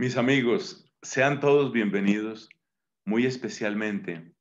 Mis 0.00 0.16
amigos, 0.16 0.88
sean 1.02 1.40
todos 1.40 1.72
bienvenidos, 1.72 2.48
muy 3.04 3.26
especialmente 3.26 4.32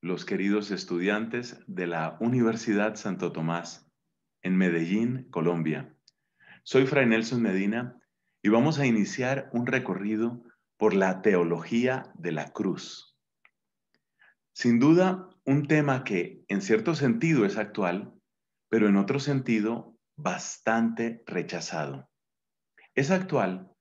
los 0.00 0.24
queridos 0.24 0.70
estudiantes 0.70 1.58
de 1.66 1.88
la 1.88 2.16
Universidad 2.20 2.94
Santo 2.94 3.32
Tomás 3.32 3.90
en 4.42 4.56
Medellín, 4.56 5.28
Colombia. 5.32 5.92
Soy 6.62 6.86
Fray 6.86 7.06
Nelson 7.06 7.42
Medina 7.42 8.00
y 8.40 8.50
vamos 8.50 8.78
a 8.78 8.86
iniciar 8.86 9.50
un 9.52 9.66
recorrido 9.66 10.44
por 10.76 10.94
la 10.94 11.22
teología 11.22 12.12
de 12.14 12.30
la 12.30 12.52
cruz. 12.52 13.18
Sin 14.52 14.78
duda, 14.78 15.28
un 15.44 15.66
tema 15.66 16.04
que 16.04 16.44
en 16.46 16.62
cierto 16.62 16.94
sentido 16.94 17.44
es 17.44 17.56
actual, 17.56 18.14
pero 18.68 18.88
en 18.88 18.96
otro 18.96 19.18
sentido 19.18 19.98
bastante 20.14 21.24
rechazado. 21.26 22.08
Es 22.94 23.10
actual 23.10 23.73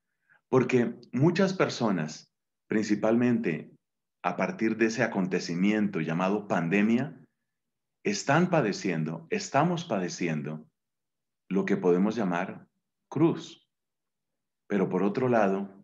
porque 0.54 0.94
muchas 1.12 1.52
personas, 1.52 2.32
principalmente 2.68 3.76
a 4.24 4.36
partir 4.36 4.78
de 4.78 4.86
ese 4.86 5.02
acontecimiento 5.02 6.00
llamado 6.00 6.48
pandemia, 6.48 7.20
están 8.06 8.52
padeciendo, 8.52 9.26
estamos 9.32 9.84
padeciendo 9.84 10.70
lo 11.50 11.66
que 11.66 11.76
podemos 11.76 12.16
llamar 12.16 12.68
cruz. 13.10 13.68
Pero 14.68 14.90
por 14.90 15.02
otro 15.02 15.28
lado, 15.28 15.84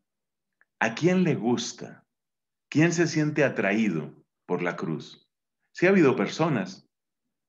¿a 0.80 0.94
quién 0.94 1.24
le 1.24 1.34
gusta? 1.34 2.06
¿Quién 2.70 2.94
se 2.94 3.08
siente 3.08 3.44
atraído 3.44 4.24
por 4.46 4.62
la 4.62 4.76
cruz? 4.76 5.32
Si 5.74 5.88
ha 5.88 5.90
habido 5.90 6.16
personas, 6.16 6.88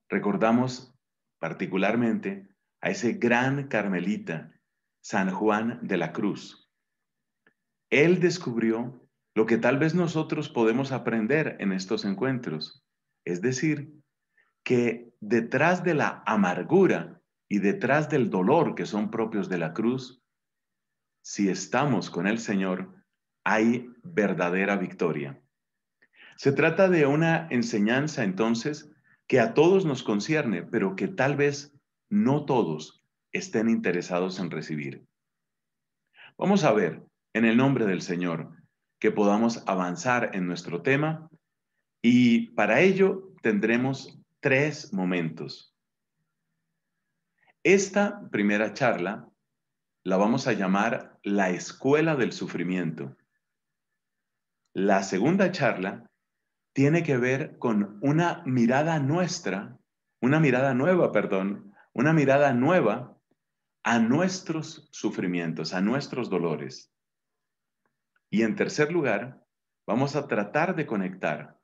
recordamos 0.09 0.99
particularmente 1.39 2.49
a 2.80 2.89
ese 2.89 3.13
gran 3.13 3.69
carmelita, 3.69 4.59
San 5.02 5.30
Juan 5.30 5.87
de 5.87 5.99
la 5.99 6.15
Cruz, 6.15 6.60
él 7.91 8.21
descubrió 8.21 9.09
lo 9.35 9.47
que 9.47 9.59
tal 9.59 9.79
vez 9.79 9.95
nosotros 9.95 10.49
podemos 10.49 10.93
aprender 10.93 11.57
en 11.60 11.73
estos 11.73 12.05
encuentros, 12.05 12.85
es 13.24 13.43
decir, 13.43 13.93
que 14.65 15.13
detrás 15.21 15.85
de 15.85 15.95
la 15.95 16.23
amargura 16.27 17.21
y 17.49 17.59
detrás 17.59 18.09
del 18.09 18.30
dolor 18.30 18.74
que 18.74 18.87
son 18.87 19.11
propios 19.11 19.49
de 19.49 19.59
la 19.59 19.73
cruz, 19.73 20.23
si 21.23 21.49
estamos 21.49 22.11
con 22.11 22.27
el 22.27 22.38
Señor, 22.38 22.95
hay 23.45 23.91
verdadera 24.02 24.77
victoria. 24.77 25.41
Se 26.37 26.52
trata 26.52 26.88
de 26.88 27.07
una 27.07 27.49
enseñanza 27.51 28.24
entonces 28.24 28.91
que 29.27 29.41
a 29.41 29.55
todos 29.55 29.85
nos 29.85 30.02
concierne, 30.02 30.63
pero 30.63 30.96
que 30.96 31.09
tal 31.09 31.37
vez 31.37 31.77
no 32.09 32.45
todos 32.45 33.05
estén 33.33 33.68
interesados 33.68 34.41
en 34.41 34.51
recibir. 34.51 35.07
Vamos 36.37 36.65
a 36.65 36.73
ver 36.73 37.10
en 37.33 37.45
el 37.45 37.57
nombre 37.57 37.87
del 37.87 38.03
Señor, 38.03 38.51
que 38.99 39.11
podamos 39.11 39.63
avanzar 39.67 40.31
en 40.35 40.47
nuestro 40.47 40.83
tema 40.83 41.31
y 42.03 42.49
para 42.51 42.81
ello 42.81 43.33
tendremos 43.43 44.21
tres 44.41 44.93
momentos. 44.93 45.75
Esta 47.63 48.29
primera 48.31 48.73
charla 48.73 49.29
la 50.03 50.17
vamos 50.17 50.47
a 50.47 50.55
llamar 50.55 51.19
la 51.23 51.51
escuela 51.51 52.17
del 52.17 52.33
sufrimiento. 52.33 53.17
La 54.73 55.03
segunda 55.03 55.53
charla 55.53 56.11
tiene 56.73 57.03
que 57.03 57.19
ver 57.19 57.59
con 57.59 57.99
una 58.01 58.43
mirada 58.47 58.99
nuestra, 58.99 59.77
una 60.23 60.41
mirada 60.41 60.73
nueva, 60.75 61.13
perdón, 61.13 61.75
una 61.93 62.13
mirada 62.13 62.55
nueva 62.55 63.17
a 63.83 63.99
nuestros 63.99 64.89
sufrimientos, 64.93 65.75
a 65.75 65.81
nuestros 65.81 66.31
dolores. 66.31 66.91
Y 68.31 68.43
en 68.43 68.55
tercer 68.55 68.93
lugar, 68.93 69.45
vamos 69.87 70.15
a 70.15 70.28
tratar 70.28 70.77
de 70.77 70.87
conectar 70.87 71.61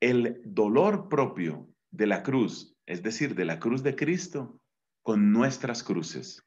el 0.00 0.42
dolor 0.44 1.08
propio 1.08 1.68
de 1.90 2.06
la 2.06 2.22
cruz, 2.22 2.76
es 2.86 3.02
decir, 3.02 3.34
de 3.34 3.46
la 3.46 3.58
cruz 3.58 3.82
de 3.82 3.96
Cristo, 3.96 4.60
con 5.02 5.32
nuestras 5.32 5.82
cruces. 5.82 6.46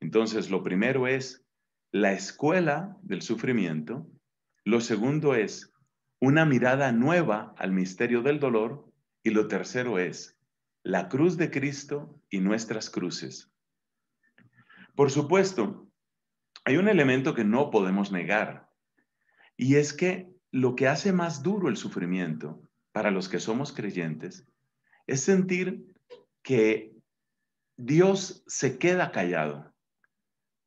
Entonces, 0.00 0.50
lo 0.50 0.64
primero 0.64 1.06
es 1.06 1.46
la 1.92 2.12
escuela 2.12 2.98
del 3.02 3.22
sufrimiento. 3.22 4.10
Lo 4.64 4.80
segundo 4.80 5.36
es 5.36 5.72
una 6.20 6.44
mirada 6.44 6.90
nueva 6.90 7.54
al 7.56 7.70
misterio 7.70 8.22
del 8.22 8.40
dolor. 8.40 8.90
Y 9.22 9.30
lo 9.30 9.46
tercero 9.46 10.00
es 10.00 10.36
la 10.82 11.08
cruz 11.08 11.36
de 11.36 11.52
Cristo 11.52 12.20
y 12.28 12.40
nuestras 12.40 12.90
cruces. 12.90 13.52
Por 14.96 15.12
supuesto, 15.12 15.91
hay 16.64 16.76
un 16.76 16.88
elemento 16.88 17.34
que 17.34 17.44
no 17.44 17.70
podemos 17.70 18.12
negar, 18.12 18.70
y 19.56 19.76
es 19.76 19.92
que 19.92 20.32
lo 20.50 20.76
que 20.76 20.88
hace 20.88 21.12
más 21.12 21.42
duro 21.42 21.68
el 21.68 21.76
sufrimiento 21.76 22.62
para 22.92 23.10
los 23.10 23.28
que 23.28 23.40
somos 23.40 23.72
creyentes 23.72 24.46
es 25.06 25.22
sentir 25.22 25.94
que 26.42 26.94
Dios 27.76 28.44
se 28.46 28.78
queda 28.78 29.12
callado. 29.12 29.72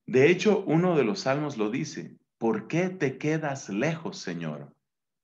De 0.06 0.30
hecho, 0.30 0.64
uno 0.66 0.96
de 0.98 1.04
los 1.04 1.22
salmos 1.22 1.58
lo 1.58 1.70
dice, 1.70 2.18
¿por 2.38 2.68
qué 2.68 2.90
te 2.90 3.18
quedas 3.18 3.70
lejos, 3.70 4.18
Señor, 4.18 4.76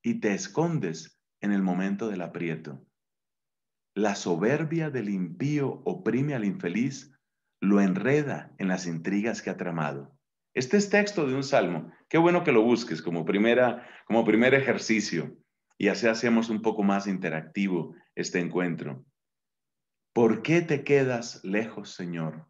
y 0.01 0.19
te 0.19 0.33
escondes 0.33 1.19
en 1.39 1.51
el 1.51 1.61
momento 1.61 2.07
del 2.07 2.21
aprieto? 2.21 2.85
La 3.93 4.15
soberbia 4.15 4.89
del 4.89 5.09
impío 5.09 5.81
oprime 5.85 6.33
al 6.33 6.45
infeliz, 6.45 7.13
lo 7.59 7.81
enreda 7.81 8.53
en 8.57 8.69
las 8.69 8.87
intrigas 8.87 9.41
que 9.41 9.49
ha 9.49 9.57
tramado. 9.57 10.17
Este 10.53 10.77
es 10.77 10.89
texto 10.89 11.25
de 11.25 11.33
un 11.33 11.43
salmo. 11.43 11.91
Qué 12.09 12.17
bueno 12.17 12.43
que 12.43 12.51
lo 12.51 12.61
busques 12.61 13.01
como, 13.01 13.23
primera, 13.23 13.87
como 14.05 14.25
primer 14.25 14.53
ejercicio 14.53 15.37
y 15.77 15.87
así 15.87 16.07
hacemos 16.07 16.49
un 16.49 16.61
poco 16.61 16.83
más 16.83 17.07
interactivo 17.07 17.95
este 18.15 18.39
encuentro. 18.39 19.05
¿Por 20.13 20.41
qué 20.41 20.61
te 20.61 20.83
quedas 20.83 21.43
lejos, 21.43 21.95
Señor? 21.95 22.47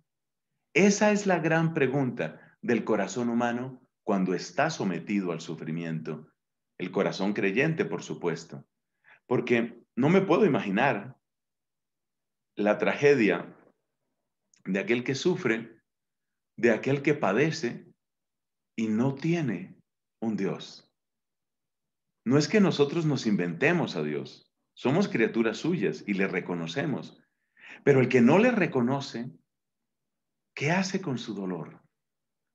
Esa 0.73 1.11
es 1.11 1.27
la 1.27 1.39
gran 1.39 1.73
pregunta 1.73 2.57
del 2.61 2.83
corazón 2.83 3.29
humano 3.29 3.81
cuando 4.03 4.33
está 4.33 4.71
sometido 4.71 5.31
al 5.31 5.41
sufrimiento. 5.41 6.27
El 6.79 6.91
corazón 6.91 7.33
creyente, 7.33 7.85
por 7.85 8.01
supuesto. 8.01 8.65
Porque 9.27 9.83
no 9.95 10.09
me 10.09 10.21
puedo 10.21 10.45
imaginar 10.45 11.15
la 12.55 12.79
tragedia 12.79 13.55
de 14.65 14.79
aquel 14.79 15.03
que 15.03 15.13
sufre, 15.13 15.79
de 16.57 16.71
aquel 16.71 17.03
que 17.03 17.13
padece 17.13 17.90
y 18.75 18.87
no 18.87 19.15
tiene 19.15 19.75
un 20.21 20.35
Dios. 20.35 20.89
No 22.25 22.37
es 22.37 22.47
que 22.47 22.61
nosotros 22.61 23.05
nos 23.05 23.25
inventemos 23.25 23.95
a 23.95 24.03
Dios, 24.03 24.51
somos 24.73 25.07
criaturas 25.07 25.57
suyas 25.57 26.03
y 26.07 26.13
le 26.13 26.27
reconocemos, 26.27 27.21
pero 27.83 27.99
el 27.99 28.09
que 28.09 28.21
no 28.21 28.37
le 28.37 28.51
reconoce, 28.51 29.31
¿qué 30.55 30.71
hace 30.71 31.01
con 31.01 31.17
su 31.17 31.33
dolor? 31.33 31.81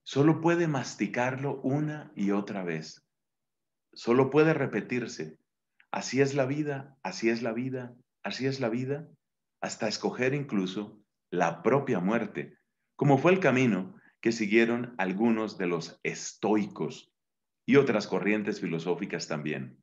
Solo 0.04 0.40
puede 0.40 0.68
masticarlo 0.68 1.60
una 1.62 2.12
y 2.14 2.30
otra 2.30 2.62
vez. 2.62 3.04
Solo 3.92 4.30
puede 4.30 4.54
repetirse, 4.54 5.38
así 5.90 6.20
es 6.20 6.34
la 6.34 6.46
vida, 6.46 6.96
así 7.02 7.28
es 7.28 7.42
la 7.42 7.52
vida, 7.52 7.96
así 8.22 8.46
es 8.46 8.60
la 8.60 8.68
vida, 8.68 9.08
hasta 9.60 9.88
escoger 9.88 10.34
incluso 10.34 11.00
la 11.30 11.62
propia 11.62 11.98
muerte, 11.98 12.56
como 12.94 13.18
fue 13.18 13.32
el 13.32 13.40
camino 13.40 13.95
que 14.26 14.32
siguieron 14.32 14.92
algunos 14.98 15.56
de 15.56 15.68
los 15.68 16.00
estoicos 16.02 17.14
y 17.64 17.76
otras 17.76 18.08
corrientes 18.08 18.60
filosóficas 18.60 19.28
también. 19.28 19.80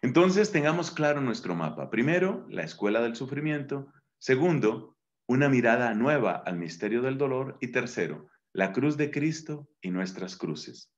Entonces, 0.00 0.50
tengamos 0.52 0.90
claro 0.90 1.20
nuestro 1.20 1.54
mapa. 1.54 1.90
Primero, 1.90 2.46
la 2.48 2.62
escuela 2.62 3.02
del 3.02 3.14
sufrimiento. 3.14 3.92
Segundo, 4.18 4.96
una 5.26 5.50
mirada 5.50 5.92
nueva 5.92 6.32
al 6.32 6.56
misterio 6.56 7.02
del 7.02 7.18
dolor. 7.18 7.58
Y 7.60 7.66
tercero, 7.66 8.30
la 8.54 8.72
cruz 8.72 8.96
de 8.96 9.10
Cristo 9.10 9.68
y 9.82 9.90
nuestras 9.90 10.38
cruces. 10.38 10.90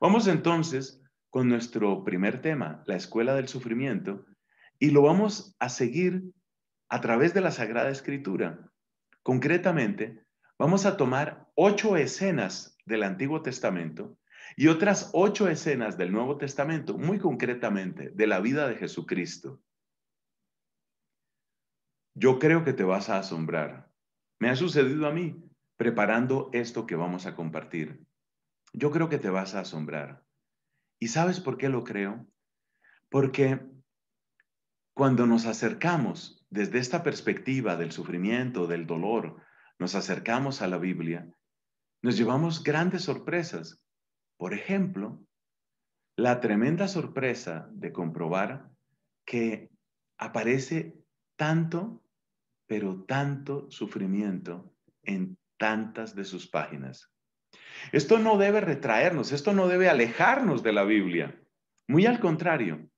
Vamos 0.00 0.26
entonces 0.26 1.00
con 1.30 1.48
nuestro 1.48 2.02
primer 2.02 2.42
tema, 2.42 2.82
la 2.86 2.96
escuela 2.96 3.36
del 3.36 3.46
sufrimiento, 3.46 4.26
y 4.80 4.90
lo 4.90 5.02
vamos 5.02 5.54
a 5.60 5.68
seguir 5.68 6.24
a 6.88 7.00
través 7.00 7.34
de 7.34 7.40
la 7.40 7.52
Sagrada 7.52 7.90
Escritura. 7.90 8.68
Concretamente, 9.22 10.24
vamos 10.58 10.86
a 10.86 10.96
tomar 10.96 11.48
ocho 11.54 11.96
escenas 11.96 12.76
del 12.86 13.02
Antiguo 13.02 13.42
Testamento 13.42 14.16
y 14.56 14.68
otras 14.68 15.10
ocho 15.12 15.48
escenas 15.48 15.96
del 15.96 16.12
Nuevo 16.12 16.36
Testamento, 16.36 16.96
muy 16.96 17.18
concretamente 17.18 18.10
de 18.10 18.26
la 18.26 18.40
vida 18.40 18.68
de 18.68 18.76
Jesucristo. 18.76 19.60
Yo 22.14 22.38
creo 22.38 22.64
que 22.64 22.72
te 22.72 22.84
vas 22.84 23.08
a 23.10 23.18
asombrar. 23.18 23.90
Me 24.38 24.50
ha 24.50 24.56
sucedido 24.56 25.08
a 25.08 25.12
mí 25.12 25.42
preparando 25.76 26.50
esto 26.52 26.86
que 26.86 26.94
vamos 26.94 27.26
a 27.26 27.34
compartir. 27.34 28.04
Yo 28.72 28.90
creo 28.90 29.08
que 29.08 29.18
te 29.18 29.30
vas 29.30 29.54
a 29.54 29.60
asombrar. 29.60 30.24
¿Y 31.00 31.08
sabes 31.08 31.40
por 31.40 31.58
qué 31.58 31.68
lo 31.68 31.82
creo? 31.82 32.26
Porque 33.08 33.60
cuando 34.94 35.26
nos 35.26 35.46
acercamos 35.46 36.46
desde 36.50 36.78
esta 36.78 37.02
perspectiva 37.02 37.76
del 37.76 37.90
sufrimiento, 37.90 38.68
del 38.68 38.86
dolor, 38.86 39.42
nos 39.78 39.94
acercamos 39.94 40.62
a 40.62 40.68
la 40.68 40.78
Biblia, 40.78 41.28
nos 42.02 42.16
llevamos 42.16 42.62
grandes 42.62 43.02
sorpresas. 43.02 43.80
Por 44.36 44.54
ejemplo, 44.54 45.20
la 46.16 46.40
tremenda 46.40 46.86
sorpresa 46.88 47.68
de 47.72 47.92
comprobar 47.92 48.70
que 49.24 49.70
aparece 50.18 50.96
tanto, 51.36 52.02
pero 52.66 53.04
tanto 53.04 53.70
sufrimiento 53.70 54.74
en 55.02 55.36
tantas 55.56 56.14
de 56.14 56.24
sus 56.24 56.46
páginas. 56.46 57.10
Esto 57.92 58.18
no 58.18 58.38
debe 58.38 58.60
retraernos, 58.60 59.32
esto 59.32 59.52
no 59.52 59.68
debe 59.68 59.88
alejarnos 59.88 60.62
de 60.62 60.72
la 60.72 60.84
Biblia. 60.84 61.40
Muy 61.88 62.06
al 62.06 62.20
contrario, 62.20 62.88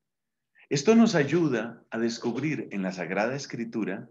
esto 0.69 0.95
nos 0.95 1.15
ayuda 1.15 1.85
a 1.91 1.99
descubrir 1.99 2.69
en 2.73 2.83
la 2.83 2.93
Sagrada 2.93 3.37
Escritura 3.37 4.09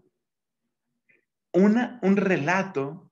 una, 1.56 1.98
un 2.02 2.16
relato, 2.16 3.10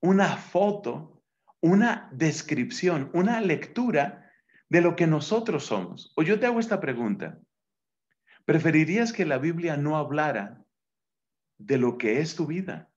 una 0.00 0.36
foto, 0.36 1.22
una 1.60 2.08
descripción, 2.12 3.08
una 3.14 3.40
lectura 3.40 4.30
de 4.68 4.80
lo 4.80 4.96
que 4.96 5.06
nosotros 5.06 5.66
somos. 5.66 6.12
O 6.16 6.22
yo 6.22 6.40
te 6.40 6.46
hago 6.46 6.58
esta 6.58 6.80
pregunta. 6.80 7.38
¿Preferirías 8.44 9.12
que 9.12 9.24
la 9.24 9.38
Biblia 9.38 9.76
no 9.76 9.96
hablara 9.96 10.64
de 11.58 11.78
lo 11.78 11.96
que 11.96 12.18
es 12.18 12.34
tu 12.34 12.46
vida? 12.46 12.90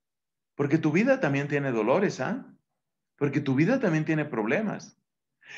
Porque 0.56 0.80
tu 0.80 0.92
vida 0.92 1.20
también 1.20 1.48
tiene 1.48 1.72
dolores, 1.72 2.20
¿ah? 2.20 2.52
Porque 3.18 3.40
tu 3.40 3.54
vida 3.54 3.80
también 3.80 4.04
tiene 4.04 4.26
problemas. 4.26 5.00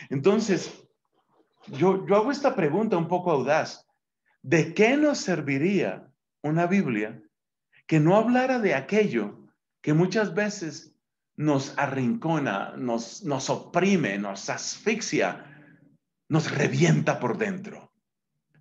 Entonces, 0.09 0.85
yo, 1.67 2.05
yo 2.05 2.15
hago 2.15 2.31
esta 2.31 2.55
pregunta 2.55 2.97
un 2.97 3.07
poco 3.07 3.31
audaz. 3.31 3.87
¿De 4.41 4.73
qué 4.73 4.97
nos 4.97 5.19
serviría 5.19 6.11
una 6.41 6.67
Biblia 6.67 7.21
que 7.89 7.99
no 7.99 8.15
hablara 8.15 8.59
de 8.59 8.75
aquello 8.75 9.49
que 9.81 9.95
muchas 9.95 10.35
veces 10.35 10.95
nos 11.35 11.75
arrincona, 11.75 12.75
nos, 12.77 13.23
nos 13.23 13.49
oprime, 13.49 14.19
nos 14.19 14.47
asfixia, 14.51 15.75
nos 16.29 16.51
revienta 16.51 17.19
por 17.19 17.39
dentro? 17.39 17.91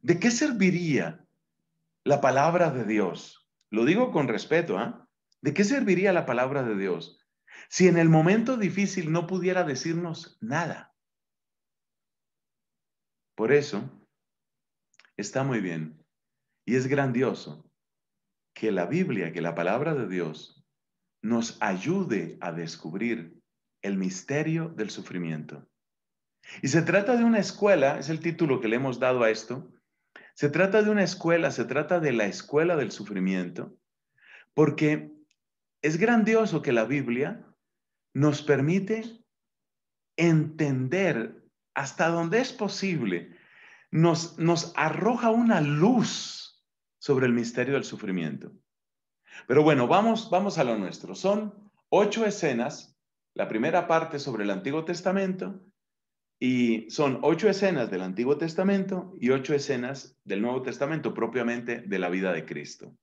¿De 0.00 0.19
qué 0.19 0.30
serviría 0.30 1.26
la 2.04 2.22
palabra 2.22 2.70
de 2.70 2.86
Dios? 2.86 3.46
Lo 3.69 3.84
digo 3.84 4.12
con 4.12 4.28
respeto, 4.28 4.78
¿ah? 4.78 5.06
¿De 5.42 5.52
qué 5.52 5.62
serviría 5.62 6.14
la 6.14 6.25
palabra 6.25 6.62
de 6.62 6.75
Dios 6.75 7.20
si 7.69 7.86
en 7.86 7.98
el 7.98 8.08
momento 8.08 8.56
difícil 8.56 9.12
no 9.12 9.26
pudiera 9.26 9.62
decirnos 9.62 10.38
nada? 10.40 10.94
Por 13.34 13.52
eso, 13.52 13.90
está 15.19 15.44
muy 15.44 15.60
bien 15.60 16.02
y 16.64 16.76
es 16.76 16.86
grandioso 16.86 17.68
que 18.58 18.72
la 18.72 18.87
Biblia, 18.87 19.32
que 19.32 19.40
la 19.40 19.55
palabra 19.55 19.94
de 19.94 20.08
Dios, 20.08 20.66
nos 21.22 21.58
ayude 21.60 22.38
a 22.40 22.50
descubrir 22.50 23.40
el 23.82 23.96
misterio 23.96 24.69
del 24.70 24.90
sufrimiento. 24.90 25.69
Y 26.60 26.66
se 26.66 26.82
trata 26.82 27.16
de 27.16 27.22
una 27.22 27.38
escuela, 27.38 28.00
es 28.00 28.08
el 28.08 28.19
título 28.19 28.60
que 28.60 28.66
le 28.66 28.75
hemos 28.75 28.99
dado 28.99 29.22
a 29.22 29.31
esto, 29.31 29.70
se 30.34 30.49
trata 30.49 30.82
de 30.82 30.90
una 30.90 31.05
escuela, 31.05 31.52
se 31.52 31.66
trata 31.66 32.00
de 32.00 32.12
la 32.12 32.26
escuela 32.26 32.75
del 32.76 32.90
sufrimiento, 32.90 33.76
porque 34.55 35.12
es 35.81 35.96
grandioso 35.96 36.61
que 36.61 36.72
la 36.72 36.84
Biblia 36.84 37.46
nos 38.12 38.43
permite 38.43 39.04
entender 40.16 41.44
hasta 41.75 42.08
donde 42.08 42.40
es 42.40 42.52
posible, 42.52 43.37
nos, 43.93 44.37
nos 44.37 44.72
arroja 44.75 45.31
una 45.31 45.61
luz 45.61 46.48
sobre 47.08 47.25
el 47.25 47.32
misterio 47.32 47.72
del 47.72 47.84
sufrimiento. 47.84 48.52
Pero 49.46 49.62
bueno, 49.62 49.88
vamos, 49.88 50.28
vamos 50.28 50.58
a 50.58 50.64
lo 50.64 50.76
nuestro. 50.76 51.14
Son 51.14 51.70
ocho 51.88 52.26
escenas, 52.26 53.00
la 53.32 53.49
primera 53.49 53.88
parte 53.88 54.19
sobre 54.19 54.44
el 54.44 54.50
Antiguo 54.50 54.84
Testamento, 54.84 55.58
y 56.38 56.90
son 56.90 57.20
ocho 57.22 57.49
escenas 57.49 57.90
del 57.90 58.02
Antiguo 58.02 58.37
Testamento 58.37 59.14
y 59.19 59.31
ocho 59.31 59.55
escenas 59.55 60.20
del 60.25 60.43
Nuevo 60.43 60.60
Testamento 60.60 61.14
propiamente 61.14 61.81
de 61.81 61.99
la 61.99 62.10
vida 62.10 62.31
de 62.34 62.44
Cristo. 62.44 62.94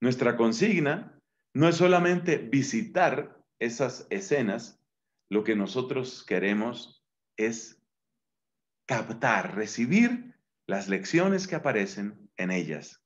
Nuestra 0.00 0.34
consigna 0.34 1.20
no 1.52 1.68
es 1.68 1.76
solamente 1.76 2.38
visitar 2.38 3.38
esas 3.58 4.06
escenas, 4.08 4.80
lo 5.28 5.44
que 5.44 5.54
nosotros 5.54 6.24
queremos 6.24 7.04
es 7.36 7.82
captar, 8.86 9.54
recibir 9.54 10.27
las 10.68 10.86
lecciones 10.86 11.48
que 11.48 11.56
aparecen 11.56 12.30
en 12.36 12.50
ellas. 12.50 13.02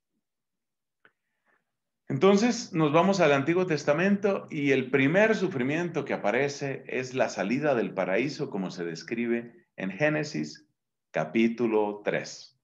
Entonces 2.08 2.72
nos 2.72 2.92
vamos 2.92 3.20
al 3.20 3.32
Antiguo 3.32 3.66
Testamento 3.66 4.48
y 4.50 4.72
el 4.72 4.90
primer 4.90 5.36
sufrimiento 5.36 6.04
que 6.04 6.12
aparece 6.12 6.82
es 6.88 7.14
la 7.14 7.28
salida 7.28 7.76
del 7.76 7.94
paraíso 7.94 8.50
como 8.50 8.72
se 8.72 8.84
describe 8.84 9.64
en 9.76 9.92
Génesis 9.92 10.66
capítulo 11.12 12.02
3. 12.04 12.60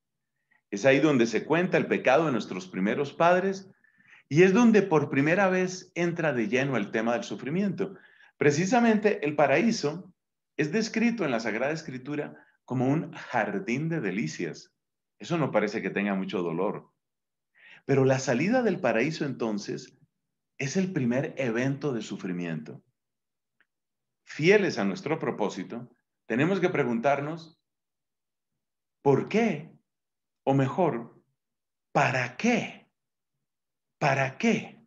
Es 0.73 0.85
ahí 0.85 0.99
donde 0.99 1.27
se 1.27 1.45
cuenta 1.45 1.79
el 1.79 1.87
pecado 1.87 2.27
de 2.27 2.33
nuestros 2.33 2.67
primeros 2.67 3.13
padres 3.13 3.71
y 4.29 4.43
es 4.43 4.53
donde 4.53 4.83
por 4.83 5.11
primera 5.11 5.49
vez 5.49 5.93
entra 5.95 6.33
de 6.33 6.49
lleno 6.49 6.77
el 6.77 6.91
tema 6.91 7.13
del 7.13 7.23
sufrimiento. 7.23 7.95
Precisamente 8.37 9.25
el 9.25 9.37
paraíso 9.37 10.13
es 10.57 10.73
descrito 10.73 11.25
en 11.25 11.31
la 11.31 11.39
Sagrada 11.39 11.73
Escritura 11.73 12.45
como 12.65 12.89
un 12.89 13.13
jardín 13.13 13.89
de 13.89 14.01
delicias. 14.01 14.75
Eso 15.19 15.37
no 15.37 15.51
parece 15.51 15.83
que 15.83 15.91
tenga 15.91 16.15
mucho 16.15 16.43
dolor. 16.43 16.93
Pero 17.85 18.05
la 18.05 18.19
salida 18.19 18.63
del 18.63 18.81
paraíso 18.81 19.25
entonces 19.25 19.99
es 20.59 20.77
el 20.77 20.93
primer 20.93 21.35
evento 21.39 21.93
de 21.93 22.03
sufrimiento. 22.03 22.85
Fieles 24.25 24.79
a 24.79 24.85
nuestro 24.85 25.19
propósito, 25.19 25.89
tenemos 26.27 26.61
que 26.61 26.69
preguntarnos, 26.69 27.59
¿por 29.03 29.29
qué? 29.29 29.73
O 30.45 30.53
mejor, 30.53 31.23
¿para 31.93 32.37
qué? 32.37 32.91
¿Para 33.99 34.37
qué 34.39 34.87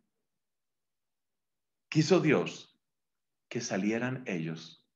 quiso 1.88 2.20
Dios 2.20 2.80
que 3.48 3.60
salieran 3.60 4.22
ellos 4.26 4.88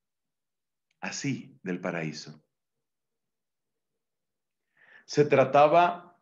así 1.01 1.59
del 1.63 1.81
paraíso? 1.81 2.46
Se 5.07 5.25
trataba 5.25 6.21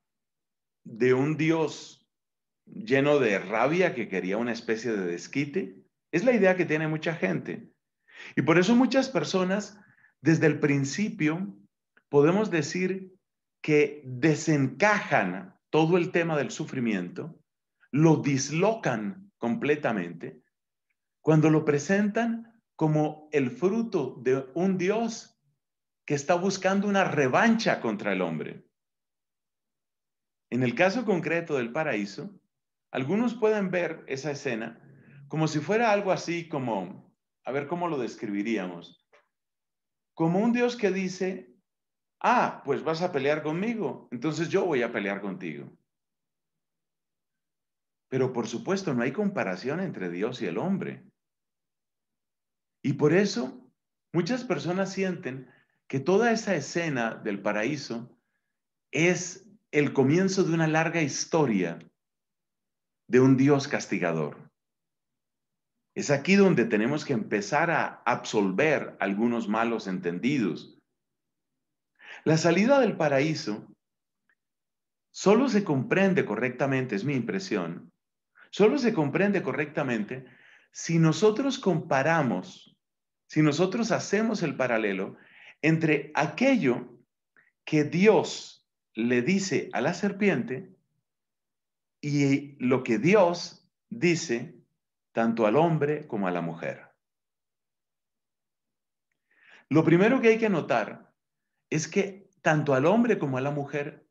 de 0.84 1.14
un 1.14 1.36
Dios 1.36 2.06
lleno 2.66 3.18
de 3.18 3.38
rabia 3.38 3.94
que 3.94 4.08
quería 4.08 4.36
una 4.36 4.52
especie 4.52 4.92
de 4.92 5.06
desquite. 5.06 5.82
Es 6.12 6.24
la 6.24 6.32
idea 6.32 6.56
que 6.56 6.64
tiene 6.64 6.86
mucha 6.86 7.14
gente. 7.14 7.70
Y 8.36 8.42
por 8.42 8.58
eso 8.58 8.76
muchas 8.76 9.08
personas, 9.08 9.78
desde 10.20 10.46
el 10.46 10.60
principio, 10.60 11.56
podemos 12.08 12.50
decir 12.50 13.12
que 13.60 14.02
desencajan 14.04 15.58
todo 15.70 15.96
el 15.96 16.12
tema 16.12 16.36
del 16.36 16.50
sufrimiento 16.50 17.40
lo 17.90 18.16
dislocan 18.16 19.32
completamente 19.38 20.42
cuando 21.20 21.48
lo 21.48 21.64
presentan 21.64 22.60
como 22.76 23.28
el 23.32 23.50
fruto 23.50 24.20
de 24.22 24.46
un 24.54 24.76
Dios 24.76 25.40
que 26.04 26.14
está 26.14 26.34
buscando 26.34 26.88
una 26.88 27.04
revancha 27.04 27.80
contra 27.80 28.12
el 28.12 28.20
hombre. 28.20 28.66
En 30.54 30.62
el 30.62 30.76
caso 30.76 31.04
concreto 31.04 31.56
del 31.56 31.72
paraíso, 31.72 32.30
algunos 32.92 33.34
pueden 33.34 33.72
ver 33.72 34.04
esa 34.06 34.30
escena 34.30 34.80
como 35.26 35.48
si 35.48 35.58
fuera 35.58 35.90
algo 35.90 36.12
así 36.12 36.48
como, 36.48 37.12
a 37.44 37.50
ver 37.50 37.66
cómo 37.66 37.88
lo 37.88 37.98
describiríamos, 37.98 39.04
como 40.14 40.38
un 40.38 40.52
Dios 40.52 40.76
que 40.76 40.92
dice, 40.92 41.52
ah, 42.20 42.62
pues 42.64 42.84
vas 42.84 43.02
a 43.02 43.10
pelear 43.10 43.42
conmigo, 43.42 44.06
entonces 44.12 44.48
yo 44.48 44.64
voy 44.64 44.82
a 44.82 44.92
pelear 44.92 45.20
contigo. 45.20 45.76
Pero 48.08 48.32
por 48.32 48.46
supuesto 48.46 48.94
no 48.94 49.02
hay 49.02 49.10
comparación 49.10 49.80
entre 49.80 50.08
Dios 50.08 50.40
y 50.40 50.46
el 50.46 50.58
hombre. 50.58 51.04
Y 52.80 52.92
por 52.92 53.12
eso 53.12 53.68
muchas 54.12 54.44
personas 54.44 54.92
sienten 54.92 55.50
que 55.88 55.98
toda 55.98 56.30
esa 56.30 56.54
escena 56.54 57.16
del 57.16 57.42
paraíso 57.42 58.16
es 58.92 59.43
el 59.74 59.92
comienzo 59.92 60.44
de 60.44 60.54
una 60.54 60.68
larga 60.68 61.02
historia 61.02 61.80
de 63.08 63.18
un 63.18 63.36
Dios 63.36 63.66
castigador. 63.66 64.48
Es 65.96 66.12
aquí 66.12 66.36
donde 66.36 66.64
tenemos 66.64 67.04
que 67.04 67.12
empezar 67.12 67.72
a 67.72 68.00
absolver 68.06 68.96
algunos 69.00 69.48
malos 69.48 69.88
entendidos. 69.88 70.78
La 72.22 72.38
salida 72.38 72.78
del 72.78 72.96
paraíso 72.96 73.66
solo 75.10 75.48
se 75.48 75.64
comprende 75.64 76.24
correctamente, 76.24 76.94
es 76.94 77.02
mi 77.02 77.16
impresión, 77.16 77.92
solo 78.50 78.78
se 78.78 78.94
comprende 78.94 79.42
correctamente 79.42 80.24
si 80.70 81.00
nosotros 81.00 81.58
comparamos, 81.58 82.76
si 83.26 83.42
nosotros 83.42 83.90
hacemos 83.90 84.44
el 84.44 84.56
paralelo 84.56 85.16
entre 85.62 86.12
aquello 86.14 86.96
que 87.64 87.82
Dios 87.82 88.53
le 88.94 89.22
dice 89.22 89.70
a 89.72 89.80
la 89.80 89.94
serpiente 89.94 90.74
y 92.00 92.56
lo 92.64 92.82
que 92.82 92.98
Dios 92.98 93.68
dice 93.88 94.54
tanto 95.12 95.46
al 95.46 95.56
hombre 95.56 96.06
como 96.06 96.28
a 96.28 96.30
la 96.30 96.40
mujer. 96.40 96.92
Lo 99.68 99.84
primero 99.84 100.20
que 100.20 100.28
hay 100.28 100.38
que 100.38 100.48
notar 100.48 101.12
es 101.70 101.88
que 101.88 102.30
tanto 102.42 102.74
al 102.74 102.86
hombre 102.86 103.18
como 103.18 103.38
a 103.38 103.40
la 103.40 103.50
mujer, 103.50 104.06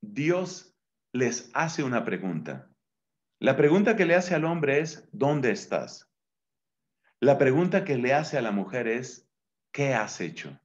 Dios 0.00 0.76
les 1.12 1.50
hace 1.54 1.82
una 1.82 2.04
pregunta. 2.04 2.70
La 3.38 3.56
pregunta 3.56 3.96
que 3.96 4.06
le 4.06 4.14
hace 4.14 4.34
al 4.34 4.44
hombre 4.44 4.80
es, 4.80 5.08
¿dónde 5.12 5.50
estás? 5.50 6.10
La 7.20 7.38
pregunta 7.38 7.84
que 7.84 7.96
le 7.96 8.14
hace 8.14 8.38
a 8.38 8.42
la 8.42 8.50
mujer 8.50 8.88
es, 8.88 9.28
¿qué 9.72 9.94
has 9.94 10.20
hecho? 10.20 10.58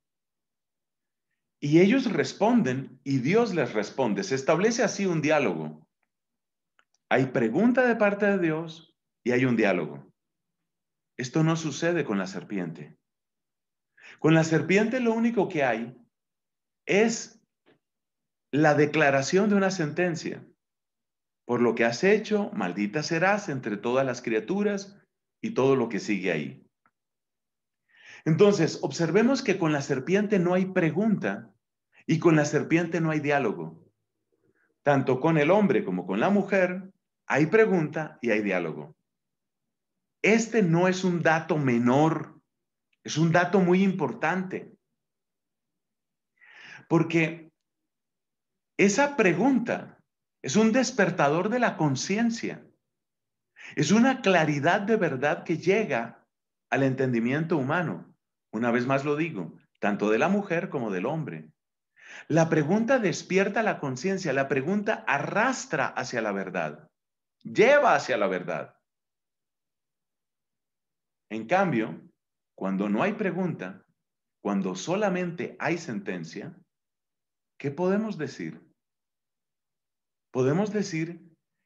Y 1.64 1.80
ellos 1.80 2.12
responden 2.12 3.00
y 3.04 3.20
Dios 3.20 3.54
les 3.54 3.74
responde. 3.74 4.24
Se 4.24 4.34
establece 4.34 4.84
así 4.84 5.06
un 5.06 5.22
diálogo. 5.22 5.88
Hay 7.08 7.28
pregunta 7.28 7.86
de 7.86 7.96
parte 7.96 8.26
de 8.26 8.40
Dios 8.40 8.96
y 9.24 9.32
hay 9.32 9.46
un 9.46 9.56
diálogo. 9.56 10.12
Esto 11.18 11.44
no 11.44 11.56
sucede 11.56 12.04
con 12.04 12.18
la 12.18 12.26
serpiente. 12.26 12.98
Con 14.18 14.34
la 14.34 14.44
serpiente 14.44 15.00
lo 15.00 15.14
único 15.14 15.48
que 15.50 15.64
hay 15.64 15.96
es 16.88 17.40
la 18.52 18.74
declaración 18.74 19.50
de 19.50 19.56
una 19.56 19.70
sentencia. 19.70 20.44
Por 21.46 21.62
lo 21.62 21.76
que 21.76 21.86
has 21.86 22.04
hecho, 22.04 22.50
maldita 22.54 23.04
serás 23.04 23.50
entre 23.50 23.78
todas 23.78 24.06
las 24.06 24.24
criaturas 24.24 25.00
y 25.44 25.52
todo 25.52 25.76
lo 25.76 25.90
que 25.90 26.00
sigue 26.00 26.32
ahí. 26.32 26.68
Entonces, 28.26 28.80
observemos 28.82 29.42
que 29.42 29.58
con 29.58 29.72
la 29.72 29.82
serpiente 29.82 30.40
no 30.40 30.54
hay 30.54 30.66
pregunta 30.66 31.52
y 32.06 32.20
con 32.20 32.36
la 32.36 32.46
serpiente 32.46 33.02
no 33.02 33.12
hay 33.12 33.20
diálogo. 33.20 33.84
Tanto 34.84 35.20
con 35.20 35.38
el 35.38 35.52
hombre 35.52 35.84
como 35.84 36.06
con 36.06 36.20
la 36.20 36.30
mujer 36.30 36.92
hay 37.28 37.46
pregunta 37.48 38.18
y 38.22 38.32
hay 38.32 38.42
diálogo. 38.42 38.96
Este 40.22 40.62
no 40.62 40.88
es 40.88 41.04
un 41.04 41.22
dato 41.22 41.58
menor, 41.58 42.40
es 43.04 43.18
un 43.18 43.32
dato 43.32 43.60
muy 43.60 43.84
importante. 43.84 44.76
Porque 46.88 47.52
esa 48.78 49.16
pregunta 49.16 50.00
es 50.42 50.56
un 50.56 50.72
despertador 50.72 51.50
de 51.50 51.60
la 51.60 51.78
conciencia. 51.78 52.66
Es 53.76 53.92
una 53.92 54.22
claridad 54.22 54.82
de 54.82 54.98
verdad 54.98 55.44
que 55.44 55.58
llega 55.58 56.26
al 56.70 56.84
entendimiento 56.84 57.58
humano. 57.58 58.11
Una 58.52 58.72
vez 58.72 58.86
más 58.86 59.06
lo 59.06 59.16
digo, 59.16 59.58
tanto 59.80 60.10
de 60.10 60.20
la 60.20 60.28
mujer 60.28 60.70
como 60.70 60.92
del 60.92 61.06
hombre. 61.06 61.52
La 62.28 62.50
pregunta 62.50 63.00
despierta 63.00 63.64
la 63.64 63.80
conciencia, 63.80 64.34
la 64.34 64.48
pregunta 64.48 65.04
arrastra 65.08 65.88
hacia 65.88 66.22
la 66.22 66.32
verdad, 66.32 66.90
lleva 67.44 67.96
hacia 67.96 68.18
la 68.18 68.28
verdad. 68.28 68.76
En 71.30 71.48
cambio, 71.48 72.02
cuando 72.56 72.90
no 72.90 73.02
hay 73.04 73.14
pregunta, 73.14 73.86
cuando 74.42 74.76
solamente 74.76 75.56
hay 75.60 75.78
sentencia, 75.78 76.56
¿qué 77.58 77.72
podemos 77.72 78.18
decir? 78.18 78.62
Podemos 80.32 80.74
decir 80.74 81.22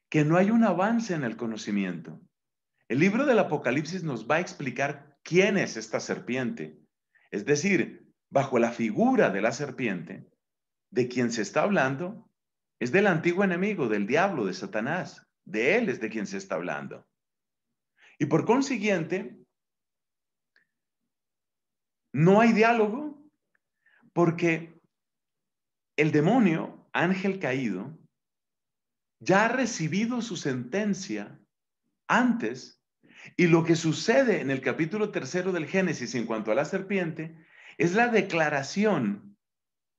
que 0.08 0.24
no 0.24 0.36
hay 0.36 0.50
un 0.50 0.64
avance 0.64 1.14
en 1.14 1.24
el 1.24 1.36
conocimiento. 1.36 2.20
El 2.88 3.00
libro 3.00 3.26
del 3.26 3.40
Apocalipsis 3.40 4.04
nos 4.04 4.30
va 4.30 4.36
a 4.36 4.40
explicar 4.40 5.05
quién 5.26 5.58
es 5.58 5.76
esta 5.76 5.98
serpiente. 5.98 6.80
Es 7.32 7.44
decir, 7.44 8.06
bajo 8.30 8.60
la 8.60 8.70
figura 8.70 9.30
de 9.30 9.40
la 9.40 9.50
serpiente, 9.50 10.30
de 10.90 11.08
quien 11.08 11.32
se 11.32 11.42
está 11.42 11.62
hablando, 11.62 12.30
es 12.78 12.92
del 12.92 13.08
antiguo 13.08 13.42
enemigo, 13.42 13.88
del 13.88 14.06
diablo, 14.06 14.46
de 14.46 14.54
Satanás. 14.54 15.26
De 15.44 15.76
él 15.76 15.88
es 15.88 16.00
de 16.00 16.10
quien 16.10 16.28
se 16.28 16.36
está 16.38 16.54
hablando. 16.54 17.04
Y 18.18 18.26
por 18.26 18.44
consiguiente, 18.44 19.36
no 22.12 22.40
hay 22.40 22.52
diálogo 22.52 23.20
porque 24.12 24.80
el 25.96 26.12
demonio, 26.12 26.88
ángel 26.92 27.40
caído, 27.40 27.98
ya 29.18 29.46
ha 29.46 29.48
recibido 29.48 30.22
su 30.22 30.36
sentencia 30.36 31.40
antes 32.06 32.75
y 33.36 33.46
lo 33.46 33.64
que 33.64 33.76
sucede 33.76 34.40
en 34.40 34.50
el 34.50 34.60
capítulo 34.60 35.10
tercero 35.10 35.52
del 35.52 35.66
Génesis 35.66 36.14
en 36.14 36.26
cuanto 36.26 36.52
a 36.52 36.54
la 36.54 36.64
serpiente 36.64 37.36
es 37.78 37.94
la 37.94 38.08
declaración 38.08 39.36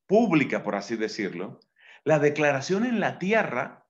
pública, 0.07 0.63
por 0.63 0.75
así 0.75 0.95
decirlo, 0.95 1.59
la 2.03 2.19
declaración 2.19 2.85
en 2.85 2.99
la 2.99 3.19
tierra 3.19 3.87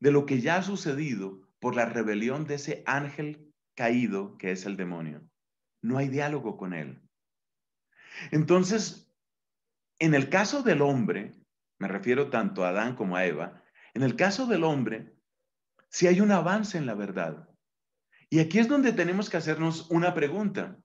de 0.00 0.12
lo 0.12 0.26
que 0.26 0.40
ya 0.40 0.56
ha 0.56 0.62
sucedido 0.62 1.48
por 1.60 1.74
la 1.74 1.84
rebelión 1.84 2.46
de 2.46 2.54
ese 2.54 2.82
ángel 2.86 3.52
caído 3.74 4.38
que 4.38 4.52
es 4.52 4.64
el 4.64 4.76
demonio. 4.76 5.28
No 5.82 5.98
hay 5.98 6.08
diálogo 6.08 6.56
con 6.56 6.72
él. 6.72 7.00
Entonces, 8.30 9.12
en 9.98 10.14
el 10.14 10.28
caso 10.28 10.62
del 10.62 10.82
hombre, 10.82 11.34
me 11.78 11.88
refiero 11.88 12.30
tanto 12.30 12.64
a 12.64 12.70
Adán 12.70 12.96
como 12.96 13.16
a 13.16 13.24
Eva, 13.24 13.62
en 13.94 14.02
el 14.02 14.16
caso 14.16 14.46
del 14.46 14.64
hombre, 14.64 15.14
si 15.88 16.06
hay 16.06 16.20
un 16.20 16.30
avance 16.32 16.78
en 16.78 16.86
la 16.86 16.94
verdad. 16.94 17.47
Y 18.30 18.40
aquí 18.40 18.58
es 18.58 18.68
donde 18.68 18.92
tenemos 18.92 19.30
que 19.30 19.38
hacernos 19.38 19.90
una 19.90 20.14
pregunta. 20.14 20.76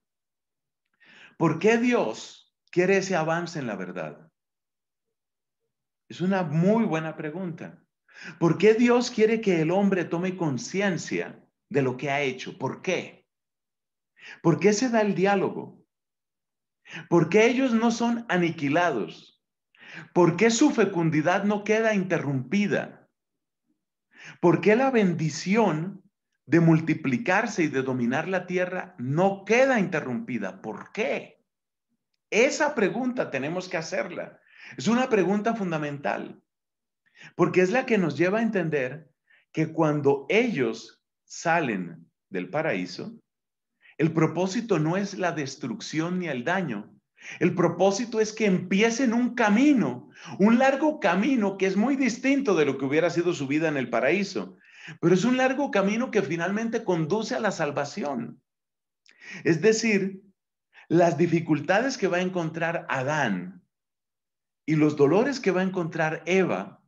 ¿Por 1.38 1.60
qué 1.60 1.78
Dios 1.78 2.56
quiere 2.72 2.98
ese 2.98 3.16
avance 3.16 3.60
en 3.60 3.68
la 3.68 3.76
verdad? 3.76 4.32
Es 6.08 6.22
una 6.22 6.44
muy 6.44 6.86
buena 6.86 7.16
pregunta. 7.18 7.84
¿Por 8.40 8.58
qué 8.58 8.76
Dios 8.76 9.12
quiere 9.12 9.42
que 9.42 9.62
el 9.62 9.72
hombre 9.72 10.06
tome 10.06 10.38
conciencia 10.38 11.44
de 11.70 11.82
lo 11.82 11.98
que 11.98 12.12
ha 12.12 12.22
hecho? 12.22 12.58
¿Por 12.58 12.82
qué? 12.82 13.28
¿Por 14.42 14.60
qué 14.60 14.74
se 14.74 14.90
da 14.90 15.02
el 15.02 15.16
diálogo? 15.16 15.84
¿Por 17.10 17.30
qué 17.30 17.48
ellos 17.48 17.74
no 17.74 17.92
son 17.92 18.26
aniquilados? 18.30 19.44
¿Por 20.14 20.38
qué 20.38 20.50
su 20.50 20.72
fecundidad 20.72 21.44
no 21.44 21.64
queda 21.64 21.94
interrumpida? 21.94 23.10
¿Por 24.40 24.62
qué 24.62 24.76
la 24.76 24.92
bendición 24.92 26.03
de 26.46 26.60
multiplicarse 26.60 27.64
y 27.64 27.68
de 27.68 27.82
dominar 27.82 28.28
la 28.28 28.46
tierra 28.46 28.96
no 28.98 29.44
queda 29.46 29.80
interrumpida? 29.80 30.62
¿Por 30.62 30.92
qué? 30.92 31.42
Esa 32.30 32.76
pregunta 32.76 33.30
tenemos 33.32 33.70
que 33.70 33.78
hacerla. 33.78 34.40
Es 34.78 34.88
una 34.88 35.10
pregunta 35.10 35.56
fundamental, 35.56 36.42
porque 37.36 37.62
es 37.62 37.72
la 37.72 37.86
que 37.86 37.98
nos 37.98 38.18
lleva 38.18 38.40
a 38.40 38.44
entender 38.44 39.10
que 39.52 39.72
cuando 39.72 40.26
ellos 40.30 41.04
salen 41.26 42.10
del 42.30 42.50
paraíso, 42.50 43.14
el 43.98 44.12
propósito 44.12 44.80
no 44.80 44.98
es 44.98 45.18
la 45.18 45.32
destrucción 45.32 46.20
ni 46.20 46.28
el 46.28 46.44
daño, 46.44 46.94
el 47.40 47.56
propósito 47.56 48.20
es 48.20 48.34
que 48.34 48.46
empiecen 48.46 49.14
un 49.14 49.36
camino, 49.36 50.10
un 50.40 50.60
largo 50.60 51.00
camino 51.00 51.58
que 51.58 51.68
es 51.68 51.78
muy 51.78 51.96
distinto 51.96 52.56
de 52.56 52.66
lo 52.66 52.78
que 52.78 52.86
hubiera 52.86 53.10
sido 53.10 53.34
su 53.34 53.48
vida 53.48 53.70
en 53.70 53.78
el 53.78 53.90
paraíso, 53.90 54.58
pero 55.00 55.14
es 55.14 55.24
un 55.24 55.38
largo 55.38 55.72
camino 55.72 56.12
que 56.12 56.22
finalmente 56.22 56.84
conduce 56.84 57.36
a 57.36 57.40
la 57.40 57.52
salvación. 57.52 58.42
Es 59.44 59.62
decir, 59.62 60.22
las 60.88 61.18
dificultades 61.18 61.98
que 61.98 62.08
va 62.08 62.18
a 62.18 62.22
encontrar 62.22 62.86
Adán 62.90 63.64
y 64.66 64.76
los 64.76 64.96
dolores 64.96 65.40
que 65.40 65.52
va 65.52 65.62
a 65.62 65.66
encontrar 65.66 66.24
Eva 66.26 66.84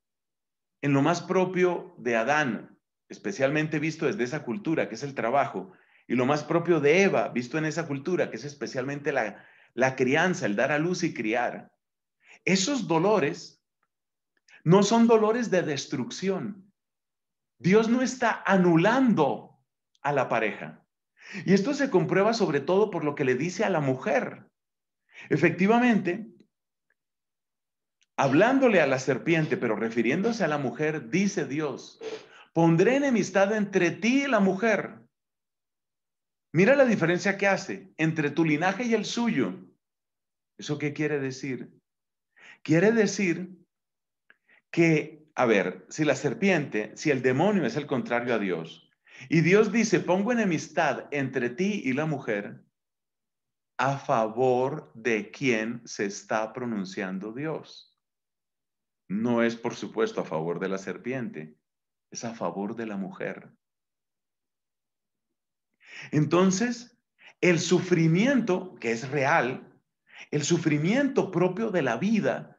en 0.81 0.93
lo 0.93 1.01
más 1.01 1.21
propio 1.21 1.95
de 1.97 2.15
Adán, 2.15 2.77
especialmente 3.09 3.79
visto 3.79 4.05
desde 4.05 4.23
esa 4.23 4.43
cultura 4.43 4.87
que 4.87 4.95
es 4.95 5.03
el 5.03 5.15
trabajo, 5.15 5.71
y 6.07 6.15
lo 6.15 6.25
más 6.25 6.43
propio 6.43 6.79
de 6.79 7.03
Eva, 7.03 7.29
visto 7.29 7.57
en 7.57 7.65
esa 7.65 7.87
cultura 7.87 8.29
que 8.29 8.37
es 8.37 8.45
especialmente 8.45 9.11
la, 9.11 9.43
la 9.73 9.95
crianza, 9.95 10.45
el 10.45 10.55
dar 10.55 10.71
a 10.71 10.77
luz 10.77 11.03
y 11.03 11.13
criar, 11.13 11.71
esos 12.43 12.87
dolores 12.87 13.63
no 14.63 14.83
son 14.83 15.07
dolores 15.07 15.49
de 15.49 15.63
destrucción. 15.63 16.64
Dios 17.57 17.89
no 17.89 18.01
está 18.01 18.43
anulando 18.45 19.59
a 20.01 20.11
la 20.11 20.29
pareja. 20.29 20.85
Y 21.45 21.53
esto 21.53 21.73
se 21.73 21.89
comprueba 21.89 22.33
sobre 22.33 22.59
todo 22.59 22.91
por 22.91 23.03
lo 23.03 23.15
que 23.15 23.25
le 23.25 23.35
dice 23.35 23.63
a 23.63 23.69
la 23.69 23.79
mujer. 23.79 24.49
Efectivamente, 25.29 26.27
hablándole 28.17 28.81
a 28.81 28.87
la 28.87 28.99
serpiente, 28.99 29.57
pero 29.57 29.75
refiriéndose 29.75 30.43
a 30.43 30.47
la 30.47 30.57
mujer, 30.57 31.09
dice 31.09 31.45
Dios, 31.45 31.99
pondré 32.53 32.97
enemistad 32.97 33.53
entre 33.55 33.91
ti 33.91 34.23
y 34.23 34.27
la 34.27 34.39
mujer 34.39 35.05
Mira 36.55 36.73
la 36.77 36.85
diferencia 36.85 37.37
que 37.37 37.47
hace 37.47 37.91
entre 37.97 38.29
tu 38.29 38.45
linaje 38.45 38.85
y 38.85 38.93
el 38.93 39.03
suyo. 39.03 39.59
¿Eso 40.57 40.77
qué 40.77 40.93
quiere 40.93 41.19
decir? 41.19 41.69
Quiere 42.63 42.93
decir 42.93 43.57
que, 44.71 45.24
a 45.35 45.45
ver, 45.45 45.85
si 45.89 46.05
la 46.05 46.15
serpiente, 46.15 46.95
si 46.95 47.11
el 47.11 47.21
demonio 47.21 47.65
es 47.65 47.75
el 47.75 47.87
contrario 47.87 48.33
a 48.33 48.39
Dios, 48.39 48.89
y 49.29 49.41
Dios 49.41 49.71
dice, 49.71 49.99
pongo 49.99 50.31
enemistad 50.31 51.07
entre 51.11 51.49
ti 51.49 51.81
y 51.83 51.93
la 51.93 52.05
mujer, 52.05 52.63
a 53.77 53.97
favor 53.97 54.91
de 54.93 55.31
quién 55.31 55.81
se 55.85 56.05
está 56.05 56.53
pronunciando 56.53 57.33
Dios. 57.33 57.97
No 59.09 59.43
es, 59.43 59.55
por 59.55 59.75
supuesto, 59.75 60.21
a 60.21 60.25
favor 60.25 60.59
de 60.59 60.69
la 60.69 60.77
serpiente, 60.77 61.57
es 62.09 62.23
a 62.23 62.33
favor 62.33 62.75
de 62.75 62.85
la 62.85 62.97
mujer. 62.97 63.51
Entonces, 66.11 66.97
el 67.41 67.59
sufrimiento, 67.59 68.75
que 68.75 68.91
es 68.91 69.09
real, 69.09 69.73
el 70.31 70.43
sufrimiento 70.43 71.29
propio 71.31 71.71
de 71.71 71.81
la 71.81 71.97
vida, 71.97 72.57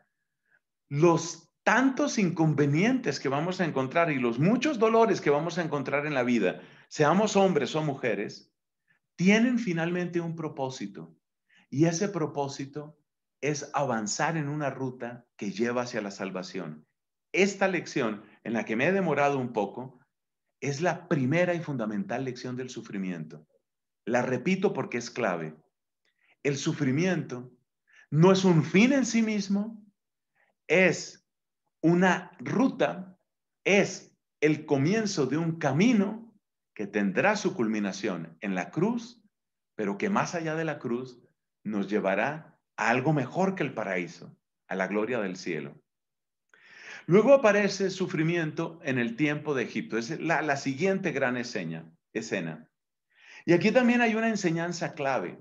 los 0.89 1.46
tantos 1.67 2.17
inconvenientes 2.19 3.19
que 3.19 3.29
vamos 3.29 3.61
a 3.61 3.65
encontrar 3.65 4.13
y 4.13 4.21
los 4.21 4.39
muchos 4.39 4.79
dolores 4.79 5.21
que 5.21 5.31
vamos 5.31 5.59
a 5.59 5.65
encontrar 5.65 6.07
en 6.07 6.15
la 6.15 6.23
vida, 6.23 6.61
seamos 6.87 7.35
hombres 7.35 7.75
o 7.75 7.83
mujeres, 7.83 8.55
tienen 9.17 9.59
finalmente 9.59 10.21
un 10.21 10.37
propósito. 10.37 11.19
Y 11.69 11.87
ese 11.87 12.09
propósito 12.09 12.97
es 13.41 13.69
avanzar 13.75 14.37
en 14.37 14.47
una 14.49 14.71
ruta 14.71 15.27
que 15.37 15.51
lleva 15.51 15.83
hacia 15.83 16.01
la 16.01 16.13
salvación. 16.13 16.87
Esta 17.33 17.67
lección, 17.67 18.23
en 18.45 18.53
la 18.53 18.65
que 18.65 18.77
me 18.77 18.87
he 18.87 18.93
demorado 18.93 19.37
un 19.37 19.53
poco, 19.53 19.99
es 20.61 20.81
la 20.81 21.09
primera 21.09 21.53
y 21.53 21.59
fundamental 21.59 22.25
lección 22.25 22.55
del 22.55 22.71
sufrimiento. 22.71 23.45
La 24.05 24.23
repito 24.23 24.73
porque 24.73 24.99
es 24.99 25.11
clave. 25.11 25.57
El 26.45 26.59
sufrimiento 26.59 27.51
no 28.09 28.31
es 28.31 28.45
un 28.45 28.63
fin 28.63 28.93
en 28.93 29.05
sí 29.05 29.21
mismo, 29.21 29.85
es 30.69 31.26
una 31.87 32.33
ruta, 32.41 33.17
es 33.65 34.13
el 34.41 34.67
comienzo 34.67 35.27
de 35.27 35.37
un 35.37 35.59
camino 35.61 36.37
que 36.75 36.89
tendrá 36.89 37.37
su 37.37 37.55
culminación 37.55 38.37
en 38.41 38.57
la 38.57 38.73
cruz, 38.73 39.23
pero 39.77 39.97
que 39.97 40.11
más 40.11 40.35
allá 40.35 40.57
de 40.57 40.65
la 40.65 40.81
cruz 40.81 41.23
nos 41.63 41.89
llevará 41.89 42.59
a 42.77 42.91
algo 42.91 43.13
mejor 43.13 43.55
que 43.55 43.63
el 43.63 43.73
paraíso, 43.73 44.37
a 44.67 44.75
la 44.75 44.89
gloria 44.89 45.21
del 45.21 45.37
cielo. 45.37 45.81
Luego 47.07 47.33
aparece 47.33 47.91
sufrimiento 47.91 48.81
en 48.83 48.99
el 48.99 49.15
tiempo 49.15 49.55
de 49.55 49.63
Egipto. 49.63 49.97
Es 49.97 50.19
la, 50.19 50.57
siguiente 50.57 51.13
gran 51.13 51.37
escena, 51.37 51.89
escena. 52.13 52.69
Y 53.45 53.53
aquí 53.53 53.71
también 53.71 54.01
hay 54.01 54.17
una 54.17 54.29
enseñanza 54.29 54.95
clave. 54.95 55.39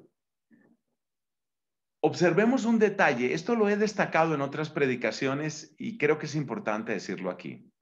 Observemos 2.07 2.65
un 2.65 2.77
detalle, 2.77 3.33
esto 3.33 3.55
lo 3.55 3.67
he 3.67 3.77
destacado 3.77 4.35
en 4.35 4.41
otras 4.41 4.69
predicaciones 4.69 5.74
y 5.79 5.97
creo 5.97 6.19
que 6.19 6.27
es 6.27 6.35
importante 6.35 6.91
decirlo 6.91 7.31
aquí. 7.31 7.74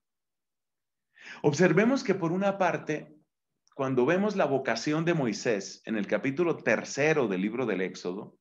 Observemos 1.42 2.06
que 2.06 2.16
por 2.16 2.32
una 2.32 2.58
parte, 2.58 3.20
cuando 3.76 4.06
vemos 4.06 4.38
la 4.38 4.46
vocación 4.46 5.04
de 5.04 5.14
Moisés 5.14 5.82
en 5.84 5.98
el 5.98 6.08
capítulo 6.08 6.56
tercero 6.56 7.28
del 7.28 7.42
libro 7.42 7.66
del 7.66 7.82
Éxodo, 7.82 8.38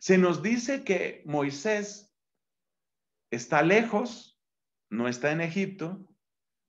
se 0.00 0.18
nos 0.18 0.42
dice 0.42 0.82
que 0.82 1.22
Moisés 1.24 2.12
está 3.30 3.62
lejos, 3.62 4.36
no 4.90 5.06
está 5.06 5.30
en 5.30 5.40
Egipto, 5.40 6.04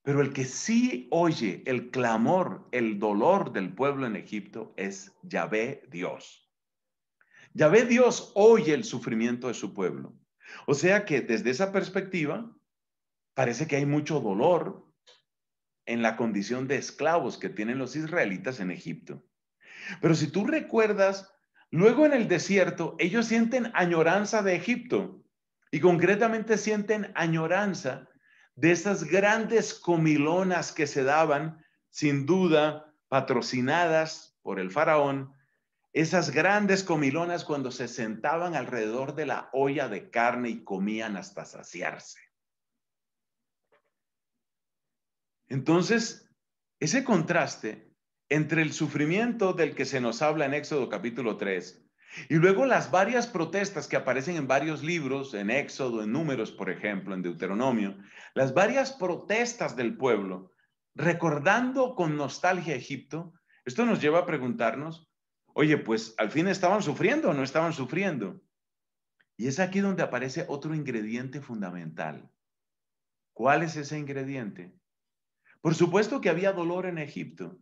pero 0.03 0.22
el 0.22 0.32
que 0.32 0.46
sí 0.46 1.08
oye 1.10 1.63
el 1.65 1.89
clamor, 1.89 2.67
el 2.72 3.00
dolor 3.00 3.51
del 3.51 3.74
pueblo 3.74 4.06
en 4.06 4.15
Egipto 4.15 4.75
es 4.77 5.12
Yahvé 5.24 5.82
Dios. 5.89 6.47
Yahvé 7.58 7.86
Dios 7.86 8.32
oye 8.36 8.72
el 8.76 8.84
sufrimiento 8.84 9.48
de 9.48 9.56
su 9.56 9.74
pueblo. 9.74 10.14
O 10.68 10.76
sea 10.76 11.06
que 11.06 11.22
desde 11.22 11.50
esa 11.50 11.72
perspectiva, 11.72 12.56
parece 13.34 13.66
que 13.66 13.78
hay 13.78 13.86
mucho 13.88 14.20
dolor 14.20 14.86
en 15.88 16.04
la 16.04 16.18
condición 16.18 16.68
de 16.68 16.78
esclavos 16.78 17.40
que 17.40 17.50
tienen 17.50 17.80
los 17.80 17.96
israelitas 17.96 18.60
en 18.60 18.70
Egipto. 18.70 19.24
Pero 20.02 20.14
si 20.14 20.28
tú 20.28 20.46
recuerdas, 20.46 21.34
luego 21.72 22.06
en 22.06 22.14
el 22.14 22.28
desierto, 22.28 22.96
ellos 23.00 23.26
sienten 23.26 23.72
añoranza 23.74 24.44
de 24.44 24.56
Egipto 24.56 25.24
y 25.72 25.80
concretamente 25.80 26.60
sienten 26.60 27.12
añoranza 27.16 28.08
de 28.54 28.70
esas 28.70 29.04
grandes 29.04 29.74
comilonas 29.74 30.72
que 30.72 30.86
se 30.86 31.04
daban, 31.04 31.66
sin 31.90 32.28
duda, 32.28 32.94
patrocinadas 33.08 34.38
por 34.44 34.60
el 34.60 34.70
faraón, 34.70 35.34
esas 36.00 36.30
grandes 36.30 36.84
comilonas 36.84 37.44
cuando 37.44 37.72
se 37.72 37.88
sentaban 37.88 38.56
alrededor 38.56 39.16
de 39.16 39.25
la 39.25 39.50
olla 39.51 39.89
de 39.89 40.12
carne 40.12 40.50
y 40.50 40.63
comían 40.63 41.17
hasta 41.17 41.43
saciarse. 41.43 42.19
Entonces, 45.48 46.30
ese 46.80 47.04
contraste 47.04 47.91
entre 48.30 48.62
el 48.62 48.74
sufrimiento 48.74 49.54
del 49.54 49.74
que 49.74 49.86
se 49.86 50.00
nos 50.00 50.22
habla 50.22 50.45
en 50.45 50.54
Éxodo 50.54 50.88
capítulo 50.88 51.36
3 51.36 51.84
y 52.30 52.36
luego 52.36 52.67
las 52.67 52.91
varias 52.91 53.26
protestas 53.26 53.88
que 53.88 53.95
aparecen 53.95 54.36
en 54.36 54.48
varios 54.48 54.84
libros, 54.84 55.34
en 55.34 55.50
Éxodo, 55.50 56.04
en 56.04 56.12
Números, 56.12 56.52
por 56.52 56.69
ejemplo, 56.69 57.15
en 57.15 57.24
Deuteronomio, 57.24 57.98
las 58.36 58.54
varias 58.54 58.91
protestas 58.93 59.76
del 59.76 59.98
pueblo, 59.98 60.54
recordando 60.93 61.95
con 61.95 62.17
nostalgia 62.17 62.76
Egipto, 62.76 63.34
esto 63.65 63.84
nos 63.84 64.00
lleva 64.00 64.19
a 64.19 64.26
preguntarnos, 64.28 65.07
Oye, 65.60 65.76
pues 65.80 66.13
al 66.20 66.30
fin 66.30 66.48
estaban 66.48 66.84
sufriendo 66.84 67.32
o 67.32 67.34
no 67.34 67.41
estaban 67.41 67.74
sufriendo. 67.74 68.39
Y 69.38 69.48
es 69.48 69.60
aquí 69.60 69.80
donde 69.80 70.04
aparece 70.04 70.46
otro 70.48 70.76
ingrediente 70.76 71.41
fundamental. 71.41 72.30
¿Cuál 73.34 73.63
es 73.63 73.76
ese 73.76 73.98
ingrediente? 73.98 74.72
Por 75.60 75.74
supuesto 75.74 76.22
que 76.22 76.30
había 76.30 76.52
dolor 76.52 76.86
en 76.86 77.00
Egipto 77.00 77.58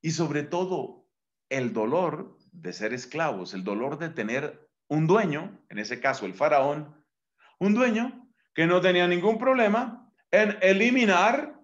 y 0.00 0.12
sobre 0.12 0.42
todo 0.42 1.06
el 1.50 1.74
dolor 1.74 2.38
de 2.50 2.72
ser 2.72 2.94
esclavos, 2.94 3.52
el 3.52 3.62
dolor 3.62 3.98
de 3.98 4.08
tener 4.08 4.66
un 4.88 5.06
dueño, 5.06 5.62
en 5.68 5.78
ese 5.78 6.00
caso 6.00 6.24
el 6.24 6.32
faraón, 6.32 6.96
un 7.58 7.74
dueño 7.74 8.26
que 8.54 8.66
no 8.66 8.80
tenía 8.80 9.06
ningún 9.06 9.36
problema 9.36 10.10
en 10.30 10.56
eliminar 10.62 11.60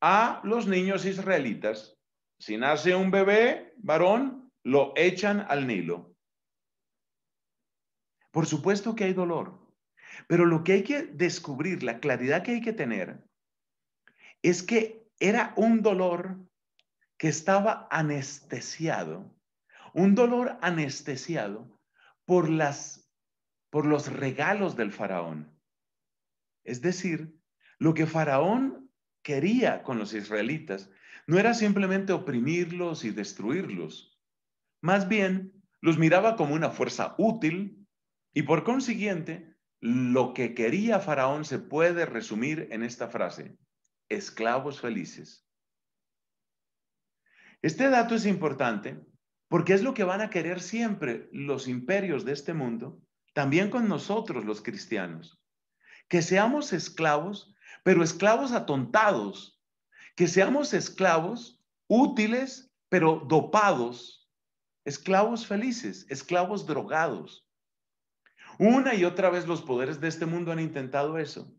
a 0.00 0.40
los 0.42 0.66
niños 0.66 1.04
israelitas. 1.04 1.96
Si 2.40 2.56
nace 2.56 2.96
un 2.96 3.12
bebé 3.12 3.74
varón, 3.76 4.43
lo 4.64 4.92
echan 4.96 5.46
al 5.48 5.66
Nilo. 5.66 6.16
Por 8.32 8.46
supuesto 8.46 8.96
que 8.96 9.04
hay 9.04 9.12
dolor, 9.12 9.60
pero 10.26 10.46
lo 10.46 10.64
que 10.64 10.72
hay 10.72 10.82
que 10.82 11.02
descubrir, 11.02 11.82
la 11.82 12.00
claridad 12.00 12.42
que 12.42 12.52
hay 12.52 12.60
que 12.60 12.72
tener, 12.72 13.22
es 14.42 14.62
que 14.62 15.06
era 15.20 15.52
un 15.56 15.82
dolor 15.82 16.38
que 17.16 17.28
estaba 17.28 17.86
anestesiado, 17.90 19.32
un 19.92 20.14
dolor 20.14 20.58
anestesiado 20.62 21.80
por 22.24 22.48
las 22.48 23.02
por 23.70 23.86
los 23.86 24.12
regalos 24.12 24.76
del 24.76 24.92
faraón. 24.92 25.52
Es 26.62 26.80
decir, 26.80 27.36
lo 27.78 27.92
que 27.92 28.06
faraón 28.06 28.88
quería 29.22 29.82
con 29.82 29.98
los 29.98 30.14
israelitas 30.14 30.90
no 31.26 31.40
era 31.40 31.54
simplemente 31.54 32.12
oprimirlos 32.12 33.04
y 33.04 33.10
destruirlos, 33.10 34.13
más 34.84 35.08
bien, 35.08 35.64
los 35.80 35.96
miraba 35.96 36.36
como 36.36 36.54
una 36.54 36.68
fuerza 36.68 37.14
útil 37.16 37.88
y 38.34 38.42
por 38.42 38.64
consiguiente, 38.64 39.56
lo 39.80 40.34
que 40.34 40.54
quería 40.54 41.00
Faraón 41.00 41.46
se 41.46 41.58
puede 41.58 42.04
resumir 42.04 42.68
en 42.70 42.82
esta 42.82 43.08
frase, 43.08 43.56
esclavos 44.10 44.82
felices. 44.82 45.48
Este 47.62 47.88
dato 47.88 48.14
es 48.14 48.26
importante 48.26 49.02
porque 49.48 49.72
es 49.72 49.82
lo 49.82 49.94
que 49.94 50.04
van 50.04 50.20
a 50.20 50.28
querer 50.28 50.60
siempre 50.60 51.30
los 51.32 51.66
imperios 51.66 52.26
de 52.26 52.32
este 52.32 52.52
mundo, 52.52 53.00
también 53.32 53.70
con 53.70 53.88
nosotros 53.88 54.44
los 54.44 54.60
cristianos. 54.60 55.40
Que 56.08 56.20
seamos 56.20 56.74
esclavos, 56.74 57.54
pero 57.84 58.02
esclavos 58.02 58.52
atontados, 58.52 59.58
que 60.14 60.28
seamos 60.28 60.74
esclavos 60.74 61.58
útiles, 61.88 62.70
pero 62.90 63.24
dopados 63.26 64.23
esclavos 64.84 65.46
felices, 65.46 66.06
esclavos 66.08 66.66
drogados. 66.66 67.48
Una 68.58 68.94
y 68.94 69.04
otra 69.04 69.30
vez 69.30 69.46
los 69.46 69.62
poderes 69.62 70.00
de 70.00 70.08
este 70.08 70.26
mundo 70.26 70.52
han 70.52 70.60
intentado 70.60 71.18
eso. 71.18 71.52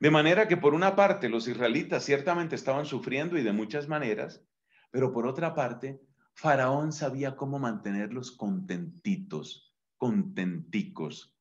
De 0.00 0.10
manera 0.10 0.48
que 0.48 0.56
por 0.56 0.74
una 0.74 0.96
parte 0.96 1.28
los 1.28 1.46
israelitas 1.46 2.04
ciertamente 2.04 2.56
estaban 2.56 2.86
sufriendo 2.86 3.38
y 3.38 3.42
de 3.42 3.52
muchas 3.52 3.86
maneras, 3.88 4.44
pero 4.90 5.12
por 5.12 5.26
otra 5.26 5.54
parte, 5.54 6.00
Faraón 6.34 6.92
sabía 6.92 7.36
cómo 7.36 7.58
mantenerlos 7.58 8.32
contentitos, 8.32 9.72
contenticos. 9.98 11.38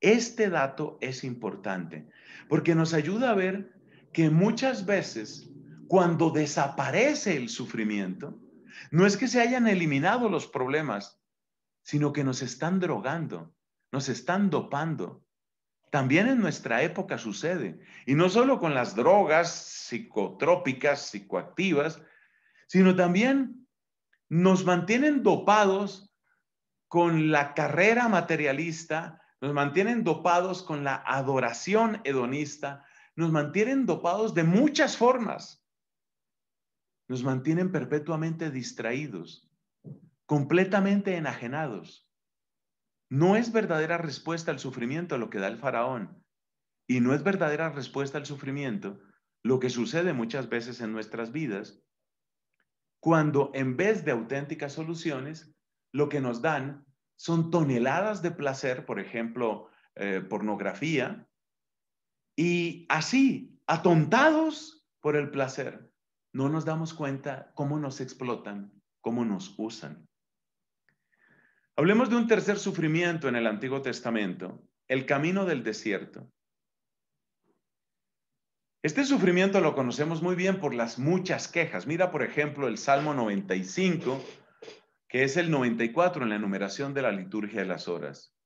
Este 0.00 0.50
dato 0.50 0.98
es 1.00 1.24
importante 1.24 2.08
porque 2.48 2.74
nos 2.74 2.94
ayuda 2.94 3.30
a 3.30 3.34
ver 3.34 3.74
que 4.12 4.30
muchas 4.30 4.86
veces 4.86 5.50
cuando 5.88 6.30
desaparece 6.30 7.36
el 7.36 7.48
sufrimiento, 7.48 8.38
no 8.90 9.06
es 9.06 9.16
que 9.16 9.28
se 9.28 9.40
hayan 9.40 9.66
eliminado 9.66 10.28
los 10.28 10.46
problemas, 10.46 11.20
sino 11.82 12.12
que 12.12 12.24
nos 12.24 12.42
están 12.42 12.80
drogando, 12.80 13.54
nos 13.92 14.08
están 14.08 14.50
dopando. 14.50 15.24
También 15.90 16.28
en 16.28 16.40
nuestra 16.40 16.82
época 16.82 17.16
sucede, 17.16 17.80
y 18.06 18.14
no 18.14 18.28
solo 18.28 18.58
con 18.58 18.74
las 18.74 18.96
drogas 18.96 19.52
psicotrópicas, 19.52 21.08
psicoactivas, 21.08 22.02
sino 22.66 22.96
también 22.96 23.66
nos 24.28 24.64
mantienen 24.64 25.22
dopados 25.22 26.12
con 26.88 27.30
la 27.30 27.54
carrera 27.54 28.08
materialista, 28.08 29.22
nos 29.40 29.52
mantienen 29.52 30.02
dopados 30.02 30.62
con 30.62 30.82
la 30.82 31.02
adoración 31.06 32.00
hedonista, 32.04 32.84
nos 33.14 33.30
mantienen 33.30 33.86
dopados 33.86 34.34
de 34.34 34.44
muchas 34.44 34.96
formas 34.96 35.65
nos 37.08 37.22
mantienen 37.22 37.70
perpetuamente 37.70 38.50
distraídos, 38.50 39.50
completamente 40.26 41.16
enajenados. 41.16 42.04
no 43.08 43.36
es 43.36 43.52
verdadera 43.52 43.98
respuesta 43.98 44.50
al 44.50 44.58
sufrimiento 44.58 45.16
lo 45.16 45.30
que 45.30 45.38
da 45.38 45.46
el 45.46 45.58
faraón. 45.58 46.24
Y 46.88 47.00
no 47.00 47.14
es 47.14 47.22
verdadera 47.22 47.70
respuesta 47.70 48.18
al 48.18 48.26
sufrimiento 48.26 48.98
lo 49.44 49.60
que 49.60 49.70
sucede 49.70 50.12
muchas 50.12 50.48
veces 50.48 50.80
en 50.80 50.92
nuestras 50.92 51.30
vidas, 51.30 51.80
cuando 52.98 53.52
en 53.54 53.76
vez 53.76 54.04
de 54.04 54.10
auténticas 54.10 54.72
soluciones, 54.72 55.54
lo 55.92 56.08
que 56.08 56.20
nos 56.20 56.42
dan 56.42 56.84
son 57.14 57.50
toneladas 57.52 58.22
de 58.22 58.32
placer, 58.32 58.84
por 58.84 58.98
ejemplo, 58.98 59.68
eh, 59.94 60.20
pornografía, 60.20 61.28
y 62.36 62.86
así, 62.88 63.56
atontados 63.66 64.84
por 65.00 65.14
el 65.14 65.30
placer, 65.30 65.90
no 66.36 66.50
nos 66.50 66.66
damos 66.66 66.92
cuenta 66.92 67.50
cómo 67.54 67.78
nos 67.78 68.02
explotan, 68.02 68.70
cómo 69.00 69.24
nos 69.24 69.54
usan. 69.56 70.06
Hablemos 71.76 72.10
de 72.10 72.16
un 72.16 72.26
tercer 72.26 72.58
sufrimiento 72.58 73.26
en 73.26 73.36
el 73.36 73.46
Antiguo 73.46 73.80
Testamento, 73.80 74.62
el 74.86 75.06
camino 75.06 75.46
del 75.46 75.64
desierto. 75.64 76.30
Este 78.82 79.06
sufrimiento 79.06 79.62
lo 79.62 79.74
conocemos 79.74 80.20
muy 80.20 80.36
bien 80.36 80.60
por 80.60 80.74
las 80.74 80.98
muchas 80.98 81.48
quejas. 81.48 81.86
Mira, 81.86 82.10
por 82.10 82.22
ejemplo, 82.22 82.68
el 82.68 82.76
Salmo 82.76 83.14
95, 83.14 84.22
que 85.08 85.24
es 85.24 85.38
el 85.38 85.50
94 85.50 86.22
en 86.22 86.28
la 86.28 86.36
enumeración 86.36 86.92
de 86.92 87.00
la 87.00 87.12
liturgia 87.12 87.60
de 87.60 87.66
las 87.66 87.88
horas. 87.88 88.36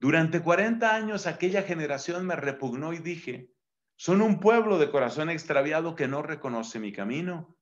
Durante 0.00 0.40
40 0.40 0.94
años 0.94 1.26
aquella 1.26 1.62
generación 1.62 2.26
me 2.26 2.34
repugnó 2.34 2.94
y 2.94 2.98
dije, 2.98 3.55
son 3.96 4.20
un 4.20 4.40
pueblo 4.40 4.78
de 4.78 4.90
corazón 4.90 5.30
extraviado 5.30 5.96
que 5.96 6.06
no 6.06 6.22
reconoce 6.22 6.78
mi 6.78 6.92
camino. 6.92 7.56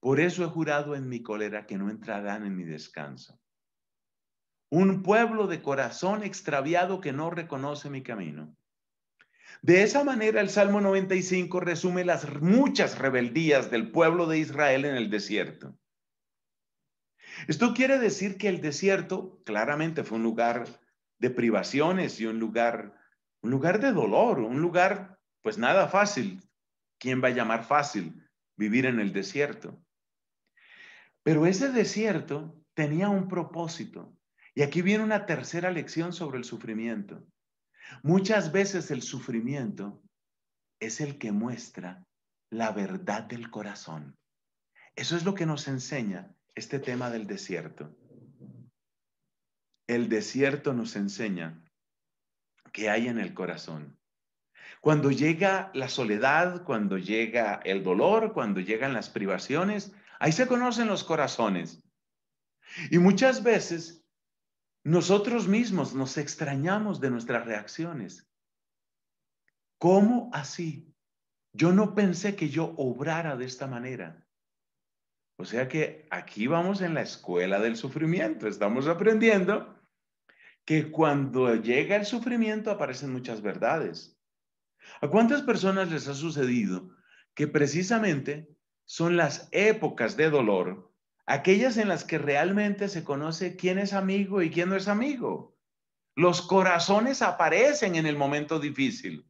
Por 0.00 0.20
eso 0.20 0.44
he 0.44 0.48
jurado 0.48 0.94
en 0.94 1.08
mi 1.08 1.22
cólera 1.22 1.66
que 1.66 1.78
no 1.78 1.90
entrarán 1.90 2.44
en 2.44 2.54
mi 2.54 2.64
descanso. 2.64 3.40
Un 4.70 5.02
pueblo 5.02 5.46
de 5.46 5.62
corazón 5.62 6.22
extraviado 6.22 7.00
que 7.00 7.12
no 7.12 7.30
reconoce 7.30 7.88
mi 7.88 8.02
camino. 8.02 8.54
De 9.62 9.82
esa 9.82 10.04
manera 10.04 10.42
el 10.42 10.50
Salmo 10.50 10.80
95 10.82 11.58
resume 11.60 12.04
las 12.04 12.30
muchas 12.40 12.98
rebeldías 12.98 13.70
del 13.70 13.90
pueblo 13.90 14.26
de 14.26 14.38
Israel 14.38 14.84
en 14.84 14.94
el 14.94 15.10
desierto. 15.10 15.74
Esto 17.46 17.72
quiere 17.72 17.98
decir 17.98 18.36
que 18.36 18.48
el 18.48 18.60
desierto 18.60 19.40
claramente 19.44 20.04
fue 20.04 20.18
un 20.18 20.24
lugar 20.24 20.66
de 21.18 21.30
privaciones 21.30 22.20
y 22.20 22.26
un 22.26 22.38
lugar, 22.38 22.94
un 23.40 23.50
lugar 23.50 23.80
de 23.80 23.92
dolor, 23.92 24.40
un 24.40 24.60
lugar 24.60 25.17
pues 25.42 25.58
nada 25.58 25.88
fácil. 25.88 26.42
¿Quién 26.98 27.22
va 27.22 27.28
a 27.28 27.32
llamar 27.32 27.64
fácil 27.64 28.28
vivir 28.56 28.86
en 28.86 28.98
el 29.00 29.12
desierto? 29.12 29.80
Pero 31.22 31.46
ese 31.46 31.70
desierto 31.70 32.60
tenía 32.74 33.08
un 33.08 33.28
propósito. 33.28 34.16
Y 34.54 34.62
aquí 34.62 34.82
viene 34.82 35.04
una 35.04 35.26
tercera 35.26 35.70
lección 35.70 36.12
sobre 36.12 36.38
el 36.38 36.44
sufrimiento. 36.44 37.24
Muchas 38.02 38.50
veces 38.52 38.90
el 38.90 39.02
sufrimiento 39.02 40.02
es 40.80 41.00
el 41.00 41.18
que 41.18 41.32
muestra 41.32 42.04
la 42.50 42.72
verdad 42.72 43.22
del 43.24 43.50
corazón. 43.50 44.16
Eso 44.96 45.16
es 45.16 45.24
lo 45.24 45.34
que 45.34 45.46
nos 45.46 45.68
enseña 45.68 46.34
este 46.54 46.78
tema 46.78 47.10
del 47.10 47.26
desierto. 47.26 47.96
El 49.86 50.08
desierto 50.08 50.72
nos 50.72 50.96
enseña 50.96 51.62
que 52.72 52.90
hay 52.90 53.08
en 53.08 53.18
el 53.18 53.32
corazón. 53.32 53.98
Cuando 54.80 55.10
llega 55.10 55.70
la 55.74 55.88
soledad, 55.88 56.64
cuando 56.64 56.98
llega 56.98 57.60
el 57.64 57.82
dolor, 57.82 58.32
cuando 58.32 58.60
llegan 58.60 58.92
las 58.92 59.10
privaciones, 59.10 59.92
ahí 60.20 60.32
se 60.32 60.46
conocen 60.46 60.88
los 60.88 61.04
corazones. 61.04 61.82
Y 62.90 62.98
muchas 62.98 63.42
veces 63.42 64.04
nosotros 64.84 65.48
mismos 65.48 65.94
nos 65.94 66.16
extrañamos 66.16 67.00
de 67.00 67.10
nuestras 67.10 67.44
reacciones. 67.44 68.28
¿Cómo 69.78 70.30
así? 70.32 70.94
Yo 71.52 71.72
no 71.72 71.94
pensé 71.94 72.36
que 72.36 72.48
yo 72.48 72.74
obrara 72.76 73.36
de 73.36 73.46
esta 73.46 73.66
manera. 73.66 74.24
O 75.36 75.44
sea 75.44 75.68
que 75.68 76.06
aquí 76.10 76.46
vamos 76.46 76.80
en 76.80 76.94
la 76.94 77.02
escuela 77.02 77.60
del 77.60 77.76
sufrimiento. 77.76 78.48
Estamos 78.48 78.88
aprendiendo 78.88 79.76
que 80.64 80.90
cuando 80.90 81.54
llega 81.54 81.96
el 81.96 82.04
sufrimiento 82.04 82.70
aparecen 82.70 83.12
muchas 83.12 83.40
verdades. 83.40 84.17
¿A 85.00 85.08
cuántas 85.08 85.42
personas 85.42 85.90
les 85.90 86.08
ha 86.08 86.14
sucedido 86.14 86.90
que 87.34 87.46
precisamente 87.46 88.48
son 88.84 89.16
las 89.16 89.48
épocas 89.52 90.16
de 90.16 90.30
dolor 90.30 90.88
aquellas 91.28 91.76
en 91.76 91.88
las 91.88 92.04
que 92.04 92.16
realmente 92.16 92.88
se 92.88 93.04
conoce 93.04 93.54
quién 93.54 93.78
es 93.78 93.92
amigo 93.92 94.40
y 94.40 94.50
quién 94.50 94.70
no 94.70 94.76
es 94.76 94.88
amigo. 94.88 95.54
Los 96.14 96.40
corazones 96.40 97.20
aparecen 97.20 97.96
en 97.96 98.06
el 98.06 98.16
momento 98.16 98.58
difícil. 98.58 99.26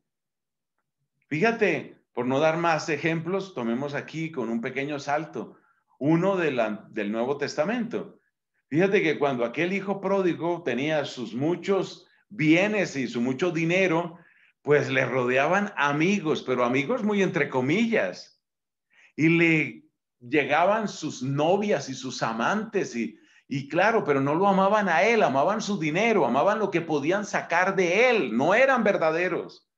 Fíjate, 1.27 2.01
por 2.13 2.25
no 2.27 2.39
dar 2.39 2.57
más 2.57 2.89
ejemplos, 2.89 3.53
tomemos 3.53 3.95
aquí 3.95 4.31
con 4.31 4.49
un 4.49 4.61
pequeño 4.61 5.01
salto 5.01 5.59
uno 5.99 6.37
del 6.37 7.11
Nuevo 7.11 7.37
Testamento. 7.37 8.21
Fíjate 8.69 9.03
que 9.03 9.19
cuando 9.19 9.45
aquel 9.45 9.73
hijo 9.73 10.01
pródigo 10.01 10.63
tenía 10.63 11.05
sus 11.05 11.35
muchos 11.35 12.07
bienes 12.29 12.95
y 12.95 13.09
su 13.09 13.21
mucho 13.21 13.51
dinero, 13.51 14.21
pues 14.69 14.91
le 14.91 15.07
rodeaban 15.07 15.73
amigos, 15.79 16.43
pero 16.43 16.63
amigos 16.63 17.03
muy 17.03 17.23
entre 17.23 17.49
comillas. 17.49 18.39
Y 19.17 19.31
le 19.31 19.89
llegaban 20.21 20.89
sus 20.89 21.23
novias 21.23 21.89
y 21.89 21.95
sus 21.95 22.23
amantes 22.23 22.95
y, 22.95 23.19
y 23.49 23.67
claro, 23.71 24.05
pero 24.05 24.21
no 24.21 24.35
lo 24.35 24.47
amaban 24.47 24.91
a 24.91 25.05
él, 25.05 25.23
amaban 25.23 25.63
su 25.63 25.79
dinero, 25.79 26.27
amaban 26.27 26.59
lo 26.59 26.71
que 26.71 26.83
podían 26.83 27.25
sacar 27.25 27.77
de 27.77 28.11
él, 28.11 28.37
no 28.37 28.55
eran 28.55 28.85
verdaderos. 28.85 29.71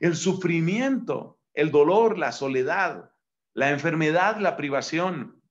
El 0.00 0.14
sufrimiento, 0.14 1.40
el 1.54 1.70
dolor, 1.70 2.18
la 2.18 2.30
soledad, 2.30 3.10
la 3.54 3.70
enfermedad, 3.70 4.36
la 4.36 4.58
privación, 4.58 5.42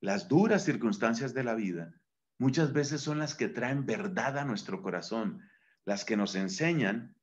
las 0.00 0.26
duras 0.26 0.64
circunstancias 0.64 1.34
de 1.34 1.44
la 1.44 1.54
vida, 1.54 2.00
muchas 2.38 2.72
veces 2.72 3.02
son 3.02 3.18
las 3.18 3.34
que 3.34 3.48
traen 3.48 3.84
verdad 3.84 4.38
a 4.38 4.46
nuestro 4.46 4.80
corazón, 4.80 5.42
las 5.84 6.04
que 6.04 6.16
nos 6.16 6.34
enseñan 6.34 7.16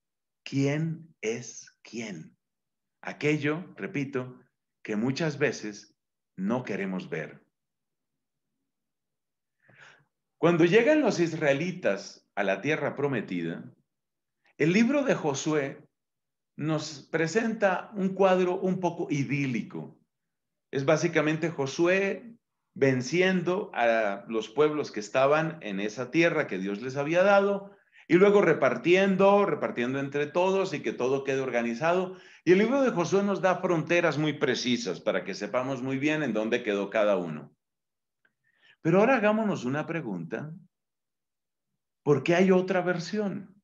quién 0.44 1.16
es 1.22 1.78
quién. 1.84 2.38
Aquello, 3.02 3.74
repito, 3.76 4.40
que 4.84 4.96
muchas 4.96 5.38
veces 5.38 5.96
no 6.36 6.64
queremos 6.64 7.10
ver. 7.10 7.44
Cuando 10.38 10.66
llegan 10.66 11.02
los 11.02 11.20
israelitas 11.20 12.30
a 12.36 12.44
la 12.44 12.62
tierra 12.62 12.96
prometida, 12.96 13.74
el 14.58 14.74
libro 14.74 15.04
de 15.04 15.16
Josué 15.16 15.88
nos 16.56 17.08
presenta 17.12 17.92
un 17.94 18.16
cuadro 18.16 18.60
un 18.60 18.80
poco 18.80 19.08
idílico. 19.10 20.00
Es 20.72 20.86
básicamente 20.86 21.50
Josué 21.50 22.36
venciendo 22.76 23.72
a 23.74 24.26
los 24.28 24.50
pueblos 24.50 24.92
que 24.92 25.00
estaban 25.00 25.58
en 25.62 25.80
esa 25.80 26.12
tierra 26.12 26.48
que 26.48 26.60
Dios 26.60 26.82
les 26.82 26.98
había 26.98 27.24
dado 27.24 27.77
y 28.08 28.16
luego 28.16 28.42
repartiendo, 28.42 29.46
repartiendo 29.46 30.00
entre 30.00 30.28
todos 30.28 30.74
y 30.74 30.82
que 30.82 30.94
todo 30.94 31.24
quede 31.24 31.42
organizado. 31.42 32.18
Y 32.46 32.54
el 32.54 32.60
libro 32.60 32.82
de 32.82 32.92
Josué 32.92 33.24
nos 33.24 33.42
da 33.42 33.58
fronteras 33.58 34.18
muy 34.18 34.34
precisas 34.34 35.02
para 35.02 35.26
que 35.26 35.34
sepamos 35.34 35.82
muy 35.82 35.98
bien 35.98 36.24
en 36.24 36.34
dónde 36.34 36.64
quedó 36.64 36.90
cada 36.90 37.18
uno. 37.18 37.54
Pero 38.82 39.00
ahora 39.00 39.18
hagámonos 39.18 39.66
una 39.66 39.86
pregunta. 39.86 40.54
¿Por 42.04 42.24
qué 42.24 42.36
hay 42.36 42.52
otra 42.52 42.82
versión? 42.82 43.62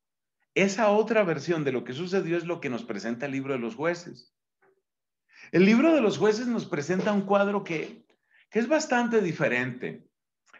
Esa 0.54 0.90
otra 0.90 1.24
versión 1.24 1.64
de 1.64 1.72
lo 1.72 1.82
que 1.82 1.94
sucedió 1.94 2.36
es 2.36 2.44
lo 2.44 2.60
que 2.60 2.68
nos 2.68 2.84
presenta 2.84 3.24
el 3.24 3.32
libro 3.32 3.54
de 3.54 3.60
los 3.60 3.74
jueces. 3.74 4.34
El 5.52 5.64
libro 5.64 5.94
de 5.94 6.02
los 6.02 6.18
jueces 6.18 6.46
nos 6.46 6.66
presenta 6.66 7.12
un 7.12 7.22
cuadro 7.22 7.64
que, 7.64 8.04
que 8.50 8.58
es 8.58 8.68
bastante 8.68 9.22
diferente. 9.22 10.06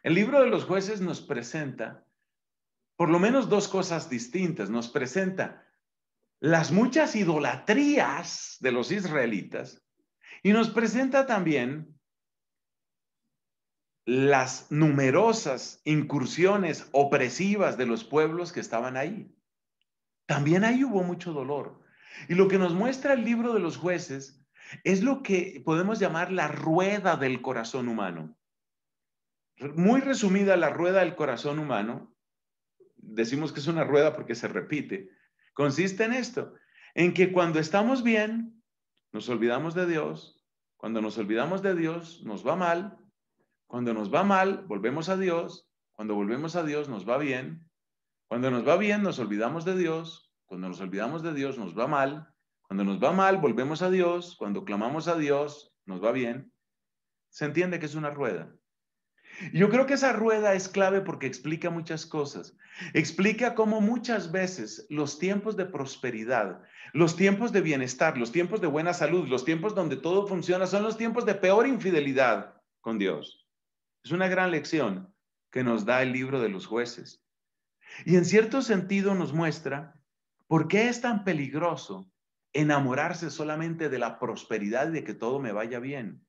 El 0.02 0.14
libro 0.14 0.40
de 0.40 0.48
los 0.48 0.64
jueces 0.64 1.02
nos 1.02 1.20
presenta 1.20 2.04
por 2.96 3.10
lo 3.10 3.18
menos 3.18 3.48
dos 3.48 3.68
cosas 3.68 4.08
distintas. 4.08 4.70
Nos 4.70 4.88
presenta 4.88 5.66
las 6.40 6.72
muchas 6.72 7.16
idolatrías 7.16 8.56
de 8.60 8.72
los 8.72 8.92
israelitas 8.92 9.82
y 10.42 10.52
nos 10.52 10.70
presenta 10.70 11.26
también 11.26 11.98
las 14.06 14.70
numerosas 14.70 15.80
incursiones 15.84 16.88
opresivas 16.92 17.78
de 17.78 17.86
los 17.86 18.04
pueblos 18.04 18.52
que 18.52 18.60
estaban 18.60 18.96
ahí. 18.96 19.34
También 20.26 20.64
ahí 20.64 20.84
hubo 20.84 21.02
mucho 21.02 21.32
dolor. 21.32 21.82
Y 22.28 22.34
lo 22.34 22.48
que 22.48 22.58
nos 22.58 22.74
muestra 22.74 23.14
el 23.14 23.24
libro 23.24 23.54
de 23.54 23.60
los 23.60 23.76
jueces 23.76 24.44
es 24.84 25.02
lo 25.02 25.22
que 25.22 25.62
podemos 25.64 25.98
llamar 25.98 26.30
la 26.30 26.48
rueda 26.48 27.16
del 27.16 27.42
corazón 27.42 27.88
humano. 27.88 28.36
Muy 29.76 30.00
resumida, 30.00 30.56
la 30.56 30.70
rueda 30.70 31.00
del 31.00 31.16
corazón 31.16 31.58
humano 31.58 32.13
decimos 33.06 33.52
que 33.52 33.60
es 33.60 33.66
una 33.66 33.84
rueda 33.84 34.14
porque 34.14 34.34
se 34.34 34.48
repite, 34.48 35.10
consiste 35.52 36.04
en 36.04 36.12
esto, 36.12 36.54
en 36.94 37.14
que 37.14 37.32
cuando 37.32 37.58
estamos 37.58 38.02
bien, 38.02 38.62
nos 39.12 39.28
olvidamos 39.28 39.74
de 39.74 39.86
Dios, 39.86 40.44
cuando 40.76 41.00
nos 41.00 41.16
olvidamos 41.18 41.62
de 41.62 41.74
Dios, 41.74 42.22
nos 42.24 42.46
va 42.46 42.56
mal, 42.56 42.98
cuando 43.66 43.92
nos 43.92 44.14
va 44.14 44.22
mal, 44.22 44.64
volvemos 44.68 45.08
a 45.08 45.16
Dios, 45.16 45.68
Cuando 45.96 46.14
volvemos 46.14 46.56
a 46.56 46.64
Dios 46.64 46.88
nos 46.88 47.08
va 47.08 47.18
bien. 47.18 47.70
Cuando 48.28 48.50
nos 48.50 48.66
va 48.66 48.76
bien 48.76 49.02
nos 49.02 49.18
olvidamos 49.18 49.64
de 49.64 49.76
Dios. 49.76 50.32
Cuando 50.44 50.68
nos 50.68 50.80
olvidamos 50.80 51.22
de 51.22 51.32
Dios 51.32 51.58
nos 51.58 51.76
va 51.78 51.86
mal. 51.86 52.28
Cuando 52.62 52.84
nos 52.84 53.02
va 53.02 53.12
mal 53.12 53.38
volvemos 53.38 53.82
a 53.82 53.90
Dios. 53.90 54.36
Cuando 54.36 54.64
clamamos 54.64 55.08
a 55.08 55.16
Dios 55.16 55.72
nos 55.86 56.02
va 56.02 56.12
bien. 56.12 56.52
Se 57.30 57.44
entiende 57.44 57.78
que 57.78 57.86
es 57.86 57.94
una 57.94 58.10
rueda. 58.10 58.52
Yo 59.52 59.68
creo 59.68 59.86
que 59.86 59.94
esa 59.94 60.12
rueda 60.12 60.54
es 60.54 60.68
clave 60.68 61.00
porque 61.00 61.26
explica 61.26 61.70
muchas 61.70 62.06
cosas. 62.06 62.56
Explica 62.92 63.54
cómo 63.54 63.80
muchas 63.80 64.30
veces 64.30 64.86
los 64.90 65.18
tiempos 65.18 65.56
de 65.56 65.66
prosperidad, 65.66 66.62
los 66.92 67.16
tiempos 67.16 67.52
de 67.52 67.60
bienestar, 67.60 68.16
los 68.16 68.32
tiempos 68.32 68.60
de 68.60 68.66
buena 68.66 68.94
salud, 68.94 69.28
los 69.28 69.44
tiempos 69.44 69.74
donde 69.74 69.96
todo 69.96 70.26
funciona, 70.26 70.66
son 70.66 70.82
los 70.82 70.96
tiempos 70.96 71.26
de 71.26 71.34
peor 71.34 71.66
infidelidad 71.66 72.54
con 72.80 72.98
Dios. 72.98 73.48
Es 74.04 74.12
una 74.12 74.28
gran 74.28 74.50
lección 74.50 75.12
que 75.50 75.64
nos 75.64 75.84
da 75.84 76.02
el 76.02 76.12
libro 76.12 76.40
de 76.40 76.48
los 76.48 76.66
jueces. 76.66 77.24
Y 78.04 78.16
en 78.16 78.24
cierto 78.24 78.62
sentido 78.62 79.14
nos 79.14 79.32
muestra 79.32 79.94
por 80.46 80.68
qué 80.68 80.88
es 80.88 81.00
tan 81.00 81.24
peligroso 81.24 82.10
enamorarse 82.52 83.30
solamente 83.30 83.88
de 83.88 83.98
la 83.98 84.18
prosperidad 84.18 84.88
y 84.88 84.92
de 84.92 85.04
que 85.04 85.14
todo 85.14 85.40
me 85.40 85.52
vaya 85.52 85.80
bien 85.80 86.24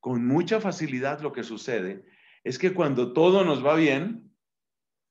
con 0.00 0.26
mucha 0.26 0.60
facilidad 0.60 1.20
lo 1.20 1.32
que 1.32 1.44
sucede 1.44 2.04
es 2.42 2.58
que 2.58 2.72
cuando 2.72 3.12
todo 3.12 3.44
nos 3.44 3.64
va 3.64 3.74
bien, 3.74 4.34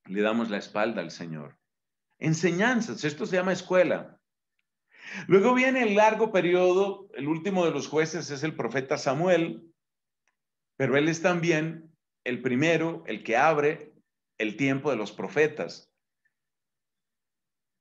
le 0.05 0.21
damos 0.21 0.49
la 0.49 0.57
espalda 0.57 1.01
al 1.01 1.11
Señor. 1.11 1.57
Enseñanzas, 2.17 3.03
esto 3.03 3.25
se 3.25 3.35
llama 3.35 3.53
escuela. 3.53 4.19
Luego 5.27 5.53
viene 5.53 5.83
el 5.83 5.95
largo 5.95 6.31
periodo, 6.31 7.09
el 7.13 7.27
último 7.27 7.65
de 7.65 7.71
los 7.71 7.87
jueces 7.87 8.29
es 8.31 8.43
el 8.43 8.55
profeta 8.55 8.97
Samuel, 8.97 9.71
pero 10.75 10.97
él 10.97 11.07
es 11.07 11.21
también 11.21 11.95
el 12.23 12.41
primero, 12.41 13.03
el 13.05 13.23
que 13.23 13.37
abre 13.37 13.93
el 14.37 14.57
tiempo 14.57 14.91
de 14.91 14.97
los 14.97 15.11
profetas. 15.11 15.91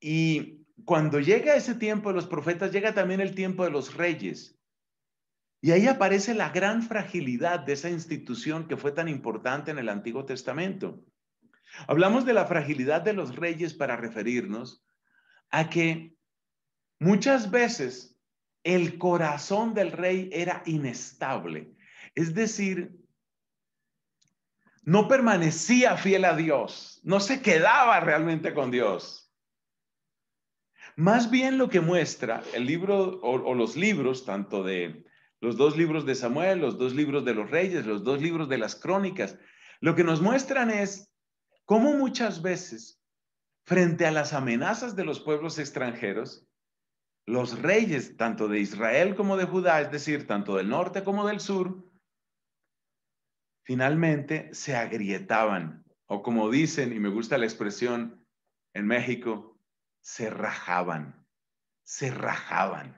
Y 0.00 0.66
cuando 0.84 1.20
llega 1.20 1.56
ese 1.56 1.74
tiempo 1.74 2.10
de 2.10 2.16
los 2.16 2.26
profetas, 2.26 2.72
llega 2.72 2.94
también 2.94 3.20
el 3.20 3.34
tiempo 3.34 3.64
de 3.64 3.70
los 3.70 3.94
reyes. 3.94 4.57
Y 5.60 5.72
ahí 5.72 5.86
aparece 5.86 6.34
la 6.34 6.50
gran 6.50 6.82
fragilidad 6.82 7.60
de 7.60 7.72
esa 7.72 7.90
institución 7.90 8.68
que 8.68 8.76
fue 8.76 8.92
tan 8.92 9.08
importante 9.08 9.70
en 9.70 9.78
el 9.78 9.88
Antiguo 9.88 10.24
Testamento. 10.24 11.04
Hablamos 11.86 12.24
de 12.24 12.32
la 12.32 12.46
fragilidad 12.46 13.02
de 13.02 13.12
los 13.12 13.36
reyes 13.36 13.74
para 13.74 13.96
referirnos 13.96 14.84
a 15.50 15.68
que 15.68 16.14
muchas 16.98 17.50
veces 17.50 18.16
el 18.62 18.98
corazón 18.98 19.74
del 19.74 19.92
rey 19.92 20.30
era 20.32 20.62
inestable. 20.66 21.74
Es 22.14 22.34
decir, 22.34 22.98
no 24.82 25.08
permanecía 25.08 25.96
fiel 25.96 26.24
a 26.24 26.34
Dios, 26.34 27.00
no 27.02 27.20
se 27.20 27.42
quedaba 27.42 28.00
realmente 28.00 28.54
con 28.54 28.70
Dios. 28.70 29.30
Más 30.96 31.30
bien 31.30 31.58
lo 31.58 31.68
que 31.68 31.80
muestra 31.80 32.42
el 32.54 32.66
libro 32.66 33.20
o, 33.22 33.54
los 33.54 33.76
libros, 33.76 34.24
tanto 34.24 34.64
de 34.64 35.04
los 35.40 35.56
dos 35.56 35.76
libros 35.76 36.04
de 36.04 36.14
Samuel, 36.14 36.60
los 36.60 36.78
dos 36.78 36.94
libros 36.94 37.24
de 37.24 37.34
los 37.34 37.50
reyes, 37.50 37.86
los 37.86 38.02
dos 38.04 38.20
libros 38.20 38.48
de 38.48 38.58
las 38.58 38.74
crónicas, 38.74 39.38
lo 39.80 39.94
que 39.94 40.04
nos 40.04 40.20
muestran 40.20 40.70
es 40.70 41.12
cómo 41.64 41.92
muchas 41.92 42.42
veces, 42.42 43.00
frente 43.64 44.06
a 44.06 44.10
las 44.10 44.32
amenazas 44.32 44.96
de 44.96 45.04
los 45.04 45.20
pueblos 45.20 45.58
extranjeros, 45.58 46.46
los 47.26 47.60
reyes, 47.60 48.16
tanto 48.16 48.48
de 48.48 48.58
Israel 48.58 49.14
como 49.14 49.36
de 49.36 49.44
Judá, 49.44 49.80
es 49.82 49.92
decir, 49.92 50.26
tanto 50.26 50.56
del 50.56 50.70
norte 50.70 51.04
como 51.04 51.26
del 51.26 51.40
sur, 51.40 51.84
finalmente 53.62 54.48
se 54.54 54.74
agrietaban, 54.74 55.84
o 56.06 56.22
como 56.22 56.50
dicen, 56.50 56.92
y 56.92 56.98
me 56.98 57.10
gusta 57.10 57.36
la 57.36 57.44
expresión 57.44 58.26
en 58.72 58.86
México, 58.86 59.60
se 60.00 60.30
rajaban, 60.30 61.26
se 61.82 62.10
rajaban. 62.10 62.97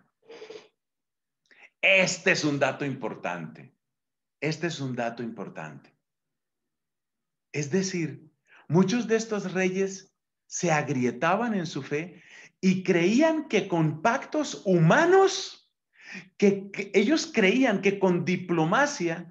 Este 1.83 2.33
es 2.33 2.45
un 2.45 2.59
dato 2.59 2.85
importante. 2.85 3.75
Este 4.41 4.67
es 4.67 4.81
un 4.81 4.95
dato 4.95 5.23
importante. 5.23 5.95
Es 7.53 7.71
decir, 7.71 8.31
muchos 8.69 9.07
de 9.07 9.17
estos 9.17 9.53
reyes 9.53 10.15
se 10.47 10.71
agrietaban 10.71 11.55
en 11.55 11.67
su 11.67 11.83
fe 11.83 12.23
y 12.61 12.83
creían 12.83 13.49
que 13.49 13.67
con 13.67 14.03
pactos 14.03 14.63
humanos, 14.65 15.73
que, 16.37 16.71
ellos 16.95 17.31
creían 17.33 17.81
que 17.81 17.99
con 17.99 18.25
diplomacia, 18.25 19.31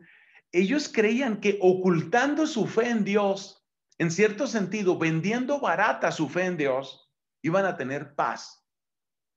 ellos 0.52 0.90
creían 0.92 1.40
que 1.40 1.60
ocultando 1.62 2.48
su 2.48 2.66
fe 2.66 2.90
en 2.90 3.04
Dios, 3.04 3.68
en 4.00 4.10
cierto 4.10 4.48
sentido, 4.48 4.98
vendiendo 4.98 5.60
barata 5.60 6.12
su 6.12 6.30
fe 6.30 6.46
en 6.46 6.58
Dios, 6.58 7.12
iban 7.42 7.66
a 7.66 7.78
tener 7.78 8.16
paz 8.16 8.59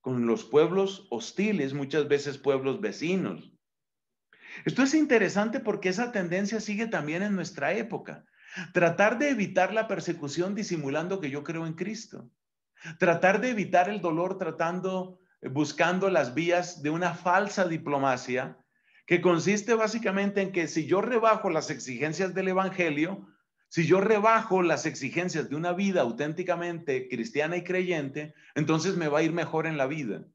con 0.03 0.27
los 0.27 0.45
pueblos 0.45 1.07
hostiles, 1.11 1.73
muchas 1.73 2.09
veces 2.09 2.37
pueblos 2.37 2.81
vecinos. 2.81 3.53
Esto 4.67 4.83
es 4.83 4.95
interesante 4.95 5.61
porque 5.61 5.89
esa 5.89 6.13
tendencia 6.13 6.61
sigue 6.61 6.89
también 6.89 7.23
en 7.23 7.35
nuestra 7.35 7.73
época. 7.73 8.27
Tratar 8.75 9.19
de 9.19 9.31
evitar 9.31 9.73
la 9.73 9.89
persecución 9.89 10.55
disimulando 10.55 11.21
que 11.21 11.31
yo 11.31 11.43
creo 11.45 11.67
en 11.67 11.75
Cristo. 11.75 12.29
Tratar 12.99 13.41
de 13.41 13.51
evitar 13.51 13.89
el 13.89 14.01
dolor 14.01 14.39
tratando, 14.39 15.21
buscando 15.41 16.11
las 16.11 16.35
vías 16.35 16.83
de 16.83 16.91
una 16.91 17.15
falsa 17.15 17.65
diplomacia 17.67 18.59
que 19.07 19.21
consiste 19.21 19.75
básicamente 19.75 20.43
en 20.43 20.53
que 20.53 20.67
si 20.67 20.87
yo 20.87 21.01
rebajo 21.01 21.49
las 21.49 21.71
exigencias 21.71 22.35
del 22.35 22.49
Evangelio, 22.49 23.29
si 23.73 23.87
yo 23.87 24.03
rebajo 24.03 24.61
las 24.61 24.85
exigencias 24.85 25.49
de 25.49 25.57
una 25.57 25.73
vida 25.73 26.03
auténticamente 26.03 27.09
cristiana 27.09 27.57
y 27.57 27.65
creyente, 27.65 28.35
entonces 28.55 28.99
me 28.99 29.09
va 29.09 29.21
a 29.21 29.23
ir 29.23 29.33
mejor 29.33 29.67
en 29.67 29.79
la 29.79 29.87
vida. 29.87 30.27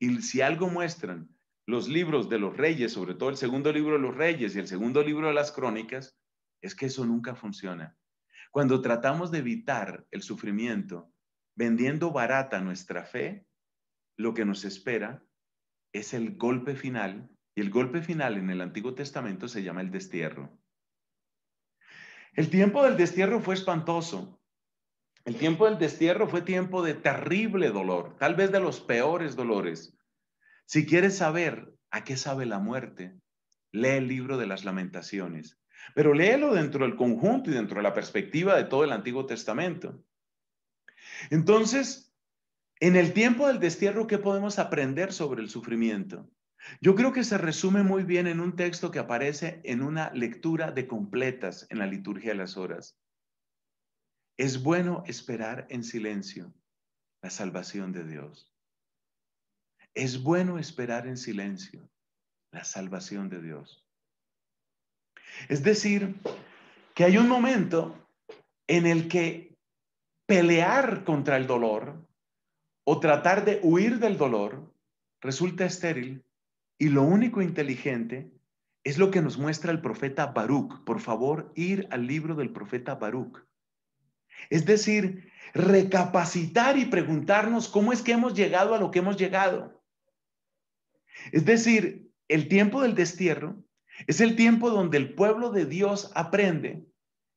Y 0.00 0.22
si 0.22 0.40
algo 0.40 0.68
muestran 0.68 1.28
los 1.68 1.86
libros 1.86 2.28
de 2.28 2.40
los 2.40 2.56
reyes, 2.56 2.94
sobre 2.94 3.14
todo 3.14 3.28
el 3.28 3.36
segundo 3.36 3.72
libro 3.72 3.92
de 3.92 4.00
los 4.00 4.16
reyes 4.16 4.56
y 4.56 4.58
el 4.58 4.66
segundo 4.66 5.04
libro 5.04 5.28
de 5.28 5.34
las 5.34 5.52
crónicas, 5.52 6.18
es 6.60 6.74
que 6.74 6.86
eso 6.86 7.06
nunca 7.06 7.36
funciona. 7.36 7.96
Cuando 8.50 8.82
tratamos 8.82 9.30
de 9.30 9.38
evitar 9.38 10.04
el 10.10 10.22
sufrimiento 10.22 11.12
vendiendo 11.54 12.10
barata 12.10 12.60
nuestra 12.60 13.04
fe, 13.04 13.46
lo 14.16 14.34
que 14.34 14.44
nos 14.44 14.64
espera 14.64 15.22
es 15.92 16.12
el 16.12 16.36
golpe 16.36 16.74
final, 16.74 17.30
y 17.54 17.60
el 17.60 17.70
golpe 17.70 18.02
final 18.02 18.36
en 18.36 18.50
el 18.50 18.62
Antiguo 18.62 18.96
Testamento 18.96 19.46
se 19.46 19.62
llama 19.62 19.80
el 19.82 19.92
destierro. 19.92 20.58
El 22.34 22.48
tiempo 22.48 22.82
del 22.84 22.96
destierro 22.96 23.40
fue 23.40 23.54
espantoso. 23.54 24.40
El 25.24 25.36
tiempo 25.36 25.66
del 25.66 25.78
destierro 25.78 26.26
fue 26.26 26.40
tiempo 26.42 26.82
de 26.82 26.94
terrible 26.94 27.68
dolor, 27.68 28.16
tal 28.18 28.34
vez 28.34 28.50
de 28.50 28.60
los 28.60 28.80
peores 28.80 29.36
dolores. 29.36 29.96
Si 30.64 30.86
quieres 30.86 31.16
saber 31.18 31.74
a 31.90 32.04
qué 32.04 32.16
sabe 32.16 32.46
la 32.46 32.58
muerte, 32.58 33.14
lee 33.70 33.98
el 33.98 34.08
libro 34.08 34.38
de 34.38 34.46
las 34.46 34.64
lamentaciones, 34.64 35.60
pero 35.94 36.14
léelo 36.14 36.54
dentro 36.54 36.86
del 36.86 36.96
conjunto 36.96 37.50
y 37.50 37.54
dentro 37.54 37.76
de 37.76 37.82
la 37.82 37.94
perspectiva 37.94 38.56
de 38.56 38.64
todo 38.64 38.84
el 38.84 38.92
Antiguo 38.92 39.26
Testamento. 39.26 40.02
Entonces, 41.30 42.14
en 42.80 42.96
el 42.96 43.12
tiempo 43.12 43.46
del 43.46 43.60
destierro, 43.60 44.06
¿qué 44.06 44.18
podemos 44.18 44.58
aprender 44.58 45.12
sobre 45.12 45.42
el 45.42 45.50
sufrimiento? 45.50 46.28
Yo 46.80 46.94
creo 46.94 47.12
que 47.12 47.24
se 47.24 47.38
resume 47.38 47.82
muy 47.82 48.04
bien 48.04 48.26
en 48.26 48.40
un 48.40 48.56
texto 48.56 48.90
que 48.90 48.98
aparece 48.98 49.60
en 49.64 49.82
una 49.82 50.10
lectura 50.12 50.72
de 50.72 50.86
completas 50.86 51.66
en 51.70 51.78
la 51.78 51.86
liturgia 51.86 52.30
de 52.30 52.38
las 52.38 52.56
horas. 52.56 52.98
Es 54.36 54.62
bueno 54.62 55.02
esperar 55.06 55.66
en 55.70 55.84
silencio 55.84 56.52
la 57.22 57.30
salvación 57.30 57.92
de 57.92 58.04
Dios. 58.04 58.52
Es 59.94 60.22
bueno 60.22 60.58
esperar 60.58 61.06
en 61.06 61.16
silencio 61.16 61.88
la 62.50 62.64
salvación 62.64 63.28
de 63.28 63.42
Dios. 63.42 63.86
Es 65.48 65.62
decir, 65.62 66.16
que 66.94 67.04
hay 67.04 67.16
un 67.18 67.28
momento 67.28 68.08
en 68.66 68.86
el 68.86 69.08
que 69.08 69.56
pelear 70.26 71.04
contra 71.04 71.36
el 71.36 71.46
dolor 71.46 72.06
o 72.84 73.00
tratar 73.00 73.44
de 73.44 73.60
huir 73.62 73.98
del 73.98 74.16
dolor 74.16 74.74
resulta 75.20 75.64
estéril 75.64 76.24
y 76.82 76.88
lo 76.88 77.04
único 77.04 77.42
inteligente 77.42 78.32
es 78.82 78.98
lo 78.98 79.12
que 79.12 79.22
nos 79.22 79.38
muestra 79.38 79.70
el 79.70 79.80
profeta 79.80 80.26
Baruch. 80.26 80.82
Por 80.82 80.98
favor, 80.98 81.52
ir 81.54 81.86
al 81.92 82.08
libro 82.08 82.34
del 82.34 82.50
profeta 82.50 82.96
Baruch. 82.96 83.38
Es 84.50 84.64
decir, 84.64 85.30
recapacitar 85.54 86.76
y 86.76 86.86
preguntarnos 86.86 87.68
cómo 87.68 87.92
es 87.92 88.02
que 88.02 88.10
hemos 88.10 88.34
llegado 88.34 88.74
a 88.74 88.80
lo 88.80 88.90
que 88.90 88.98
hemos 88.98 89.16
llegado. 89.16 89.80
Es 91.30 91.44
decir, 91.44 92.10
el 92.26 92.48
tiempo 92.48 92.82
del 92.82 92.96
destierro 92.96 93.62
es 94.08 94.20
el 94.20 94.34
tiempo 94.34 94.68
donde 94.68 94.98
el 94.98 95.14
pueblo 95.14 95.50
de 95.50 95.66
Dios 95.66 96.10
aprende, 96.16 96.84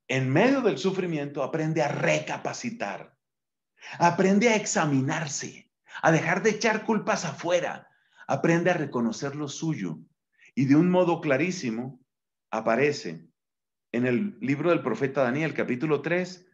en 0.08 0.28
medio 0.34 0.62
del 0.62 0.80
sufrimiento, 0.80 1.44
aprende 1.44 1.84
a 1.84 1.90
recapacitar, 1.90 3.16
aprende 4.00 4.50
a 4.50 4.56
examinarse, 4.56 5.72
a 6.02 6.12
dejar 6.12 6.42
de 6.42 6.50
echar 6.50 6.84
culpas 6.84 7.26
afuera, 7.26 7.92
aprende 8.28 8.72
a 8.72 8.74
reconocer 8.74 9.36
lo 9.36 9.48
suyo 9.48 10.00
y 10.56 10.66
de 10.66 10.76
un 10.76 10.90
modo 10.90 11.22
clarísimo 11.22 12.00
aparece 12.52 13.28
en 13.92 14.06
el 14.06 14.38
libro 14.40 14.70
del 14.70 14.82
profeta 14.82 15.24
Daniel, 15.24 15.54
capítulo 15.54 16.02
3, 16.02 16.46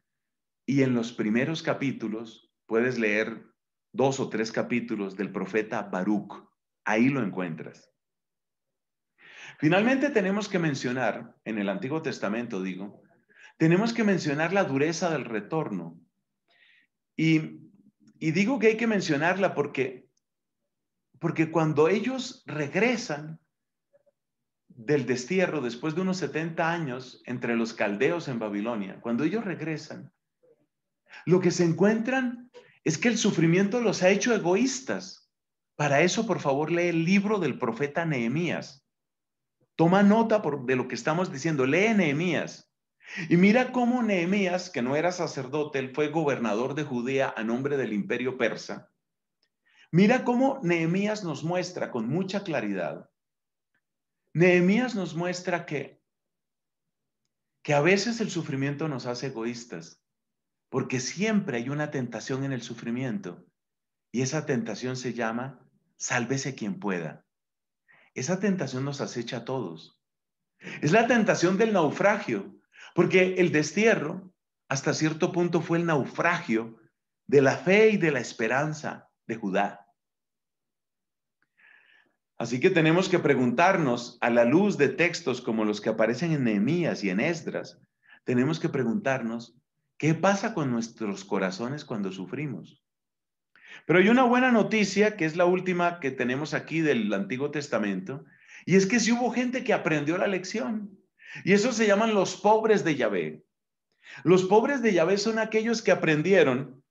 y 0.66 0.84
en 0.84 0.94
los 0.94 1.12
primeros 1.12 1.64
capítulos 1.64 2.52
puedes 2.66 3.00
leer 3.00 3.46
dos 3.94 4.20
o 4.20 4.30
tres 4.30 4.52
capítulos 4.52 5.16
del 5.18 5.32
profeta 5.32 5.84
Baruch. 5.84 6.48
Ahí 6.86 7.10
lo 7.10 7.24
encuentras. 7.24 7.92
Finalmente 9.60 10.10
tenemos 10.10 10.50
que 10.50 10.60
mencionar, 10.60 11.36
en 11.46 11.58
el 11.58 11.70
Antiguo 11.70 12.02
Testamento 12.02 12.62
digo, 12.62 13.02
tenemos 13.58 13.94
que 13.94 14.04
mencionar 14.04 14.54
la 14.54 14.64
dureza 14.64 15.10
del 15.12 15.26
retorno. 15.26 16.00
Y, 17.16 17.60
y 18.20 18.32
digo 18.32 18.58
que 18.60 18.68
hay 18.68 18.78
que 18.78 18.88
mencionarla 18.88 19.54
porque, 19.54 20.10
porque 21.22 21.52
cuando 21.52 21.88
ellos 21.88 22.42
regresan 22.48 23.40
del 24.68 25.06
destierro 25.06 25.62
después 25.62 25.94
de 25.94 26.02
unos 26.02 26.18
70 26.18 26.72
años 26.72 27.22
entre 27.28 27.56
los 27.56 27.76
caldeos 27.76 28.28
en 28.28 28.40
Babilonia, 28.40 29.00
cuando 29.02 29.24
ellos 29.24 29.46
regresan, 29.46 30.12
lo 31.28 31.40
que 31.40 31.52
se 31.52 31.64
encuentran 31.64 32.50
es 32.84 32.98
que 32.98 33.08
el 33.08 33.20
sufrimiento 33.20 33.82
los 33.82 34.02
ha 34.02 34.10
hecho 34.10 34.34
egoístas. 34.34 35.32
Para 35.76 36.02
eso, 36.02 36.26
por 36.26 36.40
favor, 36.40 36.72
lee 36.72 36.88
el 36.88 37.06
libro 37.06 37.38
del 37.38 37.60
profeta 37.60 38.04
Nehemías. 38.04 38.84
Toma 39.76 40.02
nota 40.02 40.42
de 40.66 40.76
lo 40.76 40.88
que 40.88 40.96
estamos 40.96 41.32
diciendo. 41.32 41.68
Lee 41.68 41.94
Nehemías. 41.94 42.74
Y 43.30 43.38
mira 43.38 43.72
cómo 43.72 44.02
Nehemías, 44.02 44.72
que 44.72 44.82
no 44.82 44.96
era 44.96 45.12
sacerdote, 45.12 45.78
él 45.78 45.94
fue 45.94 46.08
gobernador 46.08 46.74
de 46.74 46.84
Judea 46.84 47.32
a 47.38 47.44
nombre 47.44 47.78
del 47.78 47.94
imperio 47.94 48.40
persa. 48.40 48.91
Mira 49.92 50.24
cómo 50.24 50.60
Nehemías 50.64 51.24
nos 51.24 51.44
muestra 51.44 51.92
con 51.92 52.08
mucha 52.08 52.44
claridad. 52.44 53.10
Nehemías 54.34 54.96
nos 54.96 55.16
muestra 55.16 55.66
que, 55.66 56.02
que 57.62 57.74
a 57.74 57.82
veces 57.82 58.22
el 58.22 58.32
sufrimiento 58.32 58.88
nos 58.88 59.06
hace 59.06 59.28
egoístas 59.28 60.02
porque 60.70 61.02
siempre 61.02 61.58
hay 61.58 61.68
una 61.68 61.92
tentación 61.92 62.46
en 62.46 62.54
el 62.54 62.62
sufrimiento 62.62 63.46
y 64.14 64.22
esa 64.22 64.46
tentación 64.46 64.96
se 64.96 65.14
llama 65.14 65.60
sálvese 65.98 66.56
quien 66.56 66.80
pueda. 66.80 67.26
Esa 68.14 68.40
tentación 68.40 68.86
nos 68.86 69.02
acecha 69.02 69.38
a 69.38 69.46
todos. 69.46 70.02
Es 70.82 70.94
la 70.94 71.08
tentación 71.08 71.58
del 71.58 71.74
naufragio, 71.74 72.56
porque 72.96 73.36
el 73.36 73.52
destierro 73.52 74.34
hasta 74.70 74.94
cierto 74.94 75.34
punto 75.34 75.62
fue 75.62 75.78
el 75.78 75.86
naufragio 75.86 76.80
de 77.28 77.42
la 77.42 77.58
fe 77.58 77.90
y 77.90 77.98
de 77.98 78.12
la 78.12 78.20
esperanza 78.20 79.10
de 79.28 79.36
Judá. 79.36 79.81
Así 82.42 82.60
que 82.60 82.72
tenemos 82.72 83.08
que 83.08 83.20
preguntarnos 83.20 84.18
a 84.20 84.32
la 84.32 84.46
luz 84.46 84.76
de 84.76 84.90
textos 84.90 85.42
como 85.42 85.64
los 85.64 85.80
que 85.80 85.90
aparecen 85.90 86.32
en 86.32 86.44
Nehemías 86.44 87.04
y 87.04 87.12
en 87.12 87.20
Esdras, 87.20 87.80
tenemos 88.24 88.60
que 88.60 88.68
preguntarnos, 88.68 89.56
¿Qué 90.00 90.16
pasa 90.16 90.56
con 90.56 90.72
nuestros 90.72 91.24
corazones 91.24 91.86
cuando 91.86 92.12
sufrimos? 92.12 92.82
Pero 93.86 94.00
hay 94.00 94.10
una 94.10 94.24
buena 94.24 94.52
noticia, 94.52 95.16
que 95.16 95.26
es 95.26 95.36
la 95.36 95.46
última 95.46 96.00
que 96.00 96.10
tenemos 96.10 96.56
aquí 96.56 96.82
del 96.82 97.14
Antiguo 97.14 97.52
Testamento, 97.52 98.26
y 98.66 98.78
es 98.78 98.88
que 98.88 99.00
sí 99.00 99.12
hubo 99.12 99.30
gente 99.30 99.64
que 99.64 99.74
aprendió 99.74 100.18
la 100.18 100.26
lección. 100.26 100.98
Y 101.44 101.54
eso 101.54 101.72
se 101.72 101.86
llaman 101.86 102.16
los 102.16 102.36
pobres 102.36 102.84
de 102.84 102.96
Yahvé. 102.96 103.44
Los 104.24 104.46
pobres 104.46 104.82
de 104.82 104.92
Yahvé 104.92 105.20
son 105.20 105.38
aquellos 105.38 105.84
que 105.84 105.92
aprendieron 105.92 106.84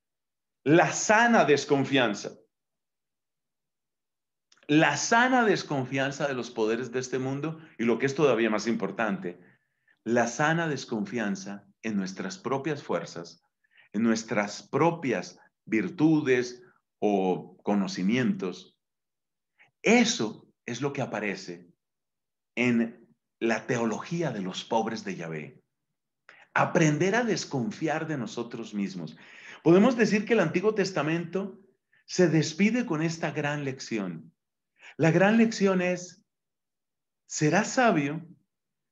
la 0.62 0.92
sana 0.92 1.44
desconfianza. 1.44 2.30
La 4.70 4.96
sana 4.96 5.44
desconfianza 5.44 6.28
de 6.28 6.34
los 6.34 6.52
poderes 6.52 6.92
de 6.92 7.00
este 7.00 7.18
mundo 7.18 7.58
y 7.76 7.82
lo 7.82 7.98
que 7.98 8.06
es 8.06 8.14
todavía 8.14 8.50
más 8.50 8.68
importante, 8.68 9.40
la 10.04 10.28
sana 10.28 10.68
desconfianza 10.68 11.66
en 11.82 11.96
nuestras 11.96 12.38
propias 12.38 12.80
fuerzas, 12.80 13.42
en 13.92 14.04
nuestras 14.04 14.62
propias 14.62 15.40
virtudes 15.64 16.62
o 17.00 17.56
conocimientos. 17.64 18.78
Eso 19.82 20.46
es 20.66 20.80
lo 20.80 20.92
que 20.92 21.02
aparece 21.02 21.68
en 22.54 23.08
la 23.40 23.66
teología 23.66 24.30
de 24.30 24.40
los 24.40 24.64
pobres 24.64 25.02
de 25.02 25.16
Yahvé. 25.16 25.64
Aprender 26.54 27.16
a 27.16 27.24
desconfiar 27.24 28.06
de 28.06 28.18
nosotros 28.18 28.72
mismos. 28.72 29.16
Podemos 29.64 29.96
decir 29.96 30.24
que 30.24 30.34
el 30.34 30.40
Antiguo 30.40 30.76
Testamento 30.76 31.58
se 32.06 32.28
despide 32.28 32.86
con 32.86 33.02
esta 33.02 33.32
gran 33.32 33.64
lección. 33.64 34.29
La 35.00 35.10
gran 35.10 35.38
lección 35.38 35.80
es, 35.80 36.22
serás 37.26 37.72
sabio 37.72 38.20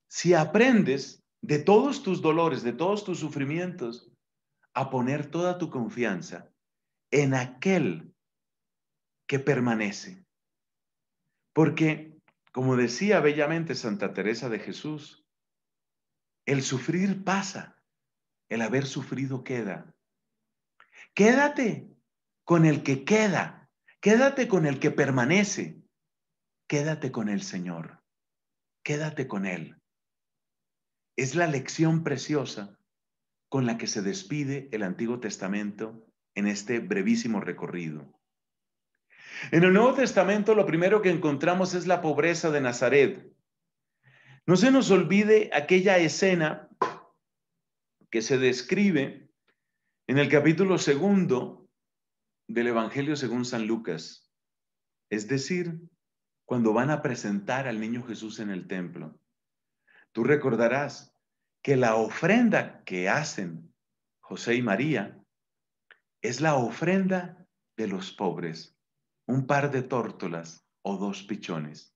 si 0.09 0.33
aprendes 0.33 1.23
de 1.43 1.59
todos 1.59 2.03
tus 2.03 2.23
dolores, 2.23 2.63
de 2.63 2.73
todos 2.73 3.05
tus 3.05 3.19
sufrimientos, 3.19 4.11
a 4.73 4.89
poner 4.89 5.31
toda 5.31 5.59
tu 5.59 5.69
confianza 5.69 6.51
en 7.11 7.35
aquel 7.35 8.15
que 9.27 9.39
permanece. 9.39 10.25
Porque, 11.53 12.19
como 12.53 12.77
decía 12.77 13.21
bellamente 13.21 13.75
Santa 13.75 14.15
Teresa 14.15 14.49
de 14.49 14.61
Jesús, 14.61 15.27
el 16.47 16.63
sufrir 16.63 17.23
pasa, 17.23 17.83
el 18.49 18.63
haber 18.63 18.87
sufrido 18.87 19.45
queda. 19.45 19.95
Quédate 21.13 21.87
con 22.45 22.65
el 22.65 22.83
que 22.83 23.05
queda, 23.05 23.69
quédate 24.01 24.49
con 24.49 24.65
el 24.65 24.81
que 24.81 24.91
permanece, 24.91 25.83
quédate 26.69 27.11
con 27.11 27.31
el 27.31 27.43
Señor, 27.43 28.03
quédate 28.85 29.27
con 29.27 29.47
Él. 29.47 29.81
Es 31.17 31.35
la 31.35 31.47
lección 31.47 32.05
preciosa 32.05 32.79
con 33.49 33.65
la 33.67 33.79
que 33.79 33.87
se 33.87 34.03
despide 34.03 34.69
el 34.71 34.83
Antiguo 34.83 35.19
Testamento 35.19 36.07
en 36.35 36.47
este 36.47 36.79
brevísimo 36.79 37.41
recorrido. 37.41 38.15
En 39.51 39.65
el 39.65 39.73
Nuevo 39.73 39.95
Testamento 39.95 40.55
lo 40.55 40.67
primero 40.67 41.01
que 41.01 41.11
encontramos 41.11 41.73
es 41.75 41.87
la 41.87 42.03
pobreza 42.03 42.51
de 42.51 42.61
Nazaret. 42.61 43.33
No 44.47 44.57
se 44.57 44.71
nos 44.71 44.91
olvide 44.91 45.51
aquella 45.55 45.97
escena 45.99 46.69
que 48.11 48.21
se 48.21 48.39
describe 48.39 49.31
en 50.07 50.19
el 50.19 50.29
capítulo 50.29 50.79
segundo 50.79 51.69
del 52.47 52.69
Evangelio 52.69 53.17
según 53.17 53.45
San 53.45 53.67
Lucas, 53.67 54.31
es 55.11 55.29
decir, 55.29 55.81
cuando 56.49 56.73
van 56.73 56.89
a 56.89 57.03
presentar 57.03 57.69
al 57.69 57.79
niño 57.79 58.03
Jesús 58.05 58.41
en 58.41 58.49
el 58.49 58.67
templo. 58.67 59.21
Tú 60.13 60.25
recordarás 60.25 61.15
que 61.61 61.77
la 61.77 61.97
ofrenda 61.97 62.83
que 62.85 63.11
hacen 63.11 63.75
José 64.21 64.55
y 64.55 64.63
María 64.63 65.23
es 66.23 66.41
la 66.41 66.55
ofrenda 66.55 67.47
de 67.77 67.89
los 67.89 68.13
pobres, 68.13 68.75
un 69.27 69.47
par 69.47 69.71
de 69.71 69.83
tórtolas 69.83 70.67
o 70.81 70.97
dos 70.97 71.23
pichones. 71.23 71.95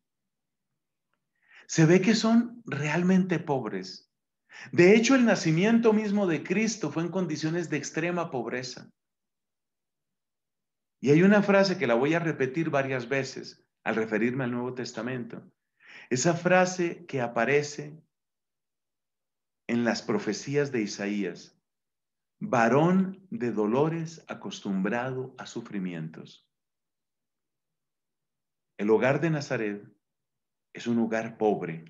Se 1.67 1.87
ve 1.87 2.03
que 2.03 2.15
son 2.15 2.63
realmente 2.67 3.39
pobres. 3.39 4.13
De 4.71 4.95
hecho, 4.95 5.15
el 5.15 5.25
nacimiento 5.25 5.95
mismo 5.95 6.27
de 6.27 6.45
Cristo 6.45 6.93
fue 6.93 7.05
en 7.05 7.11
condiciones 7.11 7.71
de 7.71 7.79
extrema 7.79 8.31
pobreza. 8.31 8.93
Y 11.01 11.11
hay 11.11 11.23
una 11.23 11.43
frase 11.43 11.79
que 11.79 11.87
la 11.87 11.95
voy 11.95 12.13
a 12.13 12.19
repetir 12.19 12.69
varias 12.69 13.09
veces 13.09 13.63
al 13.85 13.97
referirme 13.97 14.45
al 14.45 14.53
Nuevo 14.53 14.75
Testamento. 14.75 15.43
Esa 16.11 16.35
frase 16.35 17.07
que 17.07 17.21
aparece 17.21 18.03
en 19.67 19.85
las 19.85 20.03
profecías 20.03 20.73
de 20.73 20.83
Isaías, 20.83 21.59
varón 22.41 23.27
de 23.31 23.53
dolores 23.53 24.25
acostumbrado 24.29 25.35
a 25.39 25.47
sufrimientos. 25.47 26.49
El 28.79 28.91
hogar 28.91 29.21
de 29.21 29.31
Nazaret 29.31 29.89
es 30.73 30.87
un 30.87 30.99
hogar 30.99 31.39
pobre, 31.39 31.85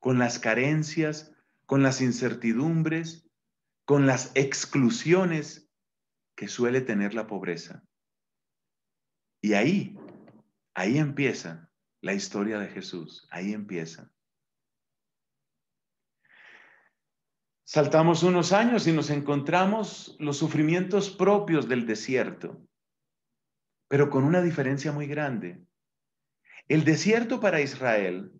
con 0.00 0.18
las 0.18 0.38
carencias, 0.38 1.32
con 1.66 1.82
las 1.82 2.00
incertidumbres, 2.00 3.30
con 3.84 4.06
las 4.06 4.32
exclusiones 4.34 5.70
que 6.36 6.48
suele 6.48 6.80
tener 6.80 7.14
la 7.14 7.26
pobreza. 7.26 7.84
Y 9.40 9.54
ahí, 9.54 9.96
ahí 10.74 10.98
empieza 10.98 11.70
la 12.00 12.14
historia 12.14 12.58
de 12.58 12.68
Jesús, 12.68 13.26
ahí 13.30 13.52
empieza. 13.52 14.10
Saltamos 17.64 18.22
unos 18.22 18.52
años 18.52 18.86
y 18.86 18.92
nos 18.92 19.08
encontramos 19.08 20.16
los 20.18 20.36
sufrimientos 20.36 21.10
propios 21.10 21.68
del 21.68 21.86
desierto, 21.86 22.66
pero 23.88 24.10
con 24.10 24.24
una 24.24 24.42
diferencia 24.42 24.92
muy 24.92 25.06
grande. 25.06 25.64
El 26.68 26.84
desierto 26.84 27.40
para 27.40 27.60
Israel 27.60 28.32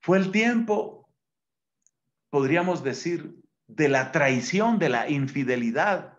fue 0.00 0.18
el 0.18 0.32
tiempo, 0.32 1.12
podríamos 2.30 2.82
decir, 2.82 3.36
de 3.66 3.88
la 3.88 4.12
traición, 4.12 4.78
de 4.78 4.88
la 4.88 5.08
infidelidad. 5.10 6.18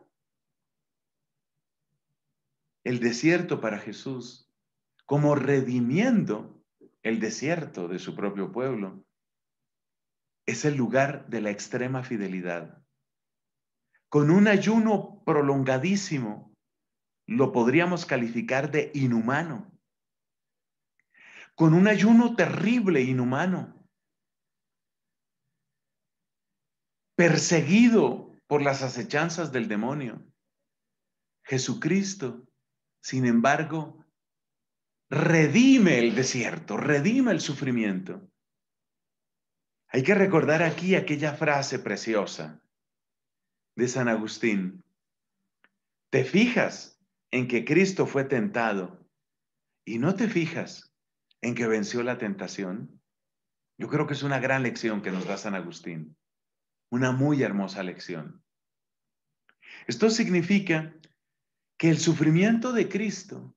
El 2.83 2.99
desierto 2.99 3.59
para 3.59 3.79
Jesús, 3.79 4.46
como 5.07 5.35
redimiendo 5.35 6.61
el 7.01 7.21
desierto 7.21 7.87
de 7.87 7.97
su 7.97 8.13
propio 8.13 8.51
pueblo, 8.51 9.05
es 10.45 10.65
el 10.65 10.75
lugar 10.75 11.27
de 11.29 11.39
la 11.41 11.49
extrema 11.49 12.03
fidelidad. 12.03 12.83
Con 14.09 14.29
un 14.29 14.49
ayuno 14.49 15.23
prolongadísimo, 15.25 16.53
lo 17.25 17.53
podríamos 17.53 18.05
calificar 18.05 18.69
de 18.69 18.91
inhumano. 18.93 19.71
Con 21.55 21.73
un 21.73 21.87
ayuno 21.87 22.35
terrible, 22.35 23.01
inhumano. 23.01 23.87
Perseguido 27.15 28.37
por 28.47 28.61
las 28.61 28.83
acechanzas 28.83 29.53
del 29.53 29.69
demonio. 29.69 30.21
Jesucristo, 31.45 32.45
sin 33.01 33.25
embargo, 33.25 34.05
redime 35.09 35.99
el 35.99 36.15
desierto, 36.15 36.77
redime 36.77 37.31
el 37.31 37.41
sufrimiento. 37.41 38.29
Hay 39.89 40.03
que 40.03 40.15
recordar 40.15 40.63
aquí 40.63 40.95
aquella 40.95 41.33
frase 41.33 41.79
preciosa 41.79 42.61
de 43.75 43.87
San 43.87 44.09
Agustín. 44.09 44.83
Te 46.09 46.25
fijas 46.25 46.99
en 47.31 47.47
que 47.47 47.63
Cristo 47.63 48.05
fue 48.05 48.25
tentado 48.25 49.07
y 49.85 49.99
no 49.99 50.15
te 50.15 50.27
fijas 50.27 50.93
en 51.41 51.55
que 51.55 51.67
venció 51.67 52.03
la 52.03 52.17
tentación. 52.17 53.01
Yo 53.77 53.87
creo 53.87 54.07
que 54.07 54.13
es 54.13 54.23
una 54.23 54.39
gran 54.39 54.63
lección 54.63 55.01
que 55.01 55.11
nos 55.11 55.25
da 55.25 55.37
San 55.37 55.55
Agustín, 55.55 56.17
una 56.89 57.11
muy 57.11 57.43
hermosa 57.43 57.83
lección. 57.83 58.43
Esto 59.85 60.09
significa 60.09 60.93
que 61.77 61.89
el 61.89 61.97
sufrimiento 61.97 62.73
de 62.73 62.89
Cristo 62.89 63.56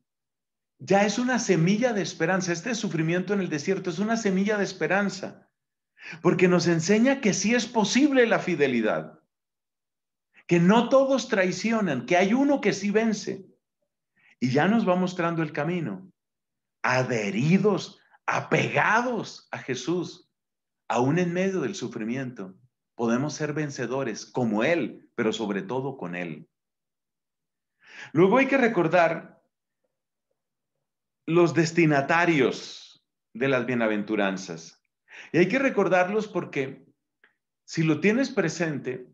ya 0.81 1.05
es 1.05 1.19
una 1.19 1.39
semilla 1.39 1.93
de 1.93 2.03
esperanza. 2.03 2.53
Este 2.53 2.75
sufrimiento 2.75 3.35
en 3.35 3.41
el 3.41 3.51
desierto 3.51 3.91
es 3.91 3.99
una 3.99 4.17
semilla 4.17 4.57
de 4.57 4.65
esperanza, 4.65 5.49
porque 6.23 6.49
nos 6.49 6.67
enseña 6.67 7.21
que 7.21 7.35
sí 7.35 7.55
es 7.55 7.67
posible 7.67 8.27
la 8.27 8.39
fidelidad, 8.39 9.21
que 10.47 10.59
no 10.59 10.89
todos 10.89 11.29
traicionan, 11.29 12.07
que 12.07 12.17
hay 12.17 12.33
uno 12.33 12.61
que 12.61 12.73
sí 12.73 12.91
vence. 12.91 13.47
Y 14.41 14.51
ya 14.51 14.69
nos 14.69 14.89
va 14.89 14.97
mostrando 14.97 15.43
el 15.43 15.53
camino, 15.53 16.11
adheridos, 16.83 18.01
apegados 18.25 19.49
a 19.51 19.59
Jesús, 19.59 20.31
aún 20.89 21.19
en 21.19 21.35
medio 21.35 21.61
del 21.61 21.75
sufrimiento. 21.75 22.55
Podemos 22.95 23.35
ser 23.35 23.53
vencedores 23.53 24.25
como 24.25 24.65
Él, 24.65 25.11
pero 25.15 25.35
sobre 25.35 25.61
todo 25.61 25.99
con 25.99 26.15
Él. 26.15 26.49
Luego 28.13 28.39
hay 28.39 28.47
que 28.47 28.57
recordar 28.57 29.40
los 31.31 31.55
destinatarios 31.55 33.03
de 33.35 33.49
las 33.49 33.67
bienaventuranzas. 33.67 34.85
Y 35.33 35.39
hay 35.39 35.49
que 35.49 35.59
recordarlos 35.59 36.29
porque 36.29 36.85
si 37.65 37.83
lo 37.83 38.01
tienes 38.01 38.31
presente, 38.31 39.07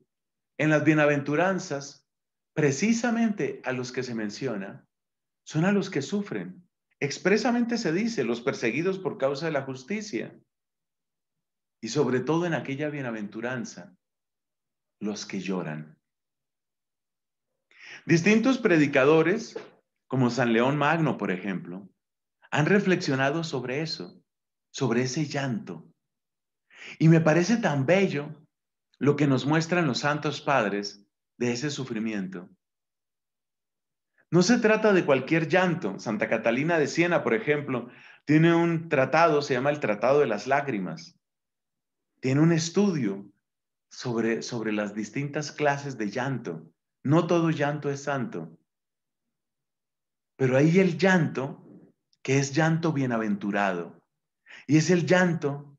en 0.58 0.70
las 0.70 0.84
bienaventuranzas, 0.84 2.08
precisamente 2.54 3.60
a 3.64 3.72
los 3.72 3.92
que 3.92 4.02
se 4.02 4.14
menciona, 4.14 4.86
son 5.44 5.66
a 5.66 5.72
los 5.72 5.90
que 5.90 6.00
sufren. 6.00 6.66
Expresamente 6.98 7.76
se 7.76 7.92
dice, 7.92 8.24
los 8.24 8.40
perseguidos 8.40 8.98
por 8.98 9.18
causa 9.18 9.46
de 9.46 9.52
la 9.52 9.62
justicia. 9.62 10.34
Y 11.82 11.88
sobre 11.88 12.20
todo 12.20 12.46
en 12.46 12.54
aquella 12.54 12.88
bienaventuranza, 12.88 13.94
los 14.98 15.26
que 15.26 15.40
lloran. 15.40 15.98
Distintos 18.06 18.56
predicadores, 18.56 19.58
como 20.06 20.30
San 20.30 20.54
León 20.54 20.78
Magno, 20.78 21.18
por 21.18 21.30
ejemplo, 21.30 21.86
han 22.50 22.66
reflexionado 22.66 23.44
sobre 23.44 23.82
eso, 23.82 24.22
sobre 24.70 25.02
ese 25.02 25.26
llanto. 25.26 25.88
Y 26.98 27.08
me 27.08 27.20
parece 27.20 27.56
tan 27.56 27.86
bello 27.86 28.46
lo 28.98 29.16
que 29.16 29.26
nos 29.26 29.46
muestran 29.46 29.86
los 29.86 29.98
santos 30.00 30.40
padres 30.40 31.04
de 31.38 31.52
ese 31.52 31.70
sufrimiento. 31.70 32.48
No 34.30 34.42
se 34.42 34.58
trata 34.58 34.92
de 34.92 35.04
cualquier 35.04 35.48
llanto. 35.48 35.98
Santa 35.98 36.28
Catalina 36.28 36.78
de 36.78 36.88
Siena, 36.88 37.22
por 37.22 37.34
ejemplo, 37.34 37.88
tiene 38.24 38.54
un 38.54 38.88
tratado, 38.88 39.40
se 39.40 39.54
llama 39.54 39.70
el 39.70 39.80
Tratado 39.80 40.20
de 40.20 40.26
las 40.26 40.46
Lágrimas. 40.46 41.18
Tiene 42.20 42.40
un 42.40 42.52
estudio 42.52 43.30
sobre, 43.88 44.42
sobre 44.42 44.72
las 44.72 44.94
distintas 44.94 45.52
clases 45.52 45.96
de 45.96 46.10
llanto. 46.10 46.72
No 47.04 47.26
todo 47.26 47.50
llanto 47.50 47.88
es 47.88 48.02
santo. 48.02 48.58
Pero 50.36 50.56
ahí 50.56 50.80
el 50.80 50.98
llanto 50.98 51.65
que 52.26 52.38
es 52.38 52.52
llanto 52.52 52.92
bienaventurado. 52.92 54.02
Y 54.66 54.78
es 54.78 54.90
el 54.90 55.06
llanto 55.06 55.78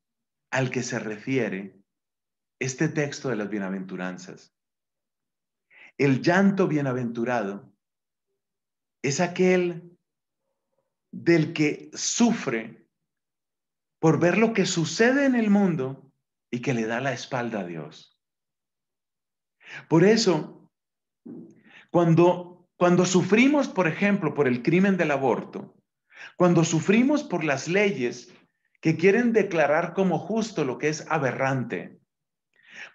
al 0.49 0.71
que 0.71 0.81
se 0.81 0.97
refiere 0.97 1.77
este 2.57 2.87
texto 2.87 3.27
de 3.27 3.35
las 3.35 3.49
bienaventuranzas. 3.49 4.55
El 5.97 6.21
llanto 6.21 6.69
bienaventurado 6.69 7.73
es 9.01 9.19
aquel 9.19 9.99
del 11.11 11.51
que 11.51 11.91
sufre 11.93 12.87
por 13.99 14.17
ver 14.17 14.37
lo 14.37 14.53
que 14.53 14.65
sucede 14.65 15.25
en 15.25 15.35
el 15.35 15.49
mundo 15.49 16.13
y 16.49 16.61
que 16.61 16.73
le 16.73 16.85
da 16.85 17.01
la 17.01 17.11
espalda 17.11 17.59
a 17.59 17.65
Dios. 17.65 18.17
Por 19.89 20.05
eso, 20.05 20.71
cuando, 21.91 22.69
cuando 22.77 23.05
sufrimos, 23.05 23.67
por 23.67 23.89
ejemplo, 23.89 24.33
por 24.33 24.47
el 24.47 24.63
crimen 24.63 24.95
del 24.95 25.11
aborto, 25.11 25.76
cuando 26.35 26.63
sufrimos 26.63 27.23
por 27.23 27.43
las 27.43 27.67
leyes 27.67 28.33
que 28.81 28.95
quieren 28.97 29.33
declarar 29.33 29.93
como 29.93 30.19
justo 30.19 30.63
lo 30.63 30.77
que 30.77 30.89
es 30.89 31.05
aberrante, 31.09 31.99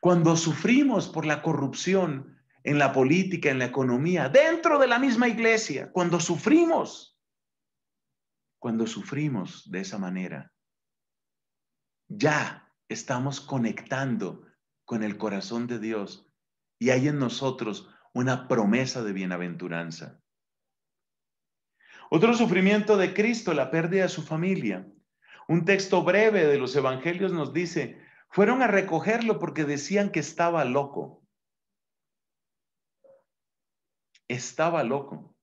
cuando 0.00 0.36
sufrimos 0.36 1.08
por 1.08 1.26
la 1.26 1.42
corrupción 1.42 2.38
en 2.64 2.78
la 2.78 2.92
política, 2.92 3.50
en 3.50 3.58
la 3.58 3.66
economía, 3.66 4.28
dentro 4.28 4.78
de 4.78 4.86
la 4.86 4.98
misma 4.98 5.28
iglesia, 5.28 5.90
cuando 5.90 6.20
sufrimos, 6.20 7.18
cuando 8.58 8.86
sufrimos 8.86 9.68
de 9.70 9.80
esa 9.80 9.98
manera, 9.98 10.52
ya 12.08 12.72
estamos 12.88 13.40
conectando 13.40 14.46
con 14.84 15.02
el 15.02 15.16
corazón 15.16 15.66
de 15.66 15.78
Dios 15.78 16.28
y 16.78 16.90
hay 16.90 17.08
en 17.08 17.18
nosotros 17.18 17.88
una 18.14 18.46
promesa 18.46 19.02
de 19.02 19.12
bienaventuranza. 19.12 20.21
Otro 22.14 22.34
sufrimiento 22.34 22.98
de 22.98 23.14
Cristo, 23.14 23.54
la 23.54 23.70
pérdida 23.70 24.02
de 24.02 24.10
su 24.10 24.20
familia. 24.20 24.86
Un 25.48 25.64
texto 25.64 26.02
breve 26.04 26.44
de 26.44 26.58
los 26.58 26.76
evangelios 26.76 27.32
nos 27.32 27.54
dice, 27.54 28.02
fueron 28.28 28.60
a 28.60 28.66
recogerlo 28.66 29.38
porque 29.38 29.64
decían 29.64 30.10
que 30.10 30.20
estaba 30.20 30.62
loco. 30.66 31.22
Estaba 34.28 34.84
loco. 34.84 35.34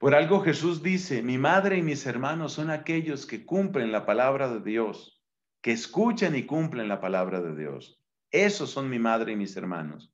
Por 0.00 0.16
algo 0.16 0.40
Jesús 0.40 0.82
dice, 0.82 1.22
mi 1.22 1.38
madre 1.38 1.78
y 1.78 1.82
mis 1.82 2.04
hermanos 2.04 2.54
son 2.54 2.70
aquellos 2.70 3.24
que 3.24 3.46
cumplen 3.46 3.92
la 3.92 4.04
palabra 4.04 4.52
de 4.52 4.60
Dios, 4.60 5.22
que 5.62 5.70
escuchan 5.70 6.34
y 6.34 6.46
cumplen 6.46 6.88
la 6.88 7.00
palabra 7.00 7.40
de 7.40 7.54
Dios. 7.54 8.02
Esos 8.32 8.70
son 8.70 8.90
mi 8.90 8.98
madre 8.98 9.34
y 9.34 9.36
mis 9.36 9.56
hermanos. 9.56 10.12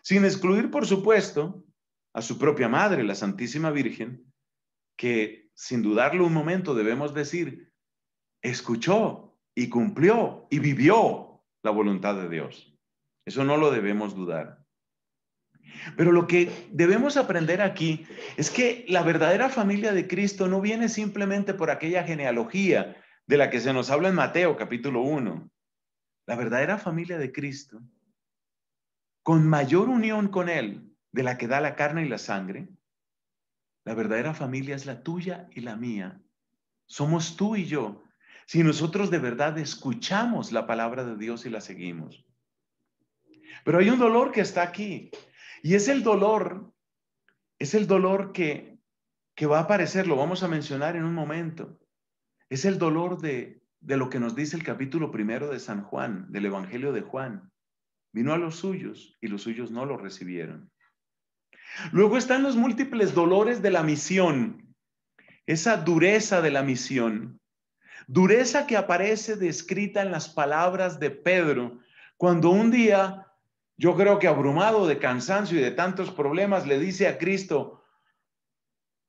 Sin 0.00 0.24
excluir, 0.24 0.70
por 0.70 0.86
supuesto, 0.86 1.66
a 2.14 2.22
su 2.22 2.38
propia 2.38 2.70
madre, 2.70 3.04
la 3.04 3.14
Santísima 3.14 3.70
Virgen, 3.72 4.29
que 5.00 5.48
sin 5.54 5.80
dudarlo 5.80 6.26
un 6.26 6.34
momento 6.34 6.74
debemos 6.74 7.14
decir, 7.14 7.72
escuchó 8.42 9.34
y 9.54 9.70
cumplió 9.70 10.46
y 10.50 10.58
vivió 10.58 11.42
la 11.62 11.70
voluntad 11.70 12.16
de 12.16 12.28
Dios. 12.28 12.78
Eso 13.24 13.42
no 13.42 13.56
lo 13.56 13.70
debemos 13.70 14.14
dudar. 14.14 14.62
Pero 15.96 16.12
lo 16.12 16.26
que 16.26 16.68
debemos 16.70 17.16
aprender 17.16 17.62
aquí 17.62 18.06
es 18.36 18.50
que 18.50 18.84
la 18.88 19.02
verdadera 19.02 19.48
familia 19.48 19.94
de 19.94 20.06
Cristo 20.06 20.48
no 20.48 20.60
viene 20.60 20.90
simplemente 20.90 21.54
por 21.54 21.70
aquella 21.70 22.04
genealogía 22.04 23.02
de 23.26 23.38
la 23.38 23.48
que 23.48 23.60
se 23.60 23.72
nos 23.72 23.90
habla 23.90 24.10
en 24.10 24.16
Mateo 24.16 24.58
capítulo 24.58 25.00
1. 25.00 25.50
La 26.26 26.36
verdadera 26.36 26.76
familia 26.76 27.16
de 27.16 27.32
Cristo, 27.32 27.80
con 29.22 29.48
mayor 29.48 29.88
unión 29.88 30.28
con 30.28 30.50
Él 30.50 30.94
de 31.10 31.22
la 31.22 31.38
que 31.38 31.48
da 31.48 31.62
la 31.62 31.74
carne 31.74 32.04
y 32.04 32.08
la 32.10 32.18
sangre, 32.18 32.68
la 33.90 33.96
verdadera 33.96 34.34
familia 34.34 34.76
es 34.76 34.86
la 34.86 35.02
tuya 35.02 35.48
y 35.50 35.62
la 35.62 35.74
mía. 35.74 36.22
Somos 36.86 37.34
tú 37.34 37.56
y 37.56 37.64
yo. 37.64 38.04
Si 38.46 38.62
nosotros 38.62 39.10
de 39.10 39.18
verdad 39.18 39.58
escuchamos 39.58 40.52
la 40.52 40.64
palabra 40.64 41.02
de 41.02 41.16
Dios 41.16 41.44
y 41.44 41.50
la 41.50 41.60
seguimos. 41.60 42.24
Pero 43.64 43.80
hay 43.80 43.90
un 43.90 43.98
dolor 43.98 44.30
que 44.30 44.42
está 44.42 44.62
aquí. 44.62 45.10
Y 45.64 45.74
es 45.74 45.88
el 45.88 46.04
dolor, 46.04 46.72
es 47.58 47.74
el 47.74 47.88
dolor 47.88 48.30
que, 48.30 48.78
que 49.34 49.46
va 49.46 49.58
a 49.58 49.62
aparecer, 49.62 50.06
lo 50.06 50.14
vamos 50.14 50.44
a 50.44 50.48
mencionar 50.48 50.94
en 50.94 51.02
un 51.02 51.14
momento. 51.14 51.76
Es 52.48 52.64
el 52.66 52.78
dolor 52.78 53.20
de, 53.20 53.60
de 53.80 53.96
lo 53.96 54.08
que 54.08 54.20
nos 54.20 54.36
dice 54.36 54.56
el 54.56 54.62
capítulo 54.62 55.10
primero 55.10 55.50
de 55.50 55.58
San 55.58 55.82
Juan, 55.82 56.30
del 56.30 56.46
Evangelio 56.46 56.92
de 56.92 57.00
Juan. 57.00 57.50
Vino 58.12 58.32
a 58.32 58.38
los 58.38 58.54
suyos 58.54 59.18
y 59.20 59.26
los 59.26 59.42
suyos 59.42 59.72
no 59.72 59.84
lo 59.84 59.96
recibieron. 59.96 60.70
Luego 61.92 62.16
están 62.16 62.42
los 62.42 62.56
múltiples 62.56 63.14
dolores 63.14 63.62
de 63.62 63.70
la 63.70 63.82
misión, 63.82 64.74
esa 65.46 65.76
dureza 65.76 66.40
de 66.40 66.50
la 66.50 66.62
misión, 66.62 67.40
Dureza 68.12 68.66
que 68.66 68.76
aparece 68.76 69.36
descrita 69.36 70.02
en 70.02 70.10
las 70.10 70.28
palabras 70.28 70.98
de 70.98 71.12
Pedro 71.12 71.78
cuando 72.16 72.50
un 72.50 72.72
día, 72.72 73.28
yo 73.76 73.96
creo 73.96 74.18
que 74.18 74.26
abrumado 74.26 74.88
de 74.88 74.98
cansancio 74.98 75.56
y 75.56 75.62
de 75.62 75.70
tantos 75.70 76.10
problemas, 76.10 76.66
le 76.66 76.80
dice 76.80 77.06
a 77.06 77.18
Cristo, 77.18 77.84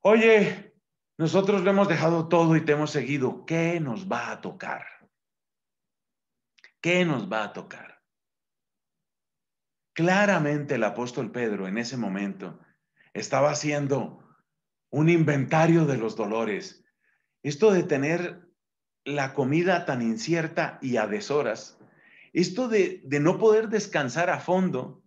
oye, 0.01 0.76
nosotros 1.18 1.64
lo 1.64 1.72
hemos 1.72 1.88
dejado 1.88 2.28
todo 2.28 2.55
y 2.55 2.62
te 2.62 2.74
hemos 2.74 2.91
seguido, 2.91 3.43
¿qué 3.47 3.80
nos 3.80 4.07
va 4.07 4.30
a 4.30 4.39
tocar? 4.39 4.86
¿Qué 6.80 7.03
nos 7.03 7.28
va 7.28 7.45
a 7.45 7.53
tocar? 7.53 7.91
Claramente 10.02 10.76
el 10.76 10.84
apóstol 10.84 11.32
Pedro 11.32 11.68
en 11.68 11.78
ese 11.78 11.95
momento 11.95 12.60
estaba 13.14 13.52
haciendo 13.52 14.24
un 14.89 15.10
inventario 15.10 15.86
de 15.86 15.97
los 15.97 16.16
dolores. 16.16 16.84
Esto 17.43 17.72
de 17.72 17.84
tener 17.84 18.49
la 19.06 19.36
comida 19.36 19.86
tan 19.86 20.02
incierta 20.02 20.80
y 20.82 20.97
a 20.97 21.06
deshoras, 21.06 21.78
esto 22.34 22.68
de, 22.68 23.04
de 23.06 23.20
no 23.20 23.38
poder 23.38 23.70
descansar 23.70 24.32
a 24.32 24.39
fondo, 24.39 25.04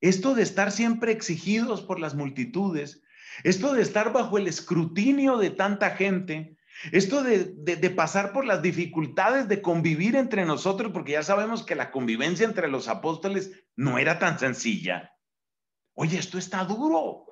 esto 0.00 0.36
de 0.36 0.44
estar 0.44 0.70
siempre 0.70 1.10
exigidos 1.10 1.82
por 1.82 1.98
las 1.98 2.14
multitudes, 2.14 3.02
esto 3.42 3.72
de 3.72 3.82
estar 3.82 4.12
bajo 4.12 4.38
el 4.38 4.46
escrutinio 4.46 5.38
de 5.38 5.50
tanta 5.50 5.90
gente, 5.90 6.56
esto 6.92 7.22
de, 7.22 7.54
de, 7.56 7.90
pasar 7.90 8.32
por 8.32 8.44
las 8.44 8.62
dificultades 8.62 9.48
de 9.48 9.60
convivir 9.60 10.16
entre 10.16 10.44
nosotros, 10.44 10.92
porque 10.92 11.12
ya 11.12 11.22
sabemos 11.22 11.64
que 11.64 11.74
la 11.74 11.90
convivencia 11.90 12.46
entre 12.46 12.68
los 12.68 12.88
apóstoles 12.88 13.52
no 13.76 13.98
era 13.98 14.18
tan 14.18 14.38
sencilla. 14.38 15.12
Oye, 15.94 16.18
esto 16.18 16.38
está 16.38 16.64
duro. 16.64 17.26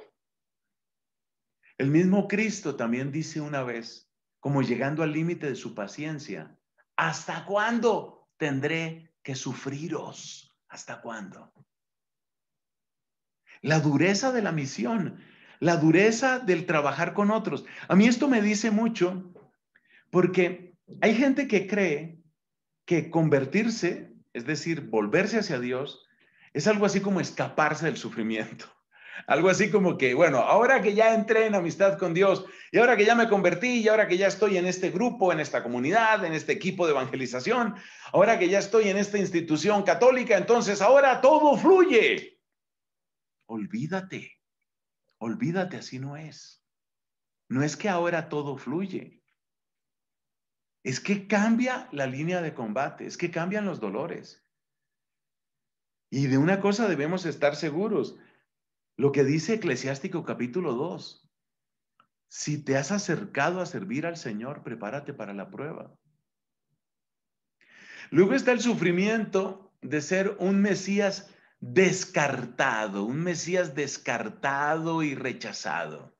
El 1.79 1.91
mismo 1.91 2.27
Cristo 2.27 2.75
también 2.75 3.13
dice 3.13 3.41
una 3.41 3.63
vez, 3.63 4.11
como 4.41 4.63
llegando 4.63 5.03
al 5.03 5.13
límite 5.13 5.49
de 5.49 5.57
su 5.57 5.75
paciencia, 5.75 6.59
¿hasta 6.97 7.45
cuándo 7.45 8.29
tendré 8.39 9.15
que 9.23 9.35
sufriros? 9.35 10.57
¿Hasta 10.69 11.01
cuándo? 11.01 11.53
La 13.63 13.81
dureza 13.81 14.33
de 14.33 14.43
la 14.43 14.53
misión, 14.53 15.23
la 15.61 15.77
dureza 15.77 16.39
del 16.39 16.67
trabajar 16.67 17.15
con 17.15 17.31
otros. 17.31 17.65
A 17.89 17.95
mí 17.95 18.07
esto 18.07 18.29
me 18.29 18.43
dice 18.43 18.71
mucho 18.71 19.33
porque 20.11 20.75
hay 21.01 21.15
gente 21.15 21.49
que 21.49 21.67
cree 21.67 22.19
que 22.85 23.11
convertirse, 23.11 24.13
es 24.33 24.47
decir, 24.47 24.83
volverse 24.83 25.39
hacia 25.39 25.59
Dios, 25.59 26.07
es 26.53 26.67
algo 26.67 26.87
así 26.87 27.01
como 27.01 27.21
escaparse 27.21 27.87
del 27.87 27.97
sufrimiento. 27.97 28.67
Algo 29.27 29.49
así 29.49 29.71
como 29.71 29.97
que, 29.97 30.13
bueno, 30.13 30.39
ahora 30.39 30.83
que 30.83 30.95
ya 30.95 31.15
entré 31.15 31.47
en 31.47 31.55
amistad 31.55 31.99
con 31.99 32.13
Dios 32.13 32.45
y 32.71 32.79
ahora 32.79 32.99
que 32.99 33.07
ya 33.07 33.15
me 33.15 33.29
convertí 33.29 33.81
y 33.81 33.89
ahora 33.89 34.07
que 34.07 34.19
ya 34.19 34.27
estoy 34.27 34.59
en 34.59 34.67
este 34.67 34.91
grupo, 34.91 35.33
en 35.33 35.41
esta 35.41 35.63
comunidad, 35.63 36.23
en 36.27 36.35
este 36.35 36.53
equipo 36.53 36.87
de 36.87 36.93
evangelización, 36.93 37.75
ahora 38.13 38.39
que 38.39 38.51
ya 38.51 38.59
estoy 38.59 38.89
en 38.89 38.99
esta 38.99 39.17
institución 39.17 39.85
católica, 39.85 40.37
entonces 40.37 40.83
ahora 40.83 41.23
todo 41.23 41.57
fluye. 41.57 42.39
Olvídate, 43.47 44.33
olvídate, 45.19 45.79
así 45.79 45.99
no 45.99 46.17
es. 46.17 46.63
No 47.49 47.63
es 47.63 47.77
que 47.77 47.89
ahora 47.89 48.29
todo 48.29 48.59
fluye. 48.59 49.23
Es 50.87 51.01
que 51.01 51.26
cambia 51.26 51.89
la 51.91 52.07
línea 52.07 52.41
de 52.41 52.55
combate, 52.55 53.07
es 53.07 53.16
que 53.16 53.32
cambian 53.32 53.66
los 53.66 53.80
dolores. 53.80 54.47
Y 56.11 56.28
de 56.28 56.39
una 56.39 56.61
cosa 56.61 56.87
debemos 56.87 57.26
estar 57.26 57.57
seguros, 57.57 58.16
lo 58.97 59.11
que 59.11 59.24
dice 59.24 59.55
Eclesiástico 59.55 60.24
capítulo 60.24 60.74
2. 60.74 61.28
Si 62.28 62.62
te 62.62 62.76
has 62.76 62.93
acercado 62.93 63.61
a 63.61 63.66
servir 63.66 64.07
al 64.07 64.16
Señor, 64.16 64.62
prepárate 64.62 65.12
para 65.12 65.34
la 65.34 65.51
prueba. 65.51 65.93
Luego 68.12 68.34
está 68.34 68.53
el 68.53 68.61
sufrimiento 68.61 69.72
de 69.82 70.01
ser 70.01 70.37
un 70.39 70.62
Mesías 70.62 71.34
descartado, 71.59 73.03
un 73.03 73.24
Mesías 73.24 73.74
descartado 73.74 75.03
y 75.03 75.16
rechazado. 75.16 76.16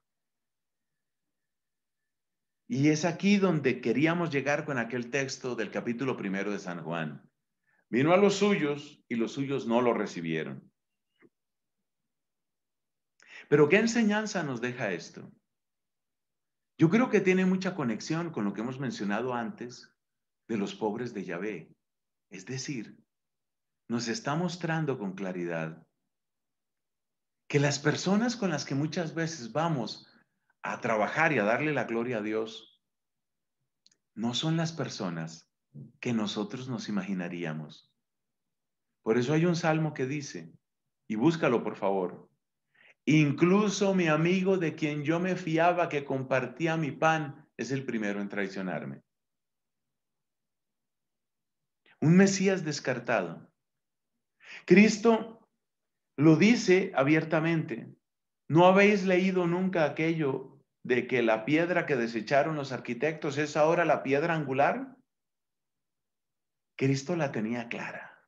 Y 2.67 2.89
es 2.89 3.05
aquí 3.05 3.37
donde 3.37 3.79
queríamos 3.79 4.29
llegar 4.29 4.65
con 4.65 4.77
aquel 4.77 5.09
texto 5.09 5.55
del 5.55 5.71
capítulo 5.71 6.17
primero 6.17 6.51
de 6.51 6.59
San 6.59 6.83
Juan. 6.83 7.29
Vino 7.89 8.11
a 8.11 8.17
los 8.17 8.35
suyos 8.35 9.01
y 9.07 9.15
los 9.15 9.31
suyos 9.31 9.65
no 9.65 9.81
lo 9.81 9.93
recibieron. 9.93 10.69
Pero 13.47 13.69
¿qué 13.69 13.77
enseñanza 13.77 14.43
nos 14.43 14.59
deja 14.59 14.91
esto? 14.91 15.31
Yo 16.77 16.89
creo 16.89 17.09
que 17.09 17.21
tiene 17.21 17.45
mucha 17.45 17.73
conexión 17.73 18.31
con 18.31 18.43
lo 18.43 18.53
que 18.53 18.61
hemos 18.61 18.79
mencionado 18.79 19.33
antes 19.33 19.95
de 20.49 20.57
los 20.57 20.75
pobres 20.75 21.13
de 21.13 21.23
Yahvé. 21.23 21.73
Es 22.29 22.45
decir, 22.45 22.99
nos 23.87 24.09
está 24.09 24.35
mostrando 24.35 24.99
con 24.99 25.13
claridad 25.13 25.87
que 27.47 27.59
las 27.59 27.79
personas 27.79 28.35
con 28.35 28.49
las 28.49 28.65
que 28.65 28.75
muchas 28.75 29.15
veces 29.15 29.53
vamos 29.53 30.06
a 30.71 30.81
trabajar 30.81 31.33
y 31.33 31.39
a 31.39 31.43
darle 31.43 31.73
la 31.73 31.85
gloria 31.85 32.17
a 32.17 32.21
Dios 32.21 32.81
no 34.15 34.33
son 34.33 34.57
las 34.57 34.71
personas 34.71 35.49
que 35.99 36.13
nosotros 36.13 36.69
nos 36.69 36.89
imaginaríamos. 36.89 37.93
Por 39.03 39.17
eso 39.17 39.33
hay 39.33 39.45
un 39.45 39.55
salmo 39.55 39.93
que 39.93 40.05
dice, 40.05 40.51
y 41.07 41.15
búscalo 41.15 41.63
por 41.63 41.75
favor, 41.75 42.27
Incluso 43.09 43.95
mi 43.95 44.09
amigo 44.09 44.57
de 44.57 44.75
quien 44.75 45.05
yo 45.05 45.17
me 45.21 45.37
fiaba 45.37 45.87
que 45.87 46.03
compartía 46.03 46.75
mi 46.75 46.91
pan 46.91 47.47
es 47.55 47.71
el 47.71 47.85
primero 47.85 48.19
en 48.19 48.27
traicionarme. 48.27 49.01
Un 52.01 52.17
Mesías 52.17 52.65
descartado. 52.65 53.49
Cristo 54.65 55.47
lo 56.17 56.35
dice 56.35 56.91
abiertamente. 56.95 57.95
¿No 58.49 58.65
habéis 58.65 59.05
leído 59.05 59.47
nunca 59.47 59.85
aquello 59.85 60.56
de 60.87 61.05
que 61.05 61.21
la 61.21 61.43
piedra 61.43 61.85
que 61.85 61.97
desecharon 61.97 62.55
los 62.55 62.71
arquitectos 62.71 63.37
es 63.37 63.57
ahora 63.57 63.83
la 63.83 64.03
piedra 64.03 64.33
angular? 64.33 64.95
Cristo 66.77 67.17
la 67.17 67.33
tenía 67.33 67.67
clara. 67.67 68.23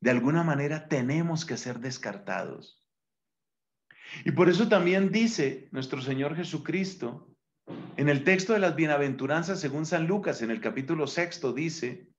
De 0.00 0.10
alguna 0.10 0.42
manera 0.42 0.86
tenemos 0.86 1.46
que 1.46 1.56
ser 1.56 1.80
descartados. 1.80 2.86
Y 4.26 4.32
por 4.32 4.50
eso 4.50 4.68
también 4.68 5.10
dice 5.12 5.68
nuestro 5.72 6.02
Señor 6.02 6.36
Jesucristo, 6.36 7.34
en 7.96 8.10
el 8.10 8.22
texto 8.22 8.52
de 8.52 8.58
las 8.58 8.76
bienaventuranzas 8.76 9.60
según 9.60 9.86
San 9.86 10.06
Lucas, 10.06 10.42
en 10.42 10.50
el 10.50 10.60
capítulo 10.60 11.06
sexto, 11.06 11.54
dice, 11.54 12.12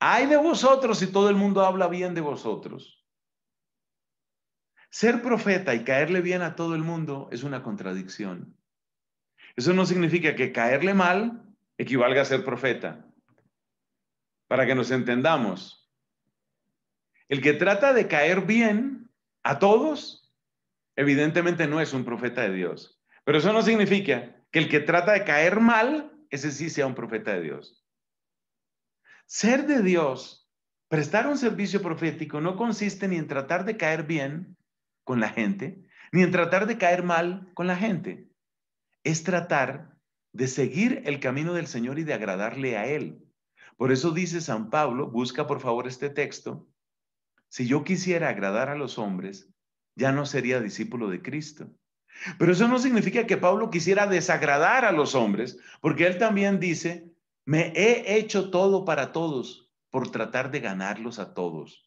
hay 0.00 0.24
de 0.24 0.38
vosotros 0.38 1.00
si 1.00 1.08
todo 1.08 1.28
el 1.28 1.36
mundo 1.36 1.66
habla 1.66 1.88
bien 1.88 2.14
de 2.14 2.22
vosotros. 2.22 3.05
Ser 4.96 5.20
profeta 5.20 5.74
y 5.74 5.84
caerle 5.84 6.22
bien 6.22 6.40
a 6.40 6.56
todo 6.56 6.74
el 6.74 6.80
mundo 6.80 7.28
es 7.30 7.42
una 7.42 7.62
contradicción. 7.62 8.56
Eso 9.54 9.74
no 9.74 9.84
significa 9.84 10.34
que 10.34 10.52
caerle 10.52 10.94
mal 10.94 11.54
equivalga 11.76 12.22
a 12.22 12.24
ser 12.24 12.46
profeta. 12.46 13.04
Para 14.48 14.64
que 14.64 14.74
nos 14.74 14.90
entendamos, 14.90 15.92
el 17.28 17.42
que 17.42 17.52
trata 17.52 17.92
de 17.92 18.08
caer 18.08 18.46
bien 18.46 19.10
a 19.42 19.58
todos 19.58 20.34
evidentemente 20.96 21.66
no 21.66 21.82
es 21.82 21.92
un 21.92 22.06
profeta 22.06 22.40
de 22.40 22.54
Dios. 22.54 22.98
Pero 23.24 23.36
eso 23.36 23.52
no 23.52 23.60
significa 23.60 24.34
que 24.50 24.60
el 24.60 24.70
que 24.70 24.80
trata 24.80 25.12
de 25.12 25.24
caer 25.24 25.60
mal, 25.60 26.10
ese 26.30 26.50
sí 26.50 26.70
sea 26.70 26.86
un 26.86 26.94
profeta 26.94 27.34
de 27.34 27.42
Dios. 27.42 27.86
Ser 29.26 29.66
de 29.66 29.82
Dios, 29.82 30.50
prestar 30.88 31.26
un 31.26 31.36
servicio 31.36 31.82
profético 31.82 32.40
no 32.40 32.56
consiste 32.56 33.06
ni 33.08 33.18
en 33.18 33.28
tratar 33.28 33.66
de 33.66 33.76
caer 33.76 34.04
bien 34.04 34.55
con 35.06 35.20
la 35.20 35.28
gente, 35.28 35.86
ni 36.10 36.22
en 36.22 36.32
tratar 36.32 36.66
de 36.66 36.78
caer 36.78 37.04
mal 37.04 37.48
con 37.54 37.68
la 37.68 37.76
gente. 37.76 38.28
Es 39.04 39.22
tratar 39.22 39.96
de 40.32 40.48
seguir 40.48 41.02
el 41.06 41.20
camino 41.20 41.54
del 41.54 41.68
Señor 41.68 42.00
y 42.00 42.04
de 42.04 42.12
agradarle 42.12 42.76
a 42.76 42.86
Él. 42.86 43.24
Por 43.76 43.92
eso 43.92 44.10
dice 44.10 44.40
San 44.40 44.68
Pablo, 44.68 45.08
busca 45.08 45.46
por 45.46 45.60
favor 45.60 45.86
este 45.86 46.10
texto, 46.10 46.68
si 47.48 47.68
yo 47.68 47.84
quisiera 47.84 48.30
agradar 48.30 48.68
a 48.68 48.74
los 48.74 48.98
hombres, 48.98 49.48
ya 49.94 50.10
no 50.10 50.26
sería 50.26 50.60
discípulo 50.60 51.08
de 51.08 51.22
Cristo. 51.22 51.70
Pero 52.38 52.52
eso 52.52 52.66
no 52.66 52.80
significa 52.80 53.26
que 53.26 53.36
Pablo 53.36 53.70
quisiera 53.70 54.08
desagradar 54.08 54.84
a 54.84 54.92
los 54.92 55.14
hombres, 55.14 55.56
porque 55.80 56.06
él 56.06 56.18
también 56.18 56.58
dice, 56.58 57.14
me 57.44 57.68
he 57.76 58.16
hecho 58.16 58.50
todo 58.50 58.84
para 58.84 59.12
todos 59.12 59.70
por 59.90 60.10
tratar 60.10 60.50
de 60.50 60.60
ganarlos 60.60 61.20
a 61.20 61.32
todos. 61.32 61.85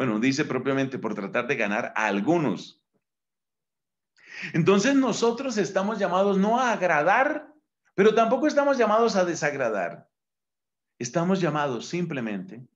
Bueno, 0.00 0.18
dice 0.18 0.46
propiamente 0.46 0.98
por 0.98 1.14
tratar 1.14 1.46
de 1.46 1.56
ganar 1.56 1.92
a 1.94 2.06
algunos. 2.06 2.82
Entonces 4.54 4.94
nosotros 4.94 5.58
estamos 5.58 5.98
llamados 5.98 6.38
no 6.38 6.58
a 6.58 6.72
agradar, 6.72 7.52
pero 7.94 8.14
tampoco 8.14 8.46
estamos 8.46 8.78
llamados 8.78 9.14
a 9.14 9.26
desagradar. 9.26 10.08
Estamos 10.98 11.42
llamados 11.42 11.84
simplemente 11.84 12.66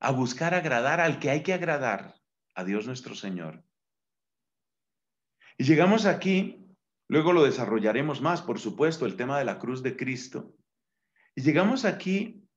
a 0.00 0.10
buscar 0.10 0.52
agradar 0.52 1.00
al 1.00 1.20
que 1.20 1.30
hay 1.30 1.44
que 1.44 1.54
agradar, 1.54 2.16
a 2.56 2.64
Dios 2.64 2.88
nuestro 2.88 3.14
Señor. 3.14 3.62
Y 5.58 5.62
llegamos 5.62 6.06
aquí, 6.06 6.74
luego 7.06 7.32
lo 7.32 7.44
desarrollaremos 7.44 8.20
más, 8.20 8.42
por 8.42 8.58
supuesto, 8.58 9.06
el 9.06 9.14
tema 9.14 9.38
de 9.38 9.44
la 9.44 9.60
cruz 9.60 9.84
de 9.84 9.96
Cristo. 9.96 10.56
Y 11.36 11.42
llegamos 11.42 11.84
aquí 11.84 12.48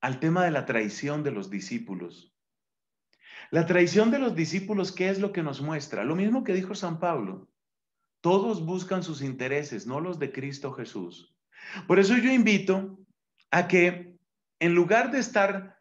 al 0.00 0.20
tema 0.20 0.44
de 0.44 0.52
la 0.52 0.64
traición 0.64 1.24
de 1.24 1.32
los 1.32 1.50
discípulos. 1.50 2.37
La 3.50 3.66
traición 3.66 4.10
de 4.10 4.18
los 4.18 4.34
discípulos, 4.34 4.92
¿qué 4.92 5.08
es 5.08 5.20
lo 5.20 5.32
que 5.32 5.42
nos 5.42 5.60
muestra? 5.60 6.04
Lo 6.04 6.14
mismo 6.14 6.44
que 6.44 6.52
dijo 6.52 6.74
San 6.74 7.00
Pablo. 7.00 7.48
Todos 8.20 8.64
buscan 8.64 9.02
sus 9.02 9.22
intereses, 9.22 9.86
no 9.86 10.00
los 10.00 10.18
de 10.18 10.32
Cristo 10.32 10.72
Jesús. 10.72 11.34
Por 11.86 11.98
eso 11.98 12.16
yo 12.16 12.30
invito 12.30 12.98
a 13.50 13.68
que 13.68 14.16
en 14.58 14.74
lugar 14.74 15.10
de 15.10 15.20
estar 15.20 15.78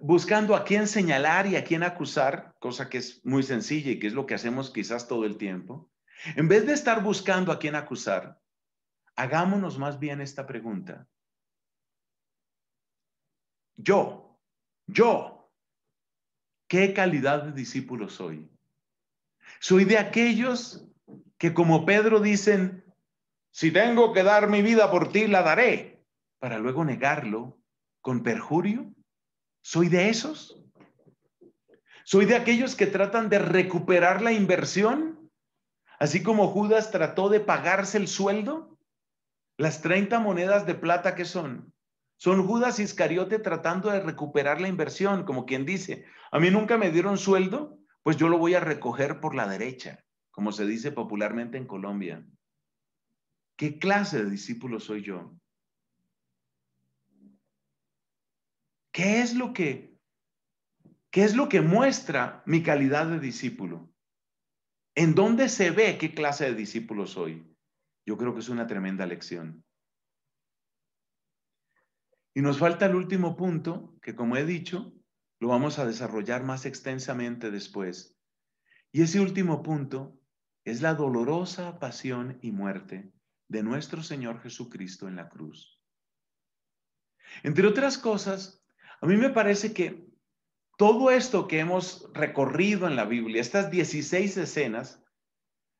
buscando 0.00 0.54
a 0.54 0.64
quién 0.64 0.86
señalar 0.86 1.46
y 1.46 1.56
a 1.56 1.64
quién 1.64 1.82
acusar, 1.82 2.54
cosa 2.58 2.88
que 2.88 2.98
es 2.98 3.24
muy 3.24 3.42
sencilla 3.42 3.90
y 3.90 3.98
que 3.98 4.06
es 4.06 4.14
lo 4.14 4.26
que 4.26 4.34
hacemos 4.34 4.70
quizás 4.70 5.08
todo 5.08 5.24
el 5.24 5.36
tiempo, 5.36 5.90
en 6.36 6.48
vez 6.48 6.66
de 6.66 6.72
estar 6.72 7.02
buscando 7.02 7.52
a 7.52 7.58
quién 7.58 7.74
acusar, 7.74 8.40
hagámonos 9.16 9.78
más 9.78 9.98
bien 9.98 10.20
esta 10.20 10.46
pregunta. 10.46 11.08
Yo, 13.76 14.38
yo, 14.86 15.41
¿qué 16.72 16.94
calidad 16.94 17.42
de 17.42 17.52
discípulo 17.52 18.08
soy? 18.08 18.50
Soy 19.60 19.84
de 19.84 19.98
aquellos 19.98 20.88
que 21.36 21.52
como 21.52 21.84
Pedro 21.84 22.18
dicen, 22.18 22.82
si 23.50 23.70
tengo 23.70 24.14
que 24.14 24.22
dar 24.22 24.48
mi 24.48 24.62
vida 24.62 24.90
por 24.90 25.12
ti, 25.12 25.26
la 25.26 25.42
daré, 25.42 26.02
para 26.38 26.58
luego 26.58 26.82
negarlo 26.82 27.58
con 28.00 28.22
perjurio. 28.22 28.90
¿Soy 29.60 29.90
de 29.90 30.08
esos? 30.08 30.64
¿Soy 32.04 32.24
de 32.24 32.36
aquellos 32.36 32.74
que 32.74 32.86
tratan 32.86 33.28
de 33.28 33.38
recuperar 33.38 34.22
la 34.22 34.32
inversión? 34.32 35.30
Así 35.98 36.22
como 36.22 36.48
Judas 36.48 36.90
trató 36.90 37.28
de 37.28 37.40
pagarse 37.40 37.98
el 37.98 38.08
sueldo. 38.08 38.78
Las 39.58 39.82
30 39.82 40.20
monedas 40.20 40.64
de 40.64 40.74
plata 40.74 41.14
que 41.16 41.26
son. 41.26 41.74
Son 42.22 42.46
Judas 42.46 42.78
Iscariote 42.78 43.40
tratando 43.40 43.90
de 43.90 43.98
recuperar 43.98 44.60
la 44.60 44.68
inversión, 44.68 45.24
como 45.24 45.44
quien 45.44 45.66
dice, 45.66 46.04
a 46.30 46.38
mí 46.38 46.52
nunca 46.52 46.78
me 46.78 46.92
dieron 46.92 47.18
sueldo, 47.18 47.80
pues 48.04 48.16
yo 48.16 48.28
lo 48.28 48.38
voy 48.38 48.54
a 48.54 48.60
recoger 48.60 49.18
por 49.18 49.34
la 49.34 49.48
derecha, 49.48 50.04
como 50.30 50.52
se 50.52 50.64
dice 50.64 50.92
popularmente 50.92 51.58
en 51.58 51.66
Colombia. 51.66 52.24
¿Qué 53.56 53.80
clase 53.80 54.22
de 54.22 54.30
discípulo 54.30 54.78
soy 54.78 55.02
yo? 55.02 55.36
¿Qué 58.92 59.20
es 59.20 59.34
lo 59.34 59.52
que, 59.52 59.98
qué 61.10 61.24
es 61.24 61.34
lo 61.34 61.48
que 61.48 61.60
muestra 61.60 62.44
mi 62.46 62.62
calidad 62.62 63.08
de 63.08 63.18
discípulo? 63.18 63.92
¿En 64.94 65.16
dónde 65.16 65.48
se 65.48 65.72
ve 65.72 65.98
qué 65.98 66.14
clase 66.14 66.44
de 66.44 66.54
discípulo 66.54 67.08
soy? 67.08 67.52
Yo 68.06 68.16
creo 68.16 68.32
que 68.32 68.38
es 68.42 68.48
una 68.48 68.68
tremenda 68.68 69.06
lección. 69.06 69.64
Y 72.34 72.40
nos 72.40 72.58
falta 72.58 72.86
el 72.86 72.94
último 72.94 73.36
punto, 73.36 73.98
que 74.00 74.14
como 74.14 74.36
he 74.36 74.44
dicho, 74.44 74.94
lo 75.40 75.48
vamos 75.48 75.78
a 75.78 75.86
desarrollar 75.86 76.44
más 76.44 76.66
extensamente 76.66 77.50
después. 77.50 78.16
Y 78.90 79.02
ese 79.02 79.20
último 79.20 79.62
punto 79.62 80.18
es 80.64 80.80
la 80.80 80.94
dolorosa 80.94 81.78
pasión 81.78 82.38
y 82.42 82.52
muerte 82.52 83.12
de 83.48 83.62
nuestro 83.62 84.02
Señor 84.02 84.40
Jesucristo 84.40 85.08
en 85.08 85.16
la 85.16 85.28
cruz. 85.28 85.80
Entre 87.42 87.66
otras 87.66 87.98
cosas, 87.98 88.64
a 89.00 89.06
mí 89.06 89.16
me 89.16 89.30
parece 89.30 89.72
que 89.72 90.06
todo 90.78 91.10
esto 91.10 91.48
que 91.48 91.58
hemos 91.58 92.10
recorrido 92.14 92.86
en 92.86 92.96
la 92.96 93.04
Biblia, 93.04 93.40
estas 93.40 93.70
16 93.70 94.36
escenas, 94.36 95.02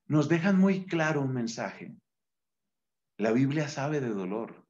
nos 0.07 0.29
dejan 0.29 0.59
muy 0.59 0.87
claro 0.87 1.23
un 1.23 1.33
mensaje. 1.33 1.97
La 3.17 3.33
Biblia 3.33 3.69
sabe 3.69 4.01
de 4.01 4.09
dolor, 4.09 4.62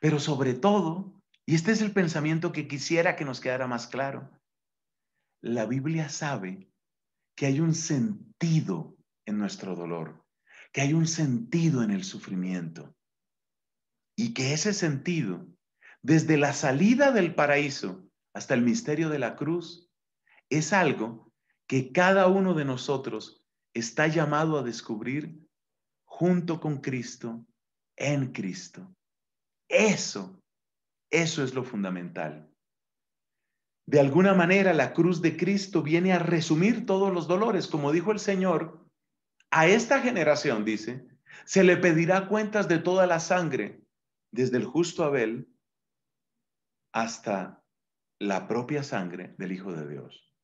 pero 0.00 0.20
sobre 0.20 0.54
todo, 0.54 1.20
y 1.46 1.54
este 1.54 1.72
es 1.72 1.80
el 1.80 1.92
pensamiento 1.92 2.52
que 2.52 2.68
quisiera 2.68 3.16
que 3.16 3.24
nos 3.24 3.40
quedara 3.40 3.66
más 3.66 3.86
claro, 3.86 4.30
la 5.40 5.66
Biblia 5.66 6.08
sabe 6.08 6.70
que 7.36 7.46
hay 7.46 7.60
un 7.60 7.74
sentido 7.74 8.96
en 9.24 9.38
nuestro 9.38 9.76
dolor, 9.76 10.24
que 10.72 10.80
hay 10.80 10.92
un 10.92 11.06
sentido 11.06 11.82
en 11.82 11.90
el 11.90 12.04
sufrimiento 12.04 12.94
y 14.16 14.34
que 14.34 14.52
ese 14.52 14.72
sentido 14.72 15.46
desde 16.02 16.36
la 16.36 16.52
salida 16.52 17.12
del 17.12 17.34
paraíso 17.34 18.08
hasta 18.32 18.54
el 18.54 18.62
misterio 18.62 19.08
de 19.08 19.18
la 19.18 19.36
cruz, 19.36 19.90
es 20.48 20.72
algo 20.72 21.32
que 21.66 21.92
cada 21.92 22.28
uno 22.28 22.54
de 22.54 22.64
nosotros 22.64 23.44
está 23.74 24.06
llamado 24.06 24.58
a 24.58 24.62
descubrir 24.62 25.46
junto 26.04 26.60
con 26.60 26.78
Cristo, 26.80 27.44
en 27.96 28.32
Cristo. 28.32 28.94
Eso, 29.68 30.42
eso 31.10 31.44
es 31.44 31.54
lo 31.54 31.64
fundamental. 31.64 32.48
De 33.86 34.00
alguna 34.00 34.34
manera 34.34 34.74
la 34.74 34.92
cruz 34.92 35.22
de 35.22 35.36
Cristo 35.36 35.82
viene 35.82 36.12
a 36.12 36.18
resumir 36.18 36.84
todos 36.84 37.12
los 37.12 37.26
dolores, 37.26 37.68
como 37.68 37.92
dijo 37.92 38.12
el 38.12 38.18
Señor, 38.18 38.86
a 39.50 39.66
esta 39.66 40.00
generación, 40.00 40.64
dice, 40.64 41.08
se 41.46 41.64
le 41.64 41.76
pedirá 41.76 42.28
cuentas 42.28 42.68
de 42.68 42.78
toda 42.78 43.06
la 43.06 43.18
sangre, 43.18 43.80
desde 44.30 44.58
el 44.58 44.64
justo 44.64 45.04
Abel 45.04 45.48
hasta 46.92 47.62
la 48.18 48.46
propia 48.48 48.82
sangre 48.82 49.34
del 49.38 49.52
Hijo 49.52 49.72
de 49.72 49.88
Dios. 49.88 50.34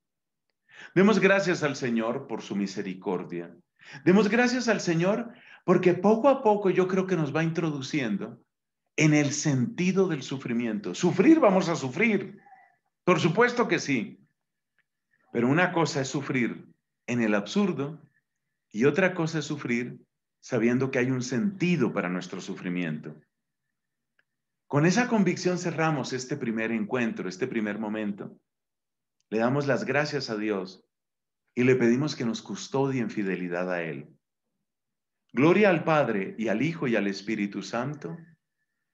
Demos 0.95 1.19
gracias 1.19 1.63
al 1.63 1.77
Señor 1.77 2.27
por 2.27 2.43
su 2.43 2.57
misericordia. 2.57 3.55
Demos 4.05 4.29
gracias 4.29 4.69
al 4.69 4.81
Señor 4.81 5.33
porque 5.65 5.95
poco 5.95 6.29
a 6.29 6.43
poco 6.43 6.71
yo 6.71 6.89
creo 6.89 7.07
que 7.07 7.17
nos 7.17 7.35
va 7.35 7.45
introduciendo 7.45 8.43
en 8.97 9.15
el 9.15 9.33
sentido 9.33 10.09
del 10.09 10.23
sufrimiento. 10.23 10.95
Sufrir 10.95 11.41
vamos 11.41 11.69
a 11.69 11.77
sufrir. 11.77 12.39
Por 13.05 13.21
supuesto 13.21 13.69
que 13.69 13.79
sí. 13.79 14.21
Pero 15.33 15.49
una 15.49 15.73
cosa 15.73 16.01
es 16.01 16.09
sufrir 16.09 16.69
en 17.07 17.21
el 17.21 17.35
absurdo 17.35 18.01
y 18.71 18.85
otra 18.85 19.15
cosa 19.15 19.41
es 19.41 19.45
sufrir 19.45 20.01
sabiendo 20.41 20.91
que 20.91 20.99
hay 20.99 21.11
un 21.11 21.23
sentido 21.23 21.93
para 21.93 22.09
nuestro 22.09 22.41
sufrimiento. 22.41 23.17
Con 24.67 24.87
esa 24.87 25.09
convicción 25.09 25.59
cerramos 25.59 26.13
este 26.13 26.37
primer 26.37 26.71
encuentro, 26.71 27.29
este 27.29 27.47
primer 27.47 27.79
momento. 27.79 28.37
Le 29.31 29.39
damos 29.39 29.67
las 29.67 29.85
gracias 29.85 30.31
a 30.31 30.37
Dios 30.37 30.85
y 31.55 31.65
le 31.65 31.77
pedimos 31.77 32.15
que 32.15 32.25
nos 32.25 32.43
custodie 32.43 33.01
en 33.01 33.11
fidelidad 33.11 33.73
a 33.73 33.83
Él. 33.83 34.09
Gloria 35.33 35.71
al 35.71 35.85
Padre 35.85 36.35
y 36.39 36.49
al 36.49 36.63
Hijo 36.63 36.87
y 36.87 36.97
al 36.97 37.07
Espíritu 37.07 37.63
Santo, 37.63 38.17